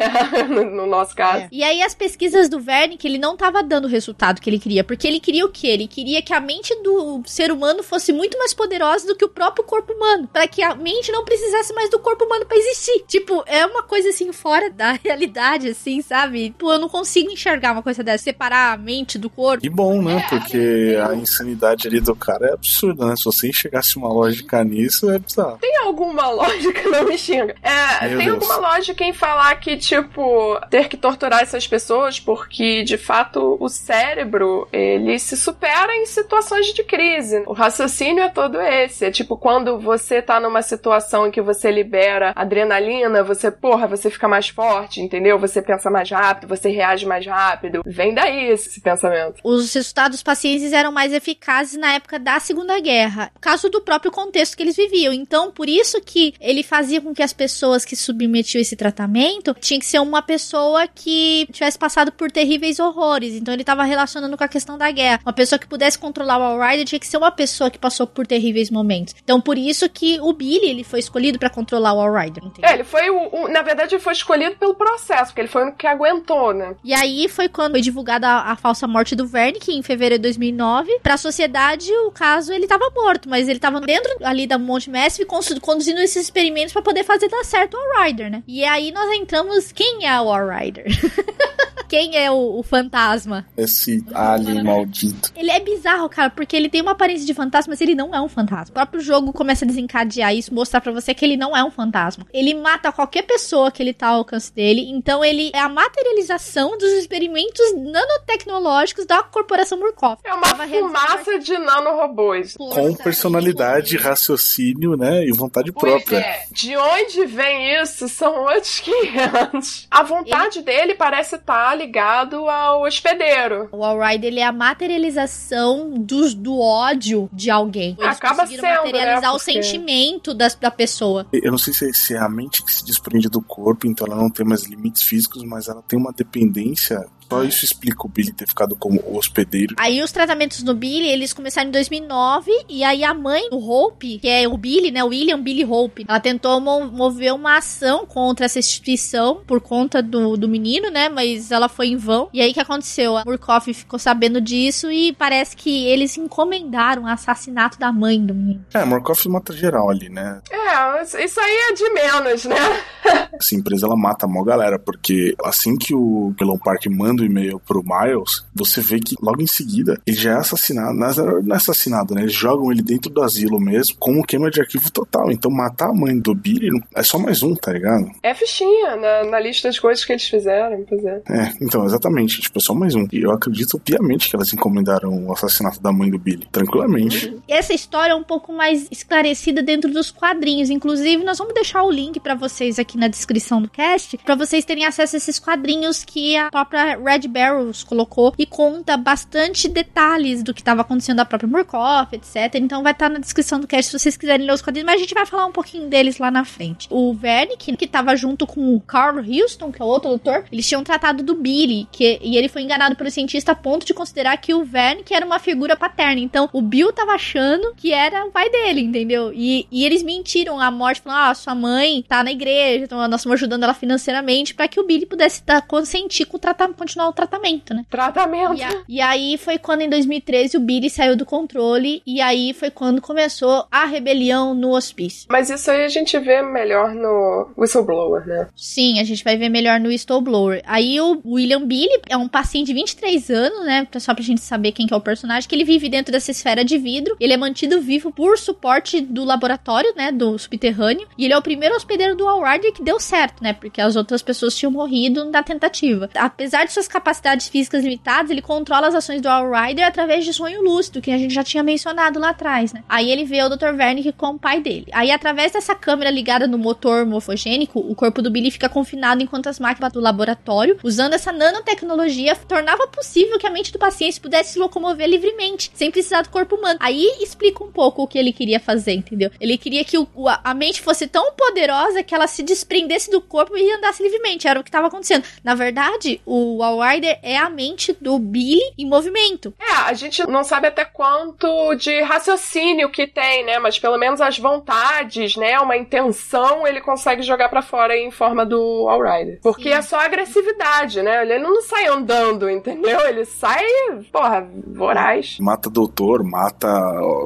[0.50, 1.48] no, no nosso caso.
[1.52, 4.60] E aí as pesquisas do Verne, que ele não tava dando o resultado que ele
[4.60, 5.67] queria, porque ele queria o quê?
[5.67, 9.29] Ele queria que a mente do ser humano fosse muito mais poderosa do que o
[9.29, 13.03] próprio corpo humano, Pra que a mente não precisasse mais do corpo humano pra existir.
[13.07, 16.49] Tipo, é uma coisa assim fora da realidade, assim, sabe?
[16.49, 19.65] Tipo, eu não consigo enxergar uma coisa dessa, separar a mente do corpo.
[19.65, 20.23] E bom, né?
[20.25, 23.15] É, Porque eu- a insanidade ali do cara é absurda, né?
[23.15, 25.57] Se você enxergasse uma lógica nisso, é bizarro.
[25.59, 27.55] Tem alguma lógica, não me xinga.
[27.61, 28.31] É, tem Deus.
[28.34, 33.69] alguma lógica em falar que, tipo, ter que torturar essas pessoas porque, de fato, o
[33.69, 37.44] cérebro, ele se supera em situações de crise.
[37.45, 39.06] O raciocínio é todo esse.
[39.06, 44.10] É tipo, quando você tá numa situação em que você libera adrenalina, você, porra, você
[44.10, 45.40] fica mais forte, entendeu?
[45.40, 47.81] Você pensa mais rápido, você reage mais rápido.
[47.85, 49.40] Vem daí esse pensamento.
[49.44, 54.11] Os resultados pacientes eram mais eficazes na época da Segunda Guerra, por causa do próprio
[54.11, 55.14] contexto que eles viviam.
[55.14, 59.80] Então, por isso que ele fazia com que as pessoas que submetiam esse tratamento tinha
[59.80, 63.34] que ser uma pessoa que tivesse passado por terríveis horrores.
[63.34, 65.19] Então, ele estava relacionando com a questão da guerra.
[65.25, 68.25] Uma pessoa que pudesse controlar o All tinha que ser uma pessoa que passou por
[68.25, 69.15] terríveis momentos.
[69.23, 72.43] Então, por isso que o Billy ele foi escolhido para controlar o All Rider.
[72.61, 75.67] É, ele foi o, o- Na verdade, ele foi escolhido pelo processo, porque ele foi
[75.67, 76.75] o que aguentou, né?
[76.84, 80.21] E aí foi quando foi divulgada a, a falsa morte do Verne, que em fevereiro
[80.21, 84.57] de 2009, pra sociedade o caso ele tava morto, mas ele tava dentro ali da
[84.57, 85.27] Monte Massive
[85.61, 88.43] conduzindo esses experimentos pra poder fazer dar certo o All Rider, né?
[88.47, 90.85] E aí nós entramos, quem é o All Rider?
[91.94, 93.45] quem é o, o fantasma?
[93.56, 95.32] Esse alien maldito.
[95.36, 98.20] Ele é bizarro, cara, porque ele tem uma aparência de fantasma, mas ele não é
[98.20, 98.72] um fantasma.
[98.72, 101.70] O próprio jogo começa a desencadear isso, mostrar pra você que ele não é um
[101.70, 102.26] fantasma.
[102.34, 106.76] Ele mata qualquer pessoa que ele tá ao alcance dele, então ele é a materialização
[106.80, 110.20] dos experimentos nanotecnológicos da corporação Murkoff.
[110.26, 112.56] É uma fumaça de nanorobôs.
[112.57, 115.24] Com personalidade, raciocínio, né?
[115.24, 116.18] E vontade Pois própria.
[116.18, 116.44] é.
[116.52, 118.10] De onde vem isso?
[118.10, 119.88] São outros 500.
[119.91, 123.68] A vontade dele parece estar ligado ao hospedeiro.
[123.72, 127.95] O All Rider, ele é a materialização do, do ódio de alguém.
[127.99, 131.26] Eles Acaba sendo, materializar né, o porque- sentimento das, da pessoa.
[131.31, 134.15] Eu não sei se, se é a mente que se desprende do corpo, então ela
[134.15, 138.32] não tem mais limites físicos, mas ela tem uma dependência Só isso explica o Billy
[138.32, 139.76] ter ficado como hospedeiro.
[139.78, 144.20] Aí os tratamentos no Billy, eles começaram em 2009, e aí a mãe do Hope,
[144.20, 148.45] que é o Billy, né, William Billy Hope, ela tentou mo mover uma ação contra
[148.45, 152.30] essa instituição por conta do, do menino, né, mas ela foi em vão.
[152.34, 153.18] E aí o que aconteceu?
[153.18, 158.34] A Murkoff ficou sabendo disso e parece que eles encomendaram o assassinato da mãe do
[158.34, 158.66] menino.
[158.74, 160.41] É, a Murkoff mata geral ali, né?
[160.52, 162.56] É, isso aí é de menos, né?
[163.34, 167.26] Essa empresa, ela mata a maior galera, porque assim que o Elon Park manda o
[167.26, 170.94] e-mail pro Miles, você vê que logo em seguida ele já é assassinado.
[170.94, 172.22] Não é assassinado, né?
[172.22, 175.32] Eles jogam ele dentro do asilo mesmo, com um queima de arquivo total.
[175.32, 178.12] Então matar a mãe do Billy é só mais um, tá ligado?
[178.22, 181.22] É fichinha na, na lista das coisas que eles fizeram, pois é.
[181.30, 182.41] É, então, exatamente.
[182.41, 183.08] Tipo, é só mais um.
[183.12, 186.48] E eu acredito piamente que elas encomendaram o assassinato da mãe do Billy.
[186.52, 187.30] Tranquilamente.
[187.30, 187.41] Uhum.
[187.48, 190.70] Essa história é um pouco mais esclarecida dentro dos quadrinhos.
[190.70, 194.66] Inclusive, nós vamos deixar o link para vocês aqui na descrição do cast, para vocês
[194.66, 200.43] terem acesso a esses quadrinhos que a própria Red Barrels colocou e conta bastante detalhes
[200.43, 202.55] do que estava acontecendo da própria Murkoff, etc.
[202.55, 204.95] Então vai estar tá na descrição do cast se vocês quiserem ler os quadrinhos, mas
[204.95, 206.88] a gente vai falar um pouquinho deles lá na frente.
[206.89, 210.67] O Wernick, que estava junto com o Carl Houston, que é o outro doutor, eles
[210.67, 214.38] tinham tratado do Billy, que, e ele foi enganado pelo cientista a ponto de considerar
[214.38, 216.21] que o Wernick era uma figura paterna.
[216.21, 219.31] Então o Bill tava achando que era o pai dele, entendeu?
[219.34, 223.21] E, e eles mentiram a morte, falando: ah, sua mãe tá na igreja, então nós
[223.21, 227.10] estamos ajudando ela financeiramente para que o Billy pudesse dar, consentir com o tratamento, continuar
[227.10, 227.86] o tratamento, né?
[227.90, 228.56] Tratamento.
[228.56, 232.53] E, a, e aí foi quando em 2013 o Billy saiu do controle e aí
[232.53, 235.28] foi quando começou a rebelião no hospício.
[235.30, 238.48] Mas isso aí a gente vê melhor no Whistleblower, né?
[238.56, 240.61] Sim, a gente vai ver melhor no Whistleblower.
[240.65, 243.88] Aí o William Billy é um paciente de 23 anos, né?
[243.98, 246.64] Só pra gente saber quem que é o personagem, que ele vive dentro dessa esfera
[246.64, 247.15] de vidro.
[247.20, 250.11] Ele é mantido vivo por suporte do laboratório, né?
[250.11, 251.07] Do subterrâneo.
[251.18, 253.53] E ele é o primeiro hospedeiro do All Rider que deu certo, né?
[253.53, 256.10] Porque as outras pessoas tinham morrido na tentativa.
[256.15, 260.61] Apesar de capacidades físicas limitadas, ele controla as ações do All Rider através de sonho
[260.61, 262.84] lúcido, que a gente já tinha mencionado lá atrás, né?
[262.88, 263.76] Aí ele vê o Dr.
[263.77, 264.88] Wernick como pai dele.
[264.91, 269.47] Aí, através dessa câmera ligada no motor morfogênico, o corpo do Billy fica confinado enquanto
[269.47, 274.53] as máquinas do laboratório, usando essa nanotecnologia, tornava possível que a mente do paciente pudesse
[274.53, 276.80] se locomover livremente, sem precisar do corpo humano.
[276.81, 279.31] Aí explica um pouco o que ele queria fazer, entendeu?
[279.39, 280.07] Ele queria que o,
[280.43, 284.47] a mente fosse tão poderosa que ela se desprendesse do corpo e andasse livremente.
[284.47, 285.23] Era o que estava acontecendo.
[285.43, 289.54] Na verdade, o Rider é a mente do Billy em movimento.
[289.60, 293.60] É, a gente não sabe até quanto de raciocínio que tem, né?
[293.60, 295.60] Mas pelo menos as vontades, né?
[295.60, 299.40] Uma intenção ele consegue jogar para fora em forma do Rider.
[299.41, 299.76] Porque Sim.
[299.76, 301.22] é só agressividade, né?
[301.24, 303.00] Ele não sai andando, entendeu?
[303.08, 303.64] Ele sai,
[304.12, 305.38] porra, voraz.
[305.40, 306.70] Mata doutor, mata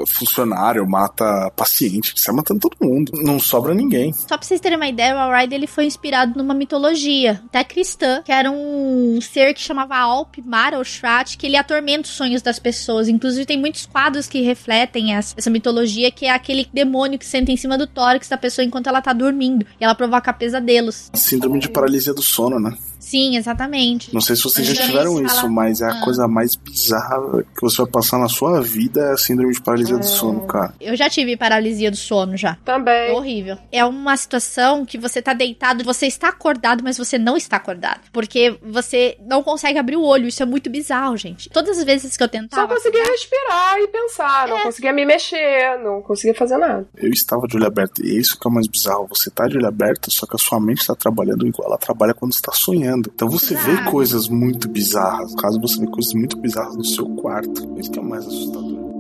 [0.08, 2.12] funcionário, mata paciente.
[2.14, 3.12] Ele sai matando todo mundo.
[3.14, 4.14] Não sobra ninguém.
[4.14, 8.22] Só pra vocês terem uma ideia, o Rider ele foi inspirado numa mitologia, até cristã,
[8.24, 12.42] que era um ser que chamava Alp Mara ou Shrat, que ele atormenta os sonhos
[12.42, 13.08] das pessoas.
[13.08, 17.52] Inclusive, tem muitos quadros que refletem essa, essa mitologia, que é aquele demônio que senta
[17.52, 19.64] em cima do tórax da pessoa enquanto ela tá dormindo.
[19.80, 21.12] E ela provoca pesadelos.
[21.14, 22.76] Síndrome de paralisia do sono, né?
[23.00, 24.14] Sim, exatamente.
[24.14, 26.04] Não sei se vocês já tiveram isso, mas é a ah.
[26.04, 29.98] coisa mais bizarra que você vai passar na sua vida é a síndrome de paralisia
[29.98, 30.74] do sono, cara.
[30.80, 32.58] Eu já tive paralisia do sono já.
[32.66, 33.12] Também.
[33.12, 33.58] É horrível.
[33.72, 38.02] É uma situação que você tá deitado, você está acordado, mas você não está acordado.
[38.12, 40.28] Porque você não consegue abrir o olho.
[40.28, 41.50] Isso é muito bizarro, gente.
[41.50, 42.68] Todas as vezes que eu tentava.
[42.68, 44.48] Só conseguia acordar, respirar e pensar.
[44.48, 44.52] É.
[44.52, 46.88] Não conseguia me mexer, não conseguia fazer nada.
[46.98, 48.04] Eu estava de olho aberto.
[48.04, 49.08] E é isso que é o mais bizarro.
[49.10, 52.14] Você tá de olho aberto, só que a sua mente está trabalhando igual ela trabalha
[52.14, 52.87] quando está sonhando.
[52.96, 55.32] Então você vê coisas muito bizarras.
[55.32, 57.80] No caso, você vê coisas muito bizarras no seu quarto.
[57.80, 58.97] Isso que é o mais assustador.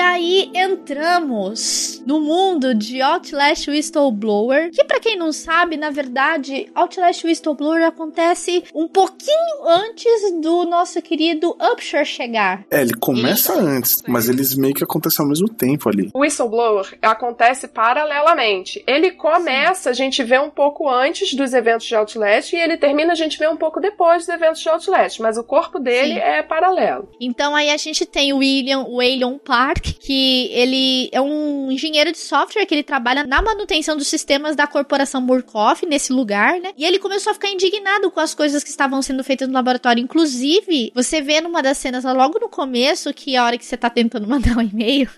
[0.00, 7.24] Aí entramos no mundo de Outlast Whistleblower, que para quem não sabe, na verdade, Outlast
[7.24, 12.64] Whistleblower acontece um pouquinho antes do nosso querido Upshur chegar.
[12.70, 13.60] É, ele começa Isso.
[13.60, 16.10] antes, mas eles meio que acontecem ao mesmo tempo ali.
[16.14, 18.82] O Whistleblower acontece paralelamente.
[18.86, 19.90] Ele começa, Sim.
[19.90, 23.38] a gente vê um pouco antes dos eventos de Outlast e ele termina, a gente
[23.38, 26.20] vê um pouco depois dos eventos de Outlast, mas o corpo dele Sim.
[26.20, 27.08] é paralelo.
[27.20, 32.12] Então aí a gente tem o William, o Aelion Park Que ele é um engenheiro
[32.12, 36.72] de software que ele trabalha na manutenção dos sistemas da corporação Murkoff nesse lugar, né?
[36.76, 40.02] E ele começou a ficar indignado com as coisas que estavam sendo feitas no laboratório.
[40.02, 43.90] Inclusive, você vê numa das cenas logo no começo que a hora que você tá
[43.90, 45.08] tentando mandar um e-mail,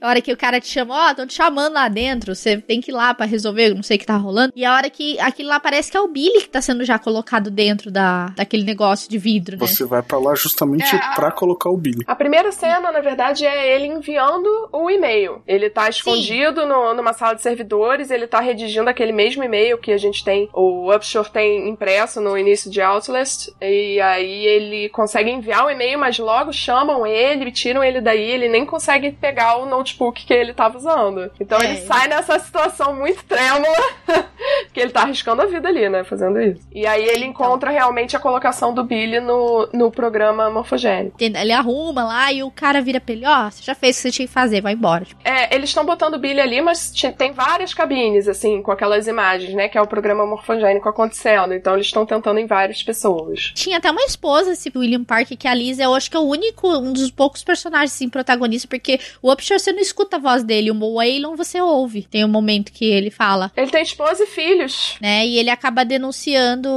[0.00, 2.58] a hora que o cara te chama, ó, oh, tô te chamando lá dentro, você
[2.58, 4.52] tem que ir lá para resolver, não sei o que tá rolando.
[4.56, 6.98] E a hora que aquilo lá parece que é o Billy que tá sendo já
[6.98, 9.66] colocado dentro da, daquele negócio de vidro, né?
[9.66, 12.04] Você vai para lá justamente é, para colocar o Billy.
[12.06, 15.42] A primeira cena, na verdade, é ele enviando o e-mail.
[15.46, 19.92] Ele tá escondido no, numa sala de servidores, ele tá redigindo aquele mesmo e-mail que
[19.92, 25.30] a gente tem, o Upshore tem impresso no início de Outlast, e aí ele consegue
[25.30, 29.66] enviar o e-mail, mas logo chamam ele, tiram ele daí, ele nem consegue pegar o
[29.66, 31.30] notebook que ele tava usando.
[31.40, 31.64] Então é.
[31.64, 33.76] ele sai nessa situação muito trêmula,
[34.72, 36.60] que ele tá arriscando a vida ali, né, fazendo isso.
[36.72, 37.28] E aí ele então.
[37.28, 41.16] encontra realmente a colocação do Billy no, no programa morfogênico.
[41.20, 44.02] Ele arruma lá e o cara vira pra ele, ó, você já fez o que
[44.02, 45.06] você tinha que fazer, vai embora.
[45.24, 49.68] É, eles estão botando Billy ali, mas tem várias cabines, assim, com aquelas imagens, né,
[49.68, 51.54] que é o programa morfogênico acontecendo.
[51.54, 53.52] Então eles estão tentando em várias pessoas.
[53.54, 56.24] Tinha até uma esposa, esse William Park, que a Liz, eu acho que é o
[56.24, 60.42] único, um dos poucos personagens, assim, protagonistas, porque o Upshur você não escuta a voz
[60.42, 62.02] dele, o Waylon você ouve.
[62.10, 63.50] Tem um momento que ele fala.
[63.56, 64.96] Ele tem esposa e filhos.
[65.00, 66.68] Né, e ele acaba denunciando,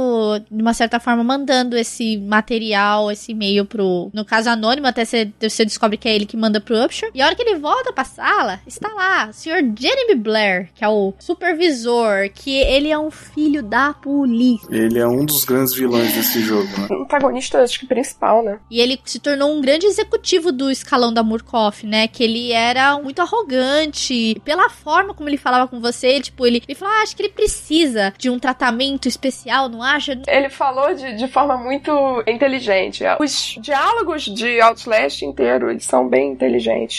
[0.50, 5.30] de uma certa forma, mandando esse material, esse e-mail pro, no caso anônimo, até você,
[5.40, 7.10] você descobre que é ele que manda pro Upshur.
[7.14, 9.72] E a hora que ele volta pra sala, está lá, o Sr.
[9.78, 14.68] Jeremy Blair, que é o supervisor, que ele é um filho da polícia.
[14.70, 16.88] Ele é um dos grandes vilões desse jogo, né?
[16.98, 18.58] O antagonista, acho que principal, né?
[18.70, 22.08] E ele se tornou um grande executivo do escalão da Murkoff, né?
[22.08, 24.40] Que ele era muito arrogante.
[24.44, 27.32] Pela forma como ele falava com você, tipo, ele, ele falou, ah, acho que ele
[27.32, 30.20] precisa de um tratamento especial, não acha?
[30.26, 31.90] Ele falou de, de forma muito
[32.26, 33.04] inteligente.
[33.20, 36.47] Os diálogos de Outlast inteiro, eles são bem inteligentes,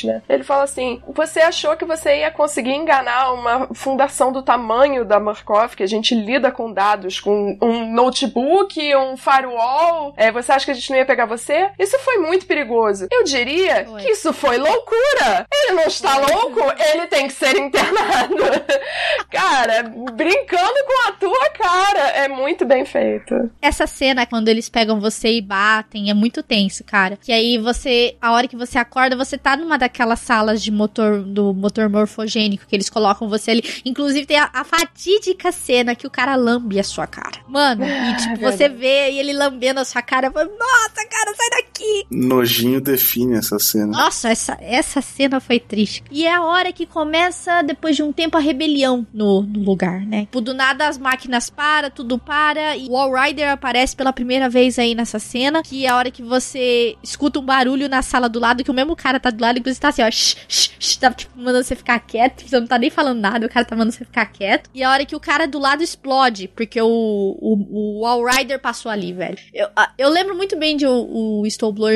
[0.06, 0.22] né?
[0.30, 5.20] Ele fala assim, você achou que você ia conseguir enganar uma fundação do tamanho da
[5.20, 10.66] Murkoff, que a gente lida com dados, com um notebook, um firewall, é, você acha
[10.66, 11.70] que a gente não ia pegar você?
[11.78, 13.08] Isso foi muito perigoso.
[13.12, 14.02] Eu diria foi.
[14.02, 15.48] que isso foi loucura.
[15.52, 16.34] Ele não está foi.
[16.34, 16.60] louco,
[16.94, 18.44] ele tem que ser internado.
[19.32, 22.00] cara, brincando com a tua cara.
[22.10, 23.50] É muito bem feito.
[23.62, 27.18] Essa cena, quando eles pegam você e batem, é muito tenso, cara.
[27.18, 31.24] Que aí você, a hora que você acorda, você tá numa daquelas salas de motor,
[31.24, 33.64] do motor morfogênico que eles colocam você ali.
[33.86, 37.40] Inclusive tem a, a fatídica cena que o cara lambe a sua cara.
[37.48, 42.06] Mano, e tipo, você vê ele lambendo a sua cara, falo, nossa, cara, sai daqui!
[42.12, 43.88] Nojinho define essa cena.
[43.88, 46.04] Nossa, essa, essa cena foi triste.
[46.12, 50.02] E é a hora que começa, depois de um tempo, a rebelião no, no lugar,
[50.02, 50.22] né?
[50.22, 54.50] Tipo, do nada as máquinas param, tudo para, e o Wall Rider aparece pela primeira
[54.50, 58.28] vez aí nessa cena, que é a hora que você escuta um barulho na sala
[58.28, 60.36] do lado, que o mesmo cara tá do lado, e você tá assim, ó, shh,
[60.48, 63.50] shh, shh, tá tipo, mandando você ficar quieto, você não tá nem falando nada, o
[63.50, 64.70] cara tá mandando você ficar quieto.
[64.74, 68.92] E a hora que o cara do lado explode, porque o, o, o Rider passou
[68.92, 69.38] ali, velho.
[69.54, 71.44] Eu, eu lembro muito bem de o, o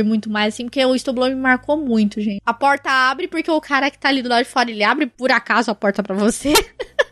[0.06, 2.42] muito mais, assim, porque o Snowblower me marcou muito, gente.
[2.46, 5.08] A porta abre porque o cara que tá ali do lado de fora, ele abre
[5.08, 6.54] por acaso a porta para você.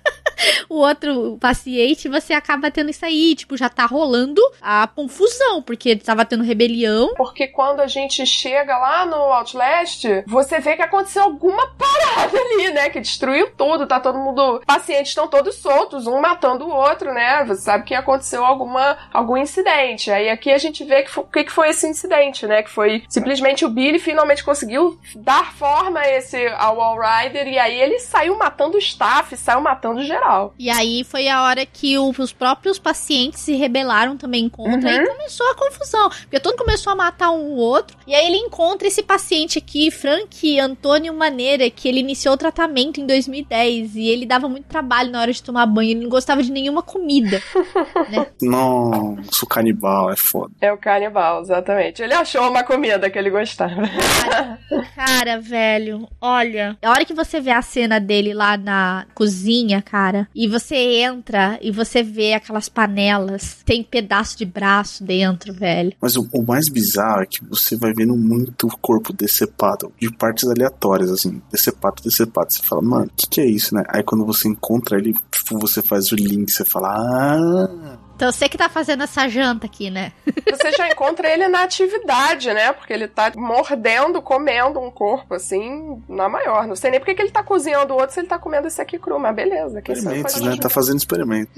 [0.70, 5.96] o outro paciente, você acaba tendo isso aí, tipo, já tá rolando a confusão, porque
[5.96, 7.14] tava tendo rebelião.
[7.16, 12.72] Porque quando a gente chega lá no Outlast, você vê que aconteceu alguma parada ali,
[12.72, 12.90] né?
[12.90, 14.62] Que destruiu tudo, tá todo mundo.
[14.66, 17.44] Pacientes estão todos soltos, um matando o outro, né?
[17.46, 20.12] Você sabe que aconteceu alguma, algum incidente.
[20.12, 22.64] Aí aqui a gente vê que o que, que foi esse incidente, né?
[22.64, 27.60] Que foi simplesmente o Billy finalmente conseguiu dar forma a esse ao Wall Rider e
[27.60, 30.31] aí ele saiu matando o staff, saiu matando geral.
[30.58, 35.02] E aí foi a hora que o, os próprios pacientes se rebelaram também contra uhum.
[35.02, 36.10] e começou a confusão.
[36.10, 37.98] Porque todo começou a matar um outro.
[38.08, 43.00] E aí ele encontra esse paciente aqui, Frank Antônio Maneira, que ele iniciou o tratamento
[43.00, 43.96] em 2010.
[43.96, 45.92] E ele dava muito trabalho na hora de tomar banho.
[45.92, 47.42] Ele não gostava de nenhuma comida.
[48.10, 48.28] né?
[48.42, 50.54] Nossa, o canibal é foda.
[50.62, 52.02] É o canibal, exatamente.
[52.02, 53.82] Ele achou uma comida que ele gostava.
[54.26, 54.60] Cara,
[54.96, 56.78] cara velho, olha.
[56.82, 61.60] A hora que você vê a cena dele lá na cozinha, cara e você entra
[61.62, 65.94] e você vê aquelas panelas, tem pedaço de braço dentro, velho.
[66.02, 70.48] Mas o, o mais bizarro é que você vai vendo muito corpo decepado, de partes
[70.48, 72.52] aleatórias, assim, decepado, decepado.
[72.52, 73.84] Você fala, mano, o que, que é isso, né?
[73.90, 78.48] Aí quando você encontra ele, tipo, você faz o link, você fala, ah Então você
[78.48, 80.12] que tá fazendo essa janta aqui, né?
[80.48, 82.72] Você já encontra ele na atividade, né?
[82.72, 86.68] Porque ele tá mordendo, comendo um corpo, assim, na maior.
[86.68, 88.80] Não sei nem porque que ele tá cozinhando o outro se ele tá comendo esse
[88.80, 89.82] aqui cru, mas beleza.
[89.82, 90.56] Que Experimentos, né?
[90.62, 91.50] Tá fazendo experimento.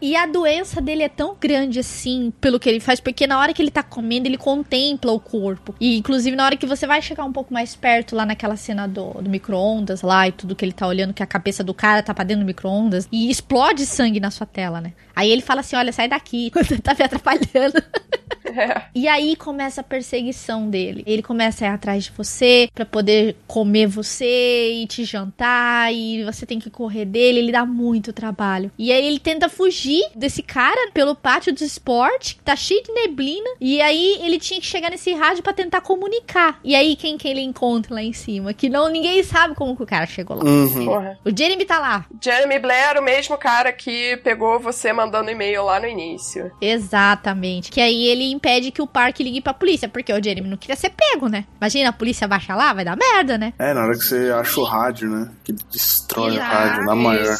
[0.00, 3.52] e a doença dele é tão grande assim, pelo que ele faz, porque na hora
[3.52, 5.74] que ele tá comendo, ele contempla o corpo.
[5.80, 8.86] E inclusive na hora que você vai chegar um pouco mais perto lá naquela cena
[8.86, 12.00] do, do micro-ondas lá e tudo que ele tá olhando, que a cabeça do cara
[12.00, 14.92] tá pra dentro do micro-ondas, e explode sangue na sua tela, né?
[15.14, 17.82] Aí ele fala assim: olha, sai daqui, você tá me atrapalhando.
[18.44, 18.82] É.
[18.94, 21.02] E aí começa a perseguição dele.
[21.06, 26.24] Ele começa a ir atrás de você para poder comer você e te jantar e
[26.24, 27.38] você tem que correr dele.
[27.38, 28.70] Ele dá muito trabalho.
[28.78, 32.92] E aí ele tenta fugir desse cara pelo pátio do esporte, que tá cheio de
[32.92, 33.48] neblina.
[33.60, 36.60] E aí ele tinha que chegar nesse rádio para tentar comunicar.
[36.64, 38.52] E aí quem que ele encontra lá em cima?
[38.52, 40.44] Que não ninguém sabe como que o cara chegou lá.
[40.44, 41.16] Uhum.
[41.24, 42.06] O Jeremy tá lá.
[42.20, 46.50] Jeremy Blair, o mesmo cara que pegou você mandando e-mail lá no início.
[46.60, 47.70] Exatamente.
[47.70, 50.74] Que aí ele impede que o parque ligue pra polícia, porque o Jeremy não queria
[50.74, 51.44] ser pego, né?
[51.60, 53.52] Imagina, a polícia baixa lá, vai dar merda, né?
[53.58, 55.30] É, na hora que você acha o rádio, né?
[55.44, 56.50] Que ele destrói Exato.
[56.50, 57.38] o rádio na maior.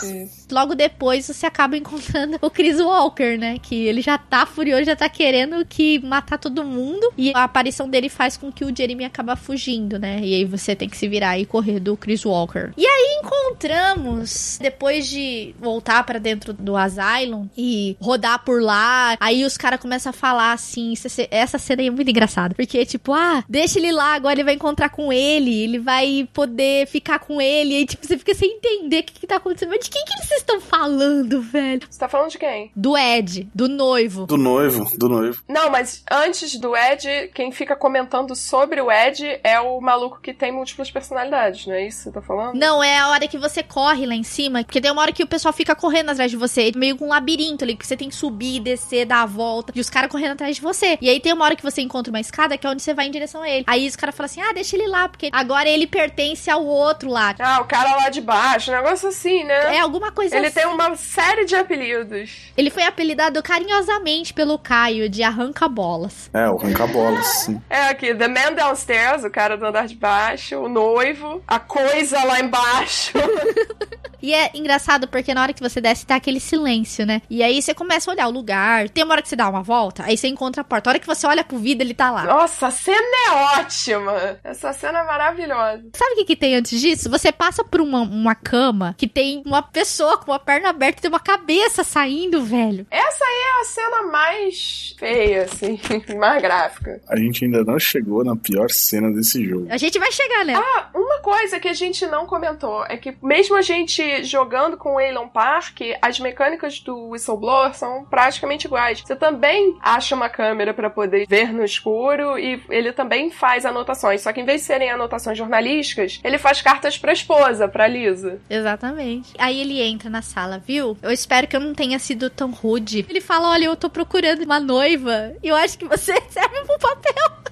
[0.53, 3.59] Logo depois você acaba encontrando o Chris Walker, né?
[3.61, 7.12] Que ele já tá furioso, já tá querendo que matar todo mundo.
[7.16, 10.20] E a aparição dele faz com que o Jeremy acaba fugindo, né?
[10.23, 12.70] E aí você tem que se virar e correr do Chris Walker.
[12.77, 19.45] E aí encontramos, depois de voltar para dentro do Asylum e rodar por lá, aí
[19.45, 20.95] os caras começam a falar assim,
[21.31, 22.55] essa cena é muito engraçada.
[22.55, 26.87] Porque, tipo, ah, deixa ele lá, agora ele vai encontrar com ele, ele vai poder
[26.87, 27.74] ficar com ele.
[27.74, 29.70] E, tipo, você fica sem entender o que, que tá acontecendo.
[29.70, 31.82] Mas de quem que eles estão falando, velho?
[31.89, 32.70] Você tá falando de quem?
[32.74, 34.27] Do Ed, do noivo.
[34.27, 35.43] Do noivo, do noivo.
[35.48, 40.32] Não, mas antes do Ed, quem fica comentando sobre o Ed é o maluco que
[40.32, 42.55] tem múltiplas personalidades, não é isso que você tá falando?
[42.55, 45.23] Não, é a hora que você corre lá em cima, porque tem uma hora que
[45.23, 48.09] o pessoal fica correndo atrás de você, meio com um labirinto ali, que você tem
[48.09, 50.98] que subir, descer, dar a volta, e os caras correndo atrás de você.
[51.01, 53.06] E aí tem uma hora que você encontra uma escada que é onde você vai
[53.06, 53.64] em direção a ele.
[53.66, 57.10] Aí os caras falam assim: ah, deixa ele lá, porque agora ele pertence ao outro
[57.10, 57.35] lá.
[57.39, 59.77] Ah, o cara lá de baixo, um negócio assim, né?
[59.77, 60.47] É, alguma coisa ele.
[60.47, 62.53] Ele tem uma série de apelidos.
[62.57, 66.31] Ele foi apelidado carinhosamente pelo Caio de Arranca-Bolas.
[66.33, 67.61] É, o Arranca-Bolas, sim.
[67.69, 72.23] É aqui, The Man Downstairs, o cara do andar de baixo, o noivo, a coisa
[72.25, 73.13] lá embaixo.
[74.23, 77.21] E é engraçado porque na hora que você desce tá aquele silêncio, né?
[77.29, 78.89] E aí você começa a olhar o lugar.
[78.89, 80.89] Tem uma hora que você dá uma volta, aí você encontra a porta.
[80.89, 82.23] A hora que você olha pro vidro, ele tá lá.
[82.23, 84.39] Nossa, a cena é ótima.
[84.45, 85.83] Essa cena é maravilhosa.
[85.95, 87.11] Sabe o que, que tem antes disso?
[87.11, 91.03] Você passa por uma, uma cama que tem uma pessoa com uma perna aberta e
[91.03, 92.87] tem uma cabeça saindo, velho.
[92.91, 95.81] Essa aí é a cena mais feia, assim,
[96.19, 97.01] mais gráfica.
[97.09, 99.67] A gente ainda não chegou na pior cena desse jogo.
[99.71, 100.55] A gente vai chegar, né?
[100.57, 104.97] Ah, uma coisa que a gente não comentou é que mesmo a gente jogando com
[104.97, 109.01] o Elon Park, as mecânicas do Whistleblower são praticamente iguais.
[109.01, 114.23] Você também acha uma câmera para poder ver no escuro e ele também faz anotações.
[114.23, 118.41] Só que em vez de serem anotações jornalísticas, ele faz cartas pra esposa, pra Lisa.
[118.49, 119.33] Exatamente.
[119.39, 120.97] Aí ele entra na sala, viu?
[121.03, 123.07] Eu espero que eu não tenha sido tão rude.
[123.09, 125.35] Ele fala: Olha, eu tô procurando uma noiva.
[125.43, 127.43] Eu acho que você serve pro papel.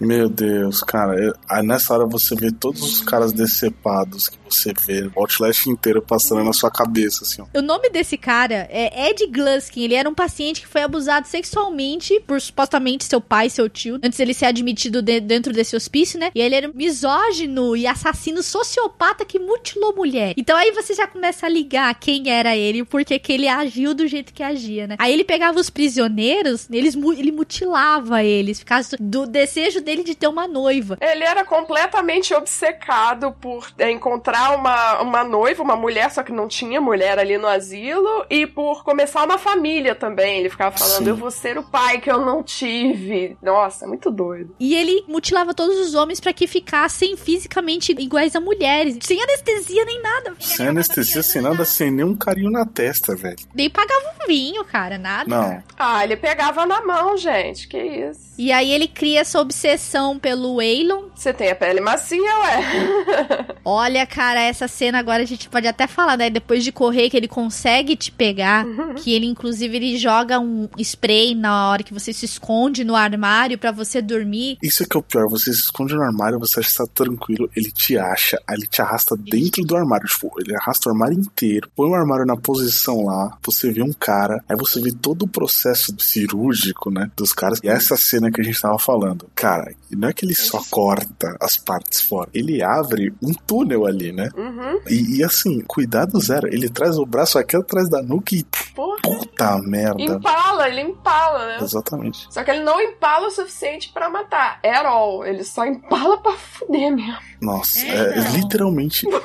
[0.00, 1.34] Meu Deus, cara.
[1.62, 6.44] nessa hora você vê todos os caras decepados que você vê, o Outlast inteiro passando
[6.44, 7.58] na sua cabeça, assim, ó.
[7.58, 9.82] O nome desse cara é Ed Gluskin.
[9.82, 14.18] Ele era um paciente que foi abusado sexualmente por supostamente seu pai, seu tio, antes
[14.20, 16.30] ele ser admitido de, dentro desse hospício, né?
[16.34, 20.34] E ele era misógino e assassino sociopata que mutilou mulher.
[20.36, 24.06] Então aí você já começa a ligar quem era ele, porque que ele agiu do
[24.06, 24.96] jeito que agia, né?
[24.98, 30.16] Aí ele pegava os prisioneiros, eles, ele mutilava eles, por causa do desejo dele de
[30.16, 30.98] ter uma noiva.
[31.00, 36.80] Ele era completamente obcecado por encontrar uma, uma noiva, uma mulher, só que não tinha
[36.80, 40.40] mulher ali no asilo, e por começar uma família também.
[40.40, 41.08] Ele ficava falando: Sim.
[41.08, 43.36] Eu vou ser o pai que eu não tive.
[43.40, 44.56] Nossa, muito doido.
[44.58, 49.84] E ele mutilava todos os homens para que ficassem fisicamente iguais a mulheres, sem anestesia
[49.84, 50.34] nem nada.
[50.40, 53.36] Sem anestesia, sem nada, sem nenhum carinho na testa, velho.
[53.54, 55.28] Nem pagava um vinho, cara, nada.
[55.28, 55.62] Não.
[55.78, 57.68] Ah, ele pegava na mão, gente.
[57.68, 58.26] Que isso.
[58.38, 61.04] E aí ele cria essa obsessão pelo Waylon.
[61.14, 63.46] Você tem a pele macia, ué?
[63.64, 66.28] Olha, cara, essa cena agora a gente pode até falar, né?
[66.28, 68.66] Depois de correr, que ele consegue te pegar.
[68.66, 68.94] Uhum.
[68.94, 73.56] Que ele, inclusive, ele joga um spray na hora que você se esconde no armário
[73.56, 74.58] para você dormir.
[74.62, 75.28] Isso é que é o pior.
[75.30, 78.66] Você se esconde no armário, você acha que tá tranquilo, ele te acha, aí ele
[78.66, 80.06] te arrasta dentro do armário.
[80.06, 83.92] Tipo, ele arrasta o armário inteiro, põe o armário na posição lá, você vê um
[83.92, 84.15] cara,
[84.48, 87.10] aí você vê todo o processo cirúrgico, né?
[87.16, 87.60] Dos caras.
[87.62, 89.28] E essa cena que a gente tava falando.
[89.34, 93.86] Cara, cara, não é que ele só corta as partes fora, ele abre um túnel
[93.86, 94.28] ali, né?
[94.36, 94.80] Uhum.
[94.88, 96.48] E, e assim, cuidado zero.
[96.48, 98.44] Ele traz o braço aqui atrás da nuca e.
[98.74, 98.96] Porra.
[99.02, 100.02] Puta merda.
[100.02, 101.58] Empala, ele empala, né?
[101.62, 102.26] Exatamente.
[102.30, 104.58] Só que ele não empala o suficiente pra matar.
[104.64, 105.24] At all.
[105.24, 107.16] Ele só empala pra fuder mesmo.
[107.40, 108.32] Nossa, É, é, não.
[108.36, 109.06] literalmente.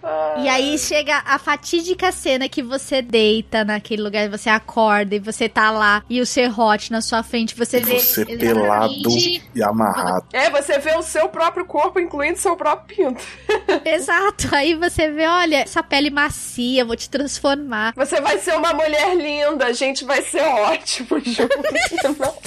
[0.00, 0.36] Tá.
[0.38, 5.48] E aí chega a fatídica cena que você deita naquele lugar, você acorda e você
[5.48, 9.08] tá lá e o serrote na sua frente, você vê Você pelado
[9.54, 10.26] e amarrado.
[10.32, 13.22] É, você vê o seu próprio corpo, incluindo seu próprio pinto.
[13.84, 14.48] Exato.
[14.54, 17.92] Aí você vê, olha, essa pele macia, vou te transformar.
[17.96, 21.60] Você vai ser uma mulher linda, a gente vai ser ótimo junto.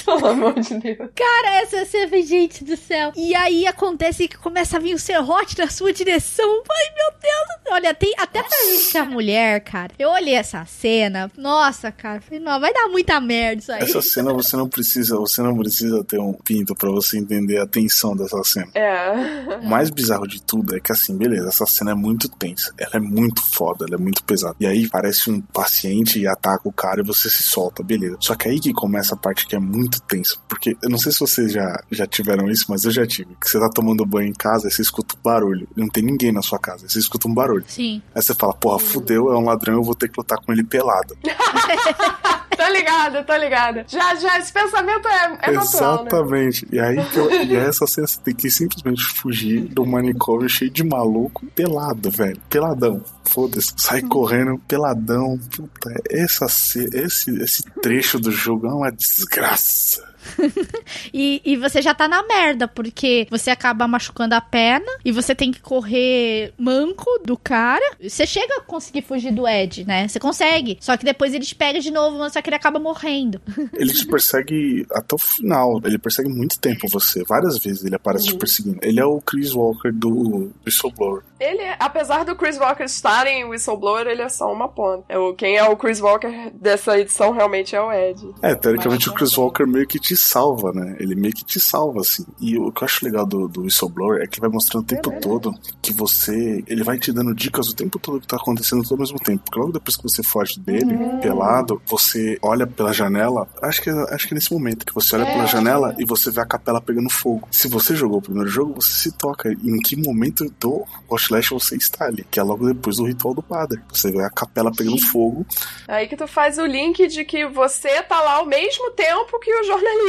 [0.06, 1.10] Pelo amor de Deus.
[1.16, 3.12] Cara, essa cena, gente do céu.
[3.16, 6.64] E aí acontece que começa a vir o serrote na sua direção.
[6.70, 7.74] Ai, meu Deus.
[7.74, 9.92] Olha, tem até pra gente que é mulher, cara.
[9.98, 10.93] Eu olhei essa cena.
[11.38, 12.22] Nossa, cara.
[12.22, 13.84] Falei, não, vai dar muita merda isso aí.
[13.84, 17.68] Essa cena você não precisa, você não precisa ter um pinto pra você entender a
[17.68, 18.70] tensão dessa cena.
[18.74, 19.57] É.
[19.61, 22.95] O mais bizarro de tudo é que assim, beleza, essa cena é muito tensa, ela
[22.95, 24.56] é muito foda, ela é muito pesada.
[24.60, 28.18] E aí parece um paciente e ataca o cara e você se solta, beleza.
[28.20, 31.11] Só que aí que começa a parte que é muito tensa, porque eu não sei
[31.11, 33.36] se vocês já, já tiveram isso, mas eu já tive.
[33.40, 36.03] Que você tá tomando banho em casa e você escuta um barulho, e não tem
[36.03, 37.65] ninguém na sua casa, você escuta um barulho.
[37.68, 38.02] Sim.
[38.14, 40.64] Aí você fala, porra, fudeu, é um ladrão, eu vou ter que lutar com ele
[40.64, 40.82] pelado.
[42.55, 43.85] Tô ligada, tô ligada.
[43.88, 46.10] Já, já, esse pensamento é, é natural, né?
[46.11, 46.68] Exatamente.
[46.72, 50.69] E aí que eu, e aí essa você tem que simplesmente fugir do manicômio cheio
[50.69, 52.39] de maluco, pelado, velho.
[52.49, 53.03] Peladão.
[53.26, 53.73] Foda-se.
[53.77, 55.39] Sai correndo, peladão.
[55.55, 60.12] Puta, essa, esse, esse trecho do jogo é uma desgraça.
[61.14, 65.36] E, e você já tá na merda, porque você acaba machucando a perna e você
[65.36, 67.84] tem que correr manco do cara.
[68.02, 70.08] Você chega a conseguir fugir do Ed, né?
[70.08, 70.78] Você consegue.
[70.80, 73.41] Só que depois ele te pega de novo, só que ele acaba morrendo.
[73.74, 75.82] Ele te persegue até o final.
[75.84, 77.24] Ele persegue muito tempo você.
[77.24, 78.80] Várias vezes ele aparece te perseguindo.
[78.82, 81.24] Ele é o Chris Walker do Whistleblower.
[81.40, 85.04] Ele, apesar do Chris Walker estar em Whistleblower, ele é só uma ponta.
[85.10, 88.34] É o, quem é o Chris Walker dessa edição realmente é o Ed.
[88.41, 90.95] É, teoricamente o Chris Walker meio que te salva, né?
[90.99, 92.26] Ele meio que te salva, assim.
[92.40, 95.11] E o que eu acho legal do, do Whistleblower é que vai mostrando o tempo
[95.22, 96.64] todo que você.
[96.68, 99.44] Ele vai te dando dicas o tempo todo que tá acontecendo tudo ao mesmo tempo.
[99.44, 103.48] Porque logo depois que você foge dele, pelado, você olha pela janela.
[103.61, 106.41] Acho que, acho que é nesse momento que você olha pela janela e você vê
[106.41, 107.48] a capela pegando fogo.
[107.52, 111.76] Se você jogou o primeiro jogo, você se toca em que momento do Outlast você
[111.76, 112.26] está ali.
[112.30, 113.81] Que é logo depois do ritual do padre.
[113.90, 115.45] Você vê a capela pegando fogo.
[115.88, 119.53] Aí que tu faz o link de que você tá lá ao mesmo tempo que
[119.53, 120.03] o jornalista.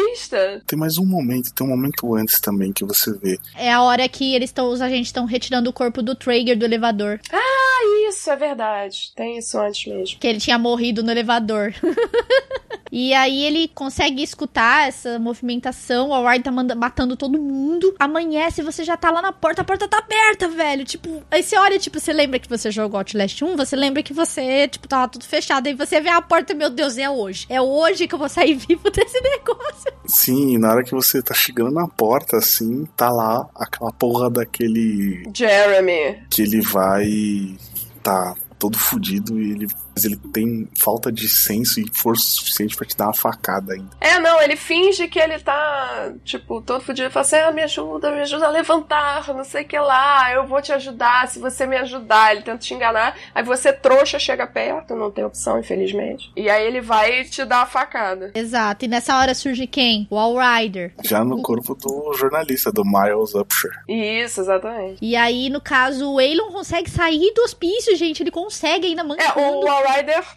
[0.67, 4.09] Tem mais um momento, tem um momento antes também que você vê É a hora
[4.09, 7.21] que eles estão, os agentes estão retirando o corpo do Traeger do elevador.
[7.33, 9.13] Ah, isso, é verdade.
[9.15, 10.19] Tem isso antes mesmo.
[10.19, 11.75] Que ele tinha morrido no elevador.
[12.97, 16.11] e aí ele consegue escutar essa movimentação.
[16.11, 17.93] O Ward tá manda- matando todo mundo.
[17.99, 20.85] Amanhece, você já tá lá na porta, a porta tá aberta, velho.
[20.85, 24.13] Tipo, aí você olha, tipo, você lembra que você jogou Outlast 1, você lembra que
[24.13, 25.67] você, tipo, tava tudo fechado.
[25.67, 27.47] Aí você vê a porta, meu Deus, é hoje.
[27.49, 29.93] É hoje que eu vou sair vivo desse negócio.
[30.07, 35.25] Sim, na hora que você tá chegando na porta, assim, tá lá aquela porra daquele.
[35.35, 36.23] Jeremy.
[36.31, 37.57] que ele vai.
[38.03, 42.87] tá todo fudido e ele, mas ele tem falta de senso e força suficiente pra
[42.87, 43.91] te dar uma facada ainda.
[44.01, 47.07] É, não, ele finge que ele tá, tipo, todo fudido.
[47.07, 50.33] Ele fala assim, ah, me ajuda, me ajuda a levantar, não sei o que lá,
[50.33, 52.33] eu vou te ajudar se você me ajudar.
[52.33, 56.31] Ele tenta te enganar, aí você, trouxa, chega perto, não tem opção, infelizmente.
[56.37, 58.31] E aí ele vai te dar a facada.
[58.35, 58.85] Exato.
[58.85, 60.07] E nessa hora surge quem?
[60.11, 60.93] O All Rider.
[61.05, 63.71] Já no corpo do jornalista, do Miles Upshur.
[63.89, 64.99] Isso, exatamente.
[65.01, 68.23] E aí, no caso, o Waylon consegue sair do hospício, gente.
[68.23, 69.41] Ele consegue ainda É, mancando.
[69.41, 69.84] o Rider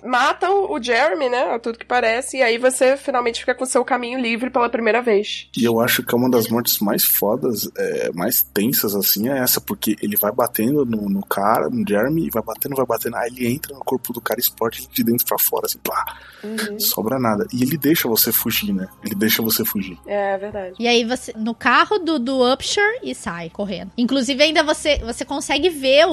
[0.04, 1.54] mata o o Jeremy, né?
[1.54, 5.02] A tudo que parece, e aí você finalmente fica com seu caminho livre pela primeira
[5.02, 5.48] vez.
[5.58, 9.38] E eu acho que é uma das mortes mais fodas, é, mais tensas, assim, é
[9.40, 13.16] essa, porque ele vai batendo no, no cara, no Jeremy, e vai batendo, vai batendo,
[13.16, 15.80] aí ele entra no corpo do cara e explode ele de dentro pra fora, assim,
[15.80, 16.04] plá,
[16.44, 16.80] Uhum.
[16.80, 17.48] sobra nada.
[17.54, 18.88] E ele deixa você fugir, né?
[19.04, 19.98] Ele deixa você fugir.
[20.06, 20.76] É, é verdade.
[20.80, 23.92] E aí você no carro do, do Upshur e sai correndo.
[23.98, 26.12] Inclusive ainda você você consegue ver o,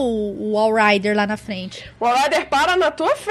[0.53, 1.85] o All Rider lá na frente.
[2.01, 3.24] O Rider para na tua frente,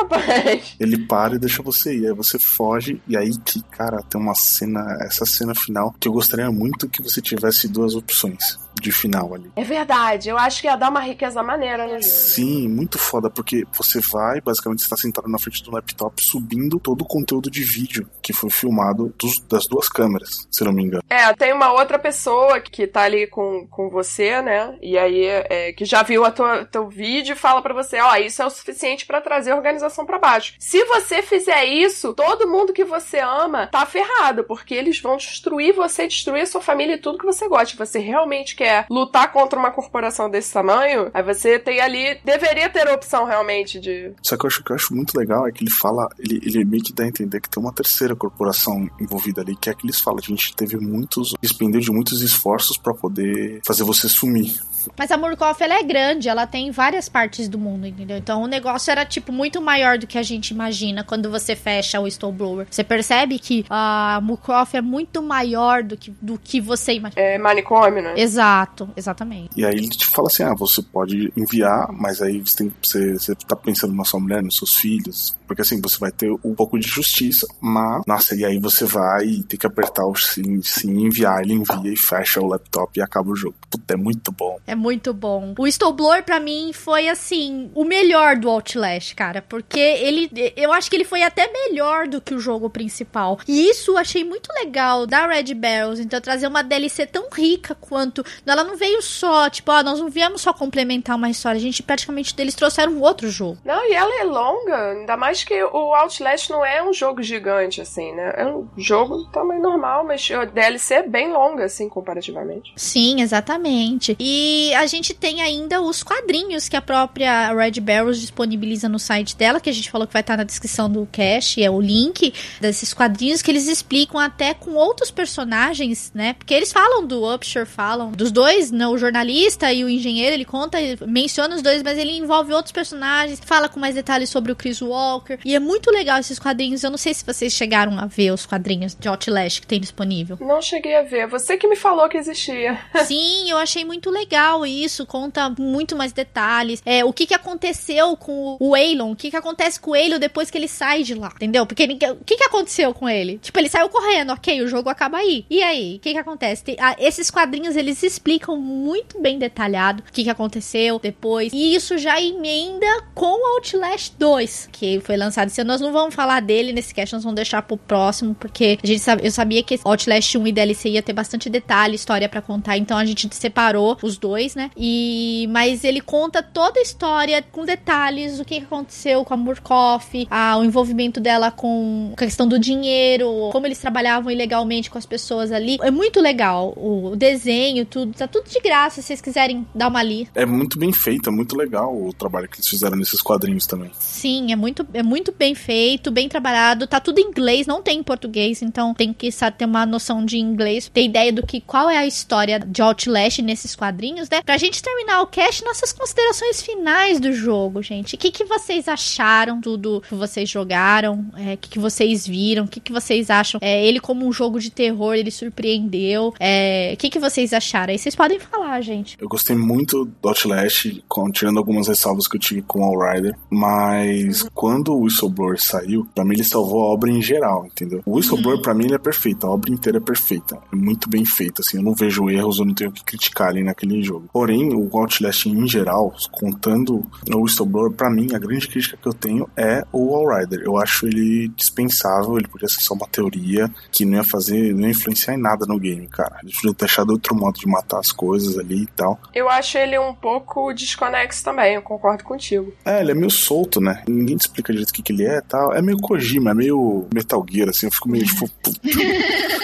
[0.00, 0.76] rapaz.
[0.78, 4.34] Ele para e deixa você ir, aí você foge, e aí que, cara, tem uma
[4.34, 8.58] cena, essa cena final, que eu gostaria muito que você tivesse duas opções.
[8.80, 9.50] De final ali.
[9.56, 12.02] É verdade, eu acho que ia dar uma riqueza maneira no jogo.
[12.02, 16.78] Sim, muito foda, porque você vai, basicamente, você tá sentado na frente do laptop subindo
[16.78, 20.82] todo o conteúdo de vídeo que foi filmado dos, das duas câmeras, se não me
[20.82, 21.02] engano.
[21.08, 24.76] É, tem uma outra pessoa que tá ali com, com você, né?
[24.82, 28.12] E aí, é, que já viu a tua, teu vídeo e fala para você, ó,
[28.12, 30.54] oh, isso é o suficiente para trazer a organização para baixo.
[30.58, 35.74] Se você fizer isso, todo mundo que você ama tá ferrado, porque eles vão destruir
[35.74, 37.84] você, destruir a sua família e tudo que você gosta.
[37.84, 42.88] Você realmente quer lutar contra uma corporação desse tamanho, aí você tem ali, deveria ter
[42.88, 44.12] a opção realmente de...
[44.22, 46.64] Só que eu acho que eu acho muito legal é que ele fala, ele, ele
[46.64, 49.86] meio que dá a entender que tem uma terceira corporação envolvida ali, que é que
[49.86, 54.60] eles falam, a gente teve muitos, despendeu de muitos esforços para poder fazer você sumir.
[54.96, 58.16] Mas a Murkoff, ela é grande, ela tem várias partes do mundo, entendeu?
[58.16, 62.00] Então o negócio era, tipo, muito maior do que a gente imagina quando você fecha
[62.00, 62.66] o Snowblower.
[62.70, 67.20] Você percebe que a Murkoff é muito maior do que, do que você imagina.
[67.20, 68.14] É manicômio, né?
[68.16, 69.50] Exato, exatamente.
[69.56, 73.14] E aí ele te fala assim, ah, você pode enviar, mas aí você, tem, você,
[73.14, 76.54] você tá pensando na sua mulher, nos seus filhos, porque assim, você vai ter um
[76.54, 80.60] pouco de justiça, mas, nossa, e aí você vai e tem que apertar o sim,
[80.62, 83.56] sim, enviar, ele envia e fecha o laptop e acaba o jogo.
[83.70, 84.58] Puta, é muito bom.
[84.68, 85.54] É muito bom.
[85.58, 90.90] O Snowblower para mim foi assim, o melhor do Outlast, cara, porque ele eu acho
[90.90, 93.38] que ele foi até melhor do que o jogo principal.
[93.48, 97.74] E isso eu achei muito legal da Red Barrels, então trazer uma DLC tão rica
[97.74, 101.62] quanto ela não veio só, tipo, ó, nós não viemos só complementar uma história, a
[101.62, 103.58] gente praticamente deles trouxeram um outro jogo.
[103.64, 107.80] Não, e ela é longa, ainda mais que o Outlast não é um jogo gigante
[107.80, 108.34] assim, né?
[108.36, 112.72] É um jogo também normal, mas a DLC é bem longa assim comparativamente.
[112.76, 114.14] Sim, exatamente.
[114.20, 119.36] E a gente tem ainda os quadrinhos que a própria Red Barrels disponibiliza no site
[119.36, 122.32] dela, que a gente falou que vai estar na descrição do cast, é o link
[122.60, 126.34] desses quadrinhos que eles explicam até com outros personagens, né?
[126.34, 128.86] Porque eles falam do Upshur, falam dos dois, né?
[128.86, 133.40] O jornalista e o engenheiro, ele conta, menciona os dois, mas ele envolve outros personagens,
[133.44, 135.38] fala com mais detalhes sobre o Chris Walker.
[135.44, 136.82] E é muito legal esses quadrinhos.
[136.82, 140.38] Eu não sei se vocês chegaram a ver os quadrinhos de Outlast que tem disponível.
[140.40, 141.26] Não cheguei a ver.
[141.28, 142.78] Você que me falou que existia.
[143.04, 145.06] Sim, eu achei muito legal isso.
[145.06, 146.82] Conta muito mais detalhes.
[146.84, 149.12] É, o que, que aconteceu com o Aelon?
[149.12, 151.32] O que, que acontece com o Aelon depois que ele sai de lá?
[151.34, 151.66] Entendeu?
[151.66, 153.38] Porque o que, que aconteceu com ele?
[153.38, 155.44] Tipo, ele saiu correndo, ok, o jogo acaba aí.
[155.50, 155.96] E aí?
[155.96, 156.64] O que, que acontece?
[156.64, 161.52] Tem, esses quadrinhos eles explicam muito bem detalhado o que, que aconteceu depois.
[161.52, 165.68] E isso já emenda com Outlast 2, que foi lançado esse ano.
[165.68, 169.00] Nós não vamos falar dele nesse cast, nós vamos deixar pro próximo, porque a gente
[169.00, 172.76] sabe, eu sabia que Outlast 1 e DLC ia ter bastante detalhe, história para contar,
[172.76, 174.70] então a gente separou os dois, né?
[174.76, 180.26] E mas ele conta toda a história com detalhes, o que aconteceu com a Murkoff,
[180.30, 185.06] a, o envolvimento dela com a questão do dinheiro, como eles trabalhavam ilegalmente com as
[185.06, 185.78] pessoas ali.
[185.82, 189.88] É muito legal o, o desenho, tudo, tá tudo de graça se vocês quiserem dar
[189.88, 190.28] uma ali.
[190.34, 193.90] É muito bem feito, é muito legal o trabalho que eles fizeram nesses quadrinhos também.
[193.98, 197.98] Sim, é muito, é muito bem feito, bem trabalhado, tá tudo em inglês, não tem
[197.98, 201.60] em português, então tem que sabe, ter uma noção de inglês, ter ideia do que
[201.60, 204.42] qual é a história de Outlast nesses quadrinhos, né?
[204.42, 208.14] Pra gente terminar o cast, nossas considerações finais do jogo, gente.
[208.14, 211.26] O que, que vocês acharam tudo que vocês jogaram?
[211.36, 212.64] É, o que, que vocês viram?
[212.64, 213.58] O que, que vocês acham?
[213.62, 216.34] É, ele como um jogo de terror, ele surpreendeu.
[216.38, 217.92] É, o que, que vocês acharam?
[217.92, 219.16] Aí vocês podem falar, gente.
[219.20, 220.86] Eu gostei muito do Outlast,
[221.32, 224.48] tirando algumas ressalvas que eu tive com o All Rider, mas uhum.
[224.54, 228.02] quando o Whistleblower saiu, pra mim ele salvou a obra em geral, entendeu?
[228.04, 228.62] O Whistleblower, uhum.
[228.62, 231.78] pra mim, ele é perfeito, a obra inteira é perfeita, é muito bem feita, assim,
[231.78, 234.17] eu não vejo erros, eu não tenho o que criticar ali naquele jogo.
[234.32, 239.14] Porém, o Outlast em geral, contando o Whistleblower, pra mim, a grande crítica que eu
[239.14, 240.60] tenho é o All Rider.
[240.62, 244.82] Eu acho ele dispensável, ele podia ser só uma teoria que não ia fazer, não
[244.82, 246.38] ia influenciar em nada no game, cara.
[246.42, 249.18] Ele podia ter achado outro modo de matar as coisas ali e tal.
[249.34, 252.72] Eu acho ele um pouco desconexo também, eu concordo contigo.
[252.84, 254.02] É, ele é meio solto, né?
[254.08, 255.72] Ninguém te explica direito o que, que ele é e tal.
[255.72, 258.48] É meio Kojima, é meio Metal Gear, assim, eu fico meio tipo.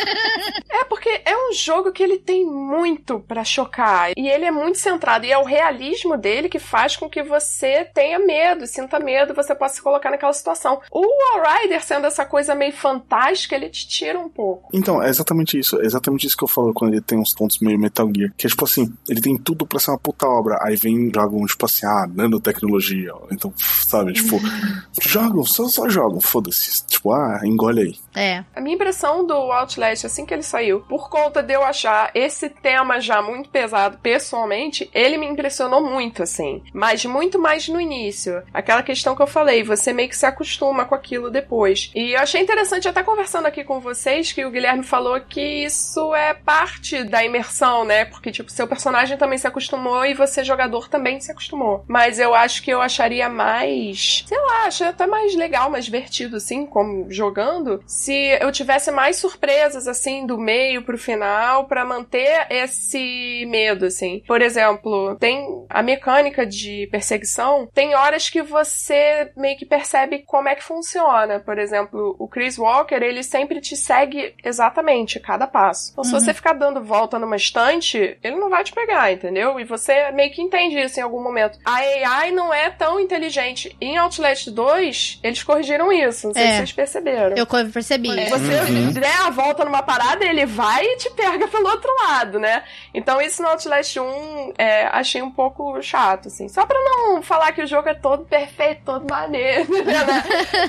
[0.75, 4.11] É, porque é um jogo que ele tem muito para chocar.
[4.17, 5.27] E ele é muito centrado.
[5.27, 9.55] E é o realismo dele que faz com que você tenha medo, sinta medo, você
[9.55, 10.81] possa se colocar naquela situação.
[10.91, 14.69] O All Rider, sendo essa coisa meio fantástica, ele te tira um pouco.
[14.73, 15.81] Então, é exatamente isso.
[15.81, 18.33] É exatamente isso que eu falo quando ele tem uns pontos meio Metal Gear.
[18.37, 20.59] Que é tipo assim, ele tem tudo pra ser uma puta obra.
[20.63, 23.13] Aí vem, jogam, tipo assim, ah, nanotecnologia.
[23.31, 23.53] Então,
[23.87, 24.41] sabe, tipo,
[25.03, 26.87] jogam, só, só jogam, foda-se.
[26.87, 28.04] Tipo, ah, engole aí.
[28.15, 28.45] É.
[28.55, 32.49] A minha impressão do Outlast, assim que ele saiu, por conta de eu achar esse
[32.49, 36.63] tema já muito pesado pessoalmente, ele me impressionou muito, assim.
[36.73, 38.43] Mas muito mais no início.
[38.53, 41.91] Aquela questão que eu falei, você meio que se acostuma com aquilo depois.
[41.95, 46.15] E eu achei interessante até conversando aqui com vocês que o Guilherme falou que isso
[46.15, 48.05] é parte da imersão, né?
[48.05, 51.85] Porque, tipo, seu personagem também se acostumou e você, jogador, também se acostumou.
[51.89, 56.37] Mas eu acho que eu acharia mais, sei lá, acho até mais legal, mais divertido,
[56.37, 62.47] assim, como jogando, se eu tivesse mais surpresas, assim, do meio pro final, para manter
[62.51, 64.23] esse medo, assim.
[64.27, 70.49] Por exemplo, tem a mecânica de perseguição, tem horas que você meio que percebe como
[70.49, 71.41] é que funciona.
[71.41, 75.91] Por exemplo, o Chris Walker, ele sempre te segue exatamente cada passo.
[75.93, 76.21] Então, se Uhum.
[76.21, 79.59] você ficar dando volta numa estante, ele não vai te pegar, entendeu?
[79.59, 81.59] E você meio que entende isso em algum momento.
[81.65, 83.77] A AI não é tão inteligente.
[83.81, 86.27] Em Outlast 2, eles corrigiram isso.
[86.29, 86.51] Não sei É.
[86.53, 87.37] se vocês perceberam.
[87.37, 87.65] Eu co-
[87.99, 88.31] percebi.
[88.31, 92.63] Você der a volta numa parada, ele vai e te pega pelo outro lado, né?
[92.93, 96.49] Então isso no Outlast 1 é, achei um pouco chato, assim.
[96.49, 100.05] Só pra não falar que o jogo é todo perfeito, todo maneiro, né?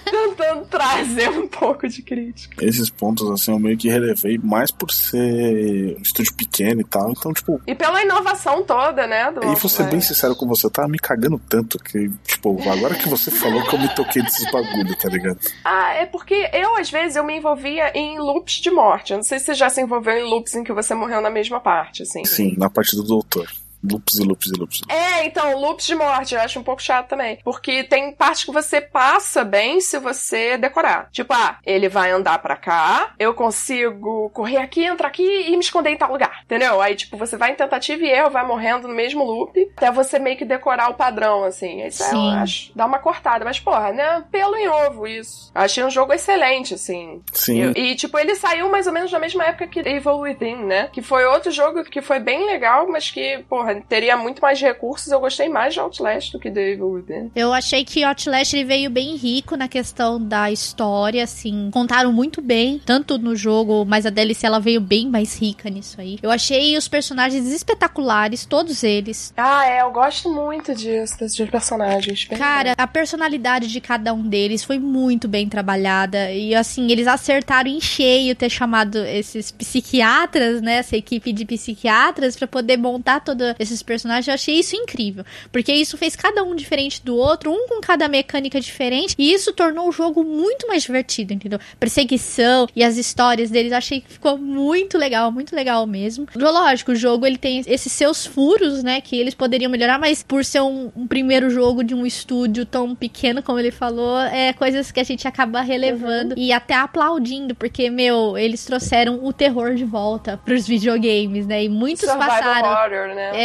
[0.04, 2.64] Tentando trazer um pouco de crítica.
[2.64, 7.12] Esses pontos, assim, eu meio que relevei mais por ser um estúdio pequeno e tal.
[7.12, 9.32] Então, tipo, E pela inovação toda, né?
[9.32, 12.96] Do e vou ser bem sincero com você, tá me cagando tanto que, tipo, agora
[12.96, 15.40] que você falou que eu me toquei desses bagulho, tá ligado?
[15.64, 19.12] Ah, é porque eu, às vezes, eu me envolvia em loops de morte.
[19.12, 21.30] Eu não sei se você já se envolveu em loops em que você morreu na
[21.30, 22.24] mesma parte, assim.
[22.26, 23.50] Sim, na parte do doutor.
[23.92, 24.82] Loops e loops e loops.
[24.90, 27.40] É, então, loops de morte eu acho um pouco chato também.
[27.44, 31.10] Porque tem parte que você passa bem se você decorar.
[31.12, 35.60] Tipo, ah, ele vai andar pra cá, eu consigo correr aqui, entrar aqui e me
[35.60, 36.42] esconder em tal lugar.
[36.44, 36.82] Entendeu?
[36.82, 40.20] Aí, tipo, você vai em tentativa e erro, vai morrendo no mesmo loop, até você
[40.20, 41.86] meio que decorar o padrão, assim.
[41.86, 42.36] Isso é, eu Sim.
[42.36, 42.72] acho.
[42.76, 43.46] Dá uma cortada.
[43.46, 44.24] Mas, porra, né?
[44.32, 45.52] Pelo em ovo, isso.
[45.54, 47.22] Achei um jogo excelente, assim.
[47.32, 47.74] Sim.
[47.76, 50.90] E, e, tipo, ele saiu mais ou menos na mesma época que Evil Within, né?
[50.92, 55.12] Que foi outro jogo que foi bem legal, mas que, porra, teria muito mais recursos.
[55.12, 57.32] Eu gostei mais de Outlast do que de Evil Within.
[57.36, 62.42] Eu achei que Outlast ele veio bem rico na questão da história, assim, contaram muito
[62.42, 66.18] bem, tanto no jogo, mas a DLC ela veio bem mais rica nisso aí.
[66.22, 69.34] Eu achei os personagens espetaculares, todos eles.
[69.36, 72.26] Ah, é, eu gosto muito disso, desses personagens.
[72.26, 77.70] Cara, a personalidade de cada um deles foi muito bem trabalhada e assim, eles acertaram
[77.70, 83.20] em cheio ter chamado esses psiquiatras, né, essa equipe de psiquiatras pra poder montar
[83.60, 84.28] esses personagens.
[84.28, 88.08] Eu achei isso incrível, porque isso fez cada um diferente do outro, um com cada
[88.08, 91.60] mecânica diferente, e isso tornou o jogo muito mais divertido, entendeu?
[91.80, 96.28] Perseguição e as histórias deles, achei que ficou muito legal, muito legal mesmo.
[96.36, 100.44] Lógico, o jogo ele tem esses seus furos, né, que eles poderiam melhorar, mas por
[100.44, 104.92] ser um, um primeiro jogo de um estúdio tão pequeno como ele falou, é coisas
[104.92, 109.84] que a gente acaba relevando e até aplaudindo, porque, meu, eles trouxeram o terror de
[109.84, 112.70] volta pros videogames, né, e muitos Survival passaram.
[112.70, 113.32] Horror, né?
[113.34, 113.45] É,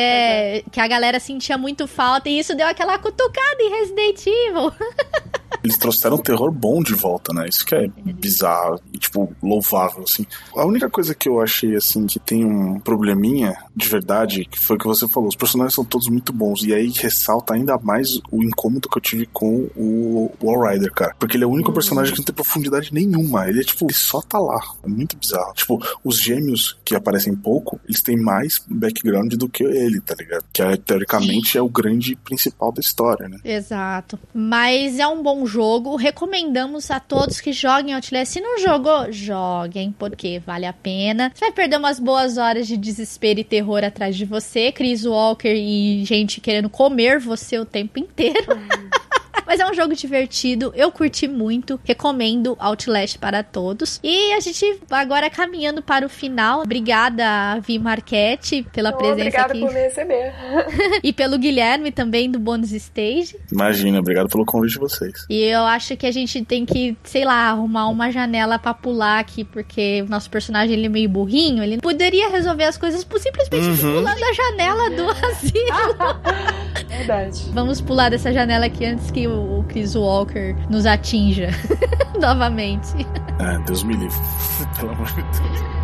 [0.70, 4.72] que a galera sentia muito falta e isso deu aquela cutucada em Resident Evil.
[5.62, 7.46] Eles trouxeram um terror bom de volta, né?
[7.48, 10.24] Isso que é bizarro e, tipo, louvável, assim.
[10.56, 14.76] A única coisa que eu achei, assim, que tem um probleminha de verdade, que foi
[14.76, 16.62] o que você falou, os personagens são todos muito bons.
[16.62, 21.14] E aí ressalta ainda mais o incômodo que eu tive com o Wall Rider, cara.
[21.18, 23.48] Porque ele é o único personagem que não tem profundidade nenhuma.
[23.48, 24.60] Ele é, tipo, ele só tá lá.
[24.82, 25.52] É muito bizarro.
[25.54, 30.44] Tipo, os gêmeos que aparecem pouco, eles têm mais background do que ele, tá ligado?
[30.52, 33.38] Que é, teoricamente é o grande principal da história, né?
[33.42, 34.18] Exato.
[34.34, 35.96] Mas é um bom jogo.
[35.96, 38.34] Recomendamos a todos que joguem Outlast.
[38.34, 41.32] Se não jogou, joguem, porque vale a pena.
[41.34, 45.54] Você vai perder umas boas horas de desespero e terror atrás de você, Chris Walker
[45.54, 48.46] e gente querendo comer você o tempo inteiro.
[49.50, 53.98] Mas é um jogo divertido, eu curti muito, recomendo Outlast para todos.
[54.00, 56.62] E a gente agora caminhando para o final.
[56.62, 59.60] Obrigada, Vi Marquete, pela Então, presença obrigada aqui.
[59.60, 60.32] por me receber.
[61.02, 63.36] E pelo Guilherme também, do Bônus Stage.
[63.50, 65.26] Imagina, obrigado pelo convite de vocês.
[65.28, 69.18] E eu acho que a gente tem que, sei lá, arrumar uma janela pra pular
[69.18, 73.18] aqui, porque o nosso personagem ele é meio burrinho, ele poderia resolver as coisas por
[73.18, 76.70] simplesmente pulando a janela do asilo.
[76.86, 77.46] Verdade.
[77.52, 81.50] Vamos pular dessa janela aqui antes que o Chris Walker nos atinja
[82.20, 83.06] novamente.
[83.38, 84.18] É, Deus me livre.
[84.78, 85.79] Pelo amor de Deus.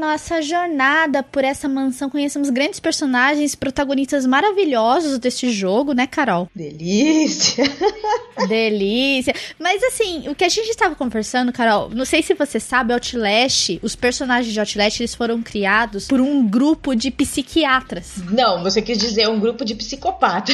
[0.00, 2.08] Nossa jornada por essa mansão.
[2.08, 6.48] Conhecemos grandes personagens, protagonistas maravilhosos deste jogo, né, Carol?
[6.54, 7.64] Delícia!
[8.48, 9.34] Delícia!
[9.58, 13.78] Mas assim, o que a gente estava conversando, Carol, não sei se você sabe, Outlast,
[13.82, 18.14] os personagens de Outlast, eles foram criados por um grupo de psiquiatras.
[18.30, 20.52] Não, você quis dizer um grupo de psicopata.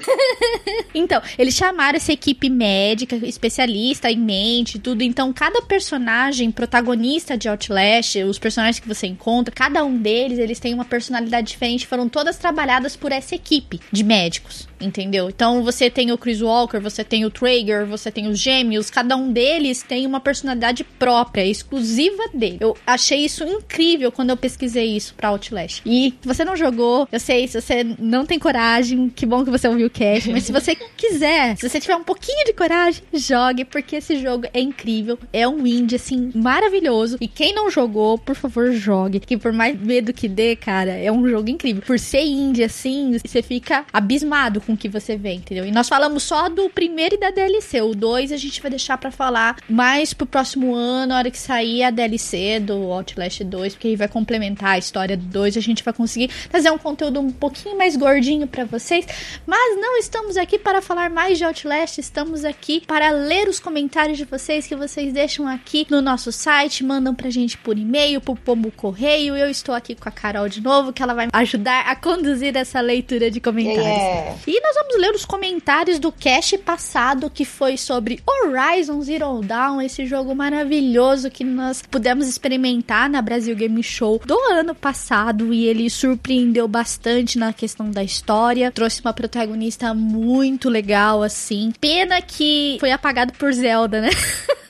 [0.94, 5.02] então, eles chamaram essa equipe médica, especialista em mente, tudo.
[5.02, 10.58] Então, cada personagem protagonista de Outlast, os personagens que você encontra, cada um deles, eles
[10.58, 15.28] têm uma personalidade diferente, foram todas trabalhadas por essa equipe de médicos entendeu?
[15.28, 19.16] Então você tem o Chris Walker, você tem o Traeger, você tem os gêmeos, cada
[19.16, 22.58] um deles tem uma personalidade própria, exclusiva dele.
[22.60, 25.82] Eu achei isso incrível quando eu pesquisei isso pra Outlast.
[25.84, 29.68] E você não jogou, eu sei, se você não tem coragem, que bom que você
[29.68, 33.64] ouviu o cast, mas se você quiser, se você tiver um pouquinho de coragem, jogue,
[33.64, 37.18] porque esse jogo é incrível, é um indie, assim, maravilhoso.
[37.20, 41.10] E quem não jogou, por favor, jogue, que por mais medo que dê, cara, é
[41.10, 41.82] um jogo incrível.
[41.82, 45.64] Por ser indie, assim, você fica abismado com o que você vê, entendeu?
[45.64, 47.80] E nós falamos só do primeiro e da DLC.
[47.82, 51.38] O 2 a gente vai deixar para falar mais pro próximo ano, na hora que
[51.38, 55.56] sair a DLC do Outlast 2, porque aí vai complementar a história do 2.
[55.56, 59.06] A gente vai conseguir trazer um conteúdo um pouquinho mais gordinho para vocês.
[59.46, 64.16] Mas não estamos aqui para falar mais de Outlast, estamos aqui para ler os comentários
[64.16, 68.37] de vocês que vocês deixam aqui no nosso site, mandam pra gente por e-mail, por
[68.38, 69.36] pombo correio.
[69.36, 72.80] Eu estou aqui com a Carol de novo, que ela vai ajudar a conduzir essa
[72.80, 73.84] leitura de comentários.
[73.84, 74.38] Yeah.
[74.46, 79.82] E nós vamos ler os comentários do cast passado que foi sobre Horizon Zero Dawn,
[79.82, 85.66] esse jogo maravilhoso que nós pudemos experimentar na Brasil Game Show do ano passado e
[85.66, 91.72] ele surpreendeu bastante na questão da história, trouxe uma protagonista muito legal assim.
[91.80, 94.10] Pena que foi apagado por Zelda, né?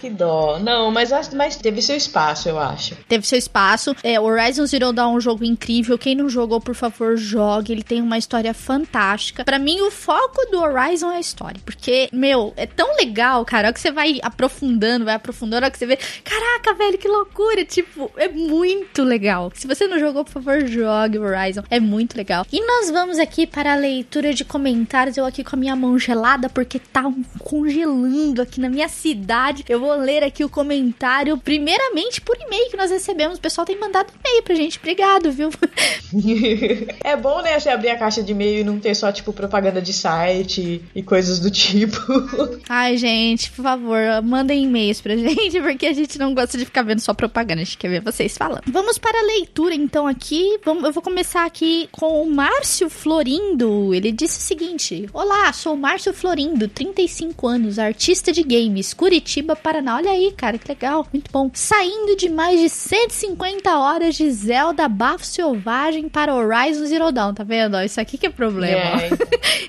[0.00, 0.58] Que dó.
[0.58, 2.96] Não, mas, mas teve seu espaço, eu acho.
[3.08, 3.94] Teve seu espaço.
[4.02, 5.98] É, Horizon Zero Dawn é um jogo incrível.
[5.98, 7.72] Quem não jogou, por favor, jogue.
[7.72, 9.44] Ele tem uma história fantástica.
[9.44, 11.60] Para mim, o foco do Horizon é a história.
[11.64, 13.68] Porque, meu, é tão legal, cara.
[13.68, 15.66] É que você vai aprofundando, vai aprofundando.
[15.66, 17.64] É que você vê, caraca, velho, que loucura.
[17.64, 19.50] Tipo, é muito legal.
[19.54, 21.62] Se você não jogou, por favor, jogue Horizon.
[21.70, 22.46] É muito legal.
[22.52, 25.16] E nós vamos aqui para a leitura de comentários.
[25.16, 27.02] Eu aqui com a minha mão gelada, porque tá
[27.40, 29.64] congelando aqui na minha cidade.
[29.68, 33.38] Eu vou vou ler aqui o comentário, primeiramente por e-mail que nós recebemos.
[33.38, 34.78] O pessoal tem mandado e-mail pra gente.
[34.78, 35.50] Obrigado, viu?
[37.04, 39.80] é bom, né, você abrir a caixa de e-mail e não ter só, tipo, propaganda
[39.80, 41.96] de site e coisas do tipo.
[42.68, 46.82] Ai, gente, por favor, mandem e-mails pra gente, porque a gente não gosta de ficar
[46.82, 48.62] vendo só propaganda, a gente quer ver vocês falando.
[48.66, 50.58] Vamos para a leitura, então, aqui.
[50.64, 53.94] Vamos, eu vou começar aqui com o Márcio Florindo.
[53.94, 59.54] Ele disse o seguinte: Olá, sou o Márcio Florindo, 35 anos, artista de games, Curitiba,
[59.54, 59.96] para Paraná.
[59.96, 61.50] Olha aí, cara, que legal, muito bom.
[61.52, 67.44] Saindo de mais de 150 horas de Zelda Bafo Selvagem para Horizon Zero Dawn, tá
[67.44, 67.80] vendo?
[67.82, 69.02] Isso aqui que é problema.
[69.02, 69.10] É.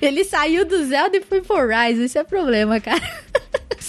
[0.00, 3.02] Ele saiu do Zelda e foi pro Horizon, isso é problema, cara.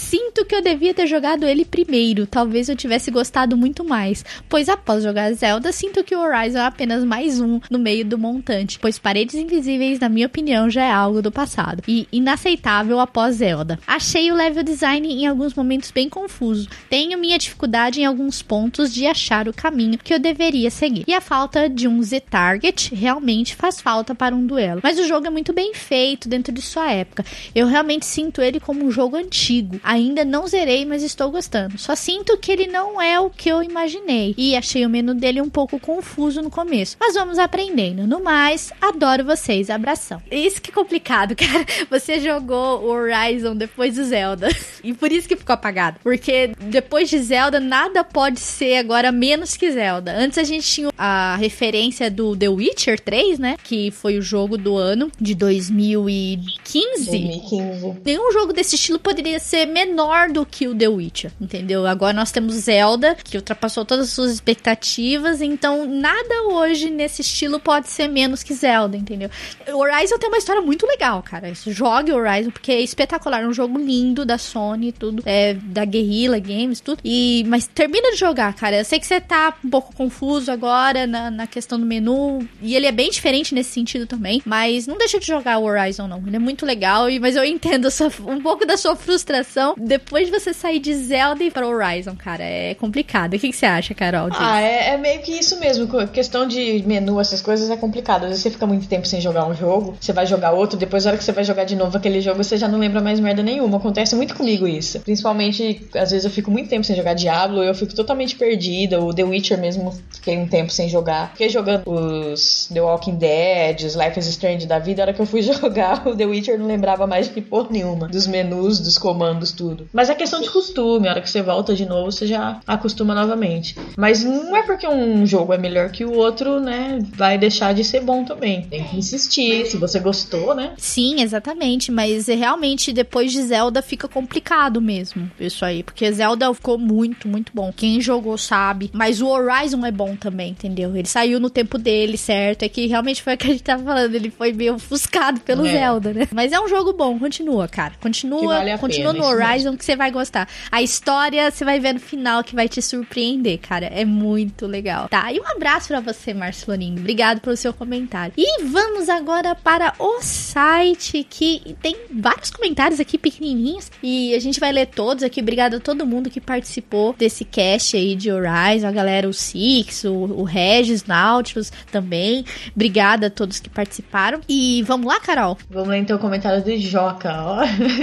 [0.09, 4.67] Sinto que eu devia ter jogado ele primeiro, talvez eu tivesse gostado muito mais, pois
[4.67, 8.79] após jogar Zelda, sinto que o Horizon é apenas mais um no meio do montante,
[8.79, 13.79] pois Paredes Invisíveis, na minha opinião, já é algo do passado e inaceitável após Zelda.
[13.85, 18.91] Achei o level design em alguns momentos bem confuso, tenho minha dificuldade em alguns pontos
[18.91, 23.55] de achar o caminho que eu deveria seguir, e a falta de um Z-Target realmente
[23.55, 24.81] faz falta para um duelo.
[24.81, 27.23] Mas o jogo é muito bem feito dentro de sua época,
[27.53, 31.77] eu realmente sinto ele como um jogo antigo Ainda não zerei, mas estou gostando.
[31.77, 34.33] Só sinto que ele não é o que eu imaginei.
[34.37, 36.95] E achei o menu dele um pouco confuso no começo.
[36.97, 38.07] Mas vamos aprendendo.
[38.07, 39.69] No mais, adoro vocês.
[39.69, 40.21] Abração.
[40.31, 41.65] Isso que é complicado, cara.
[41.89, 44.47] Você jogou o Horizon depois do Zelda.
[44.81, 45.99] E por isso que ficou apagado.
[46.01, 50.15] Porque depois de Zelda, nada pode ser agora menos que Zelda.
[50.15, 53.57] Antes a gente tinha a referência do The Witcher 3, né?
[53.61, 57.05] Que foi o jogo do ano de 2015.
[57.05, 57.99] 2015.
[58.05, 59.88] Nenhum jogo desse estilo poderia ser menor
[60.33, 61.85] do que o The Witcher, entendeu?
[61.85, 67.59] Agora nós temos Zelda, que ultrapassou todas as suas expectativas, então nada hoje nesse estilo
[67.59, 69.29] pode ser menos que Zelda, entendeu?
[69.73, 71.53] Horizon tem uma história muito legal, cara.
[71.53, 76.39] Jogue Horizon, porque é espetacular, é um jogo lindo da Sony, tudo, é da Guerrilla
[76.39, 76.99] Games, tudo.
[77.03, 78.77] E, mas termina de jogar, cara.
[78.77, 82.75] Eu sei que você tá um pouco confuso agora na, na questão do menu, e
[82.75, 86.23] ele é bem diferente nesse sentido também, mas não deixa de jogar o Horizon, não.
[86.25, 90.27] Ele é muito legal, e, mas eu entendo sua, um pouco da sua frustração depois
[90.27, 93.33] de você sair de Zelda e para Horizon, cara, é complicado.
[93.33, 94.29] O que, que você acha, Carol?
[94.29, 94.41] disso?
[94.41, 95.87] Ah, é, é meio que isso mesmo.
[96.07, 98.23] Questão de menu, essas coisas é complicado.
[98.23, 101.05] Às vezes você fica muito tempo sem jogar um jogo, você vai jogar outro, depois
[101.05, 103.19] na hora que você vai jogar de novo aquele jogo, você já não lembra mais
[103.19, 103.77] merda nenhuma.
[103.77, 104.99] Acontece muito comigo isso.
[104.99, 108.99] Principalmente, às vezes eu fico muito tempo sem jogar Diablo, eu fico totalmente perdida.
[108.99, 111.31] O The Witcher mesmo, fiquei um tempo sem jogar.
[111.31, 115.01] Fiquei jogando os The Walking Dead, os Life is Strange da vida.
[115.01, 118.07] A hora que eu fui jogar o The Witcher, não lembrava mais de porra nenhuma.
[118.07, 119.68] Dos menus, dos comandos, tudo.
[119.93, 121.07] Mas é questão de costume.
[121.07, 123.75] A hora que você volta de novo, você já acostuma novamente.
[123.97, 126.99] Mas não é porque um jogo é melhor que o outro, né?
[127.13, 128.63] Vai deixar de ser bom também.
[128.63, 129.65] Tem que insistir.
[129.65, 130.73] Se você gostou, né?
[130.77, 136.53] Sim, exatamente, mas é realmente depois de Zelda fica complicado mesmo isso aí, porque Zelda
[136.53, 137.71] ficou muito, muito bom.
[137.75, 140.95] Quem jogou sabe, mas o Horizon é bom também, entendeu?
[140.95, 142.63] Ele saiu no tempo dele, certo?
[142.63, 145.65] É que realmente foi o que a gente tava falando, ele foi meio ofuscado pelo
[145.65, 145.71] É.
[145.73, 146.27] Zelda, né?
[146.31, 147.93] Mas é um jogo bom, continua, cara.
[148.01, 149.29] Continua, vale continua pena, no
[149.77, 150.47] que você vai gostar.
[150.71, 153.87] A história você vai ver no final que vai te surpreender, cara.
[153.87, 155.07] É muito legal.
[155.09, 156.99] Tá, e um abraço pra você, Marceloninho.
[156.99, 158.33] Obrigado pelo seu comentário.
[158.37, 164.59] E vamos agora para o site que tem vários comentários aqui pequenininhos e a gente
[164.59, 165.41] vai ler todos aqui.
[165.41, 170.03] Obrigado a todo mundo que participou desse cast aí de Horizon, a galera, o Six,
[170.03, 172.45] o, o Regis, Nautilus também.
[172.75, 174.41] Obrigada a todos que participaram.
[174.47, 175.57] E vamos lá, Carol?
[175.69, 177.59] Vamos ler então o comentário do Joca, ó.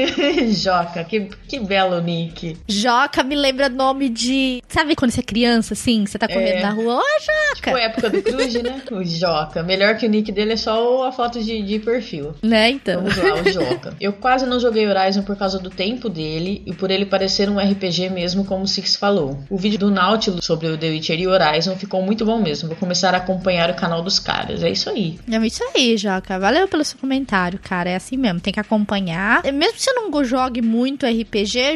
[0.48, 2.56] Joca, que, que belo nick.
[2.68, 4.62] Joca me lembra nome de.
[4.68, 6.04] Sabe quando você é criança, assim?
[6.06, 6.62] Você tá correndo É.
[6.62, 6.96] na rua?
[6.96, 7.70] Ô, Joca!
[7.70, 8.82] Foi a época do Cruz, né?
[8.90, 9.62] O Joca.
[9.62, 12.34] Melhor que o nick dele é só a foto de, de perfil.
[12.42, 13.02] Né, então.
[13.04, 13.96] Vamos lá, o Joca.
[14.00, 17.58] Eu quase não joguei Horizon por causa do tempo dele e por ele parecer um
[17.58, 19.38] RPG mesmo, como o Six falou.
[19.50, 22.68] O vídeo do Nautilus sobre o The Witcher e Horizon ficou muito bom mesmo.
[22.68, 24.62] Vou começar a acompanhar o canal dos caras.
[24.62, 25.18] É isso aí.
[25.30, 26.38] É isso aí, Joca.
[26.38, 27.90] Valeu pelo seu comentário, cara.
[27.90, 29.44] É assim mesmo, tem que acompanhar.
[29.44, 31.25] E Mesmo que você não jogue muito RPG,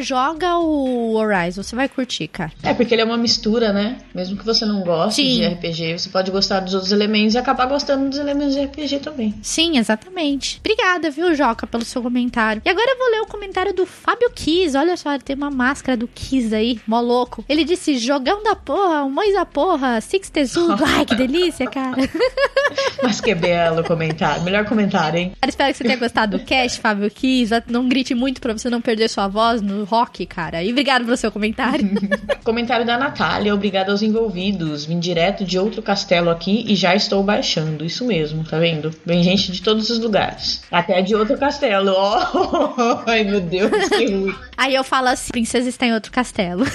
[0.03, 1.63] joga o Horizon.
[1.63, 2.53] Você vai curtir, cara.
[2.63, 3.99] É, porque ele é uma mistura, né?
[4.15, 5.41] Mesmo que você não goste Sim.
[5.41, 9.01] de RPG, você pode gostar dos outros elementos e acabar gostando dos elementos de RPG
[9.01, 9.35] também.
[9.43, 10.61] Sim, exatamente.
[10.61, 12.63] Obrigada, viu, Joca, pelo seu comentário.
[12.65, 14.77] E agora eu vou ler o comentário do Fábio Kiss.
[14.77, 17.45] Olha só, ele tem uma máscara do Kiss aí, mó louco.
[17.49, 20.83] Ele disse: jogão da porra, mães da porra, Six Tesudo.
[20.87, 21.97] Ai, que delícia, cara.
[23.03, 24.43] Mas que belo comentário.
[24.43, 25.33] Melhor comentário, hein?
[25.41, 27.53] Cara, espero que você tenha gostado do cast, Fábio Kiss.
[27.69, 30.63] Não grite muito pra você não perder sua voz no rock, cara.
[30.63, 31.91] E obrigado pelo seu comentário.
[32.45, 34.85] Comentário da Natália, obrigado aos envolvidos.
[34.85, 37.85] Vim direto de outro castelo aqui e já estou baixando.
[37.85, 38.91] Isso mesmo, tá vendo?
[39.05, 40.63] Vem gente de todos os lugares.
[40.71, 41.93] Até de outro castelo.
[41.93, 44.35] Oh, ai, meu Deus, que ruim.
[44.57, 46.65] Aí eu falo assim: princesa está em outro castelo.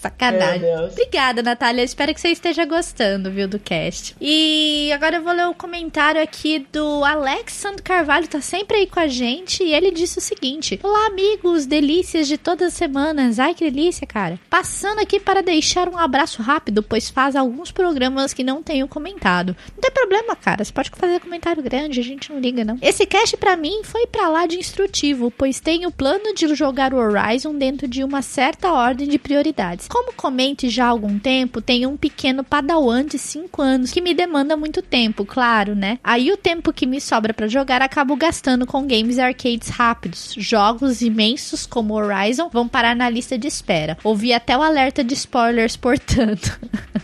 [0.00, 0.60] Sacanagem.
[0.60, 0.92] Deus.
[0.92, 1.84] Obrigada, Natália.
[1.84, 4.16] Espero que você esteja gostando, viu, do cast.
[4.20, 8.98] E agora eu vou ler o comentário aqui do Alexandre Carvalho, tá sempre aí com
[8.98, 9.62] a gente.
[9.62, 13.38] E ele disse o seguinte: Olá, amigos, delícias de todas as semanas.
[13.38, 14.40] Ai, que delícia, cara.
[14.48, 19.54] Passando aqui para deixar um abraço rápido, pois faz alguns programas que não tenho comentado.
[19.74, 20.64] Não tem problema, cara.
[20.64, 22.78] Você pode fazer comentário grande, a gente não liga, não.
[22.80, 26.96] Esse cast pra mim foi pra lá de instrutivo, pois tenho plano de jogar o
[26.96, 29.89] Horizon dentro de uma certa ordem de prioridades.
[29.90, 34.14] Como comente já há algum tempo, tenho um pequeno padawan de 5 anos que me
[34.14, 35.98] demanda muito tempo, claro, né?
[36.04, 40.34] Aí o tempo que me sobra pra jogar acabo gastando com games e arcades rápidos.
[40.38, 43.98] Jogos imensos como Horizon vão parar na lista de espera.
[44.04, 46.58] Ouvi até o alerta de spoilers, portanto.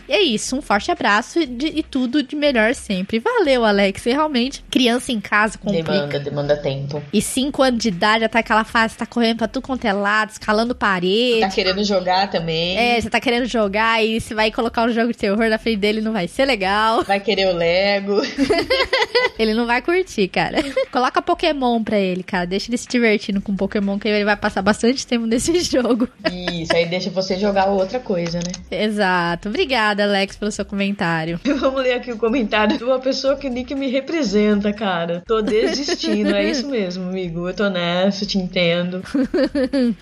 [0.07, 3.19] e é isso, um forte abraço e, de- e tudo de melhor sempre.
[3.19, 4.05] Valeu, Alex.
[4.05, 5.91] E realmente, criança em casa complica.
[5.91, 7.03] Demanda, demanda tempo.
[7.11, 9.91] E 5 anos de idade já tá aquela fase, tá correndo pra tudo quanto é
[9.91, 11.41] lado, escalando parede.
[11.41, 12.76] Tá querendo jogar também.
[12.77, 15.77] É, você tá querendo jogar e você vai colocar um jogo de terror na frente
[15.77, 17.03] dele, não vai ser legal.
[17.03, 18.21] Vai querer o Lego.
[19.37, 20.57] Ele não vai curtir, cara.
[20.91, 22.45] Coloca Pokémon pra ele, cara.
[22.47, 26.09] Deixa ele se divertindo com Pokémon, que ele vai passar bastante tempo nesse jogo.
[26.31, 28.51] Isso, aí deixa você jogar outra coisa, né?
[28.71, 29.49] Exato.
[29.49, 31.39] Obrigada, Alex, pelo seu comentário.
[31.45, 35.21] Vamos ler aqui o comentário de uma pessoa que o Nick me representa, cara.
[35.25, 37.47] Tô desistindo, é isso mesmo, amigo.
[37.47, 39.03] Eu tô nessa, te entendo.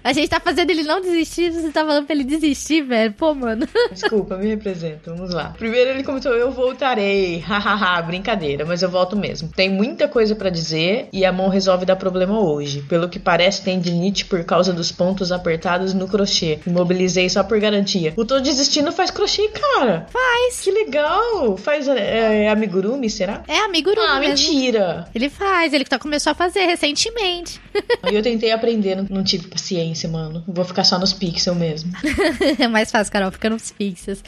[0.04, 3.14] A gente tá fazendo ele não desistir, você tá falando pra ele desistir, velho.
[3.14, 3.68] Pô, mano.
[3.92, 5.14] Desculpa, me representa.
[5.14, 5.54] Vamos lá.
[5.58, 7.40] Primeiro ele comentou: Eu voltarei.
[7.46, 9.50] Hahaha, brincadeira, mas eu volto mesmo.
[9.56, 12.82] Tem muita coisa pra dizer e a mão resolve dar problema hoje.
[12.84, 16.60] Pelo que parece, tem dinite por causa dos pontos apertados no crochê.
[16.66, 18.14] Imobilizei só por garantia.
[18.16, 20.08] O Tô Desistindo faz crochê, cara.
[20.12, 20.62] Faz.
[20.62, 21.58] Que legal.
[21.58, 23.44] Faz é, é, amigurumi, será?
[23.48, 24.30] É amigurumi Ah, mesmo.
[24.52, 25.08] mentira.
[25.14, 27.60] Ele faz, ele tá- começou a fazer recentemente.
[28.04, 30.44] Aí eu tentei aprender, não, não tive paciência, mano.
[30.48, 31.92] Vou ficar só nos pixels mesmo.
[32.60, 34.24] É mais fácil, Carol, fica nos fixos.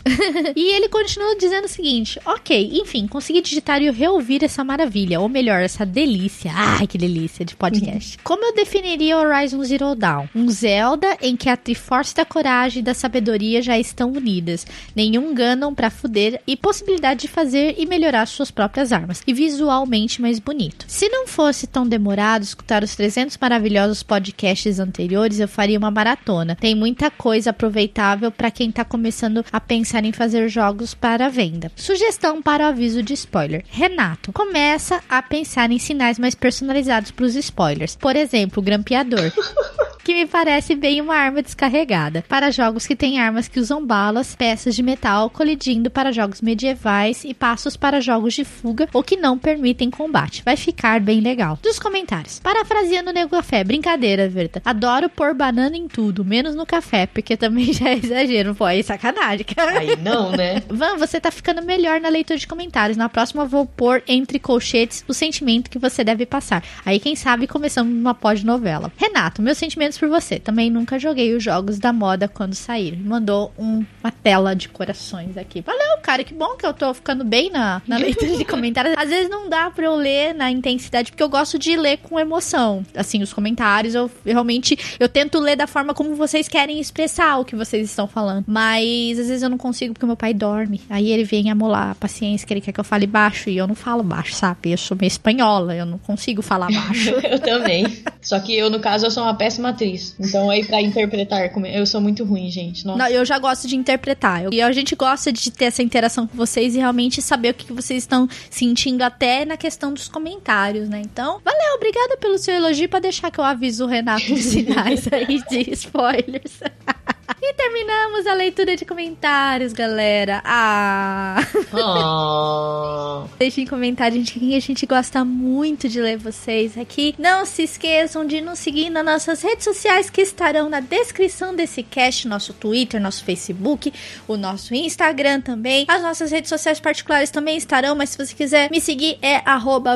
[0.55, 5.29] e ele continua dizendo o seguinte: Ok, enfim, consegui digitar e reouvir essa maravilha, ou
[5.29, 6.51] melhor, essa delícia.
[6.53, 8.17] Ai, que delícia de podcast.
[8.23, 10.27] Como eu definiria Horizon Zero Dawn?
[10.35, 14.65] Um Zelda em que a Triforce da coragem e da sabedoria já estão unidas.
[14.95, 19.21] Nenhum Ganon pra fuder e possibilidade de fazer e melhorar suas próprias armas.
[19.25, 20.85] E visualmente mais bonito.
[20.87, 26.55] Se não fosse tão demorado escutar os 300 maravilhosos podcasts anteriores, eu faria uma maratona.
[26.55, 31.71] Tem muita coisa aproveitável para quem tá começando a pensar em fazer jogos para venda.
[31.75, 33.63] Sugestão para o aviso de spoiler.
[33.69, 37.95] Renato, começa a pensar em sinais mais personalizados para os spoilers.
[37.95, 39.31] Por exemplo, o grampeador.
[40.07, 42.23] que me parece bem uma arma descarregada.
[42.29, 47.25] Para jogos que têm armas que usam balas, peças de metal colidindo para jogos medievais
[47.25, 50.43] e passos para jogos de fuga ou que não permitem combate.
[50.45, 51.59] Vai ficar bem legal.
[51.61, 52.39] Dos comentários.
[52.39, 54.61] Parafraseando o Nego Café, brincadeira, Verta.
[54.63, 58.55] Adoro pôr banana em tudo, menos no café, porque também já é exagero.
[58.55, 59.77] Pô, aí é sacanagem, cara.
[59.77, 60.63] Aí não, né?
[60.69, 62.95] Van, você tá ficando melhor na leitura de comentários.
[62.95, 66.63] Na próxima vou pôr entre colchetes o sentimento que você deve passar.
[66.85, 68.89] Aí, quem sabe, começamos uma pós-novela.
[68.95, 70.39] Renato, meus sentimentos por você.
[70.39, 72.97] Também nunca joguei os jogos da moda quando saíram.
[72.99, 75.61] Mandou um, uma tela de corações aqui.
[75.61, 78.95] Valeu, cara, que bom que eu tô ficando bem na, na leitura de comentários.
[78.97, 82.19] Às vezes não dá pra eu ler na intensidade, porque eu gosto de ler com
[82.19, 82.85] emoção.
[82.95, 87.45] Assim, os comentários, eu realmente eu tento ler da forma como vocês querem expressar o
[87.45, 88.45] que vocês estão falando.
[88.47, 90.81] Mas às vezes eu não consigo porque meu pai dorme.
[90.89, 93.67] Aí ele vem amolar a paciência que ele quer que eu fale baixo e eu
[93.67, 94.71] não falo baixo, sabe?
[94.71, 97.09] Eu sou meio espanhola, eu não consigo falar baixo.
[97.29, 97.85] eu também.
[98.21, 99.86] Só que eu, no caso, eu sou uma péssima atriz.
[100.19, 102.85] Então aí pra interpretar, eu sou muito ruim, gente.
[102.85, 102.99] Nossa.
[102.99, 104.51] Não, eu já gosto de interpretar.
[104.51, 107.71] E a gente gosta de ter essa interação com vocês e realmente saber o que
[107.73, 111.01] vocês estão sentindo até na questão dos comentários, né?
[111.03, 115.07] Então, valeu, obrigada pelo seu elogio para deixar que eu aviso o Renato de sinais
[115.11, 116.59] aí de spoilers.
[117.41, 120.41] E terminamos a leitura de comentários, galera.
[120.45, 121.37] Ah!
[121.73, 123.27] Oh.
[123.37, 127.13] Deixem em comentário, gente, que a gente gosta muito de ler vocês aqui.
[127.19, 131.83] Não se esqueçam de nos seguir nas nossas redes sociais que estarão na descrição desse
[131.83, 133.93] cast, nosso Twitter, nosso Facebook,
[134.27, 135.85] o nosso Instagram também.
[135.87, 139.41] As nossas redes sociais particulares também estarão, mas se você quiser me seguir é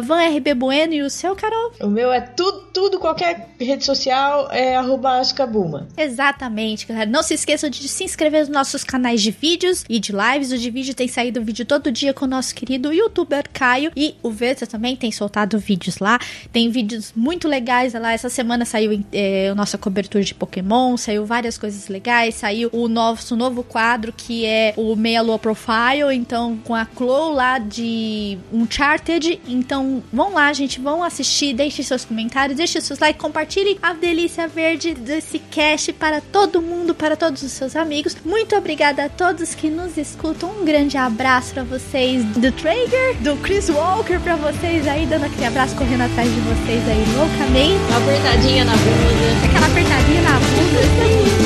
[0.04, 1.72] vanrbbueno e o seu, Carol?
[1.82, 5.88] O meu é tudo, tudo, qualquer rede social é arroba Ascabuma.
[5.98, 7.10] Exatamente, galera.
[7.10, 10.52] Não se esqueçam de se inscrever nos nossos canais de vídeos e de lives.
[10.52, 13.92] O de vídeo tem saído vídeo todo dia com o nosso querido youtuber Caio.
[13.96, 16.20] E o Versa também tem soltado vídeos lá.
[16.52, 18.14] Tem vídeos muito legais lá.
[18.14, 22.36] Essa semana saiu é, a nossa cobertura de Pokémon, saiu várias coisas legais.
[22.36, 26.14] Saiu o nosso novo quadro que é o Meia Lua Profile.
[26.14, 29.42] Então, com a Chloe lá de Uncharted.
[29.48, 30.80] Então, vão lá, gente.
[30.80, 31.54] Vão assistir.
[31.54, 36.94] Deixem seus comentários, deixem seus likes, compartilhem a delícia verde desse cast para todo mundo,
[36.94, 38.16] para todos os seus amigos.
[38.24, 40.50] Muito obrigada a todos que nos escutam.
[40.50, 45.46] Um grande abraço para vocês do Traeger, do Chris Walker para vocês aí, dando aquele
[45.46, 47.80] abraço correndo atrás de vocês aí loucamente.
[47.90, 49.46] Uma apertadinha na bunda.
[49.46, 50.82] Aquela apertadinha na bunda.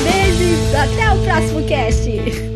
[0.04, 2.55] Beijo e até o próximo cast.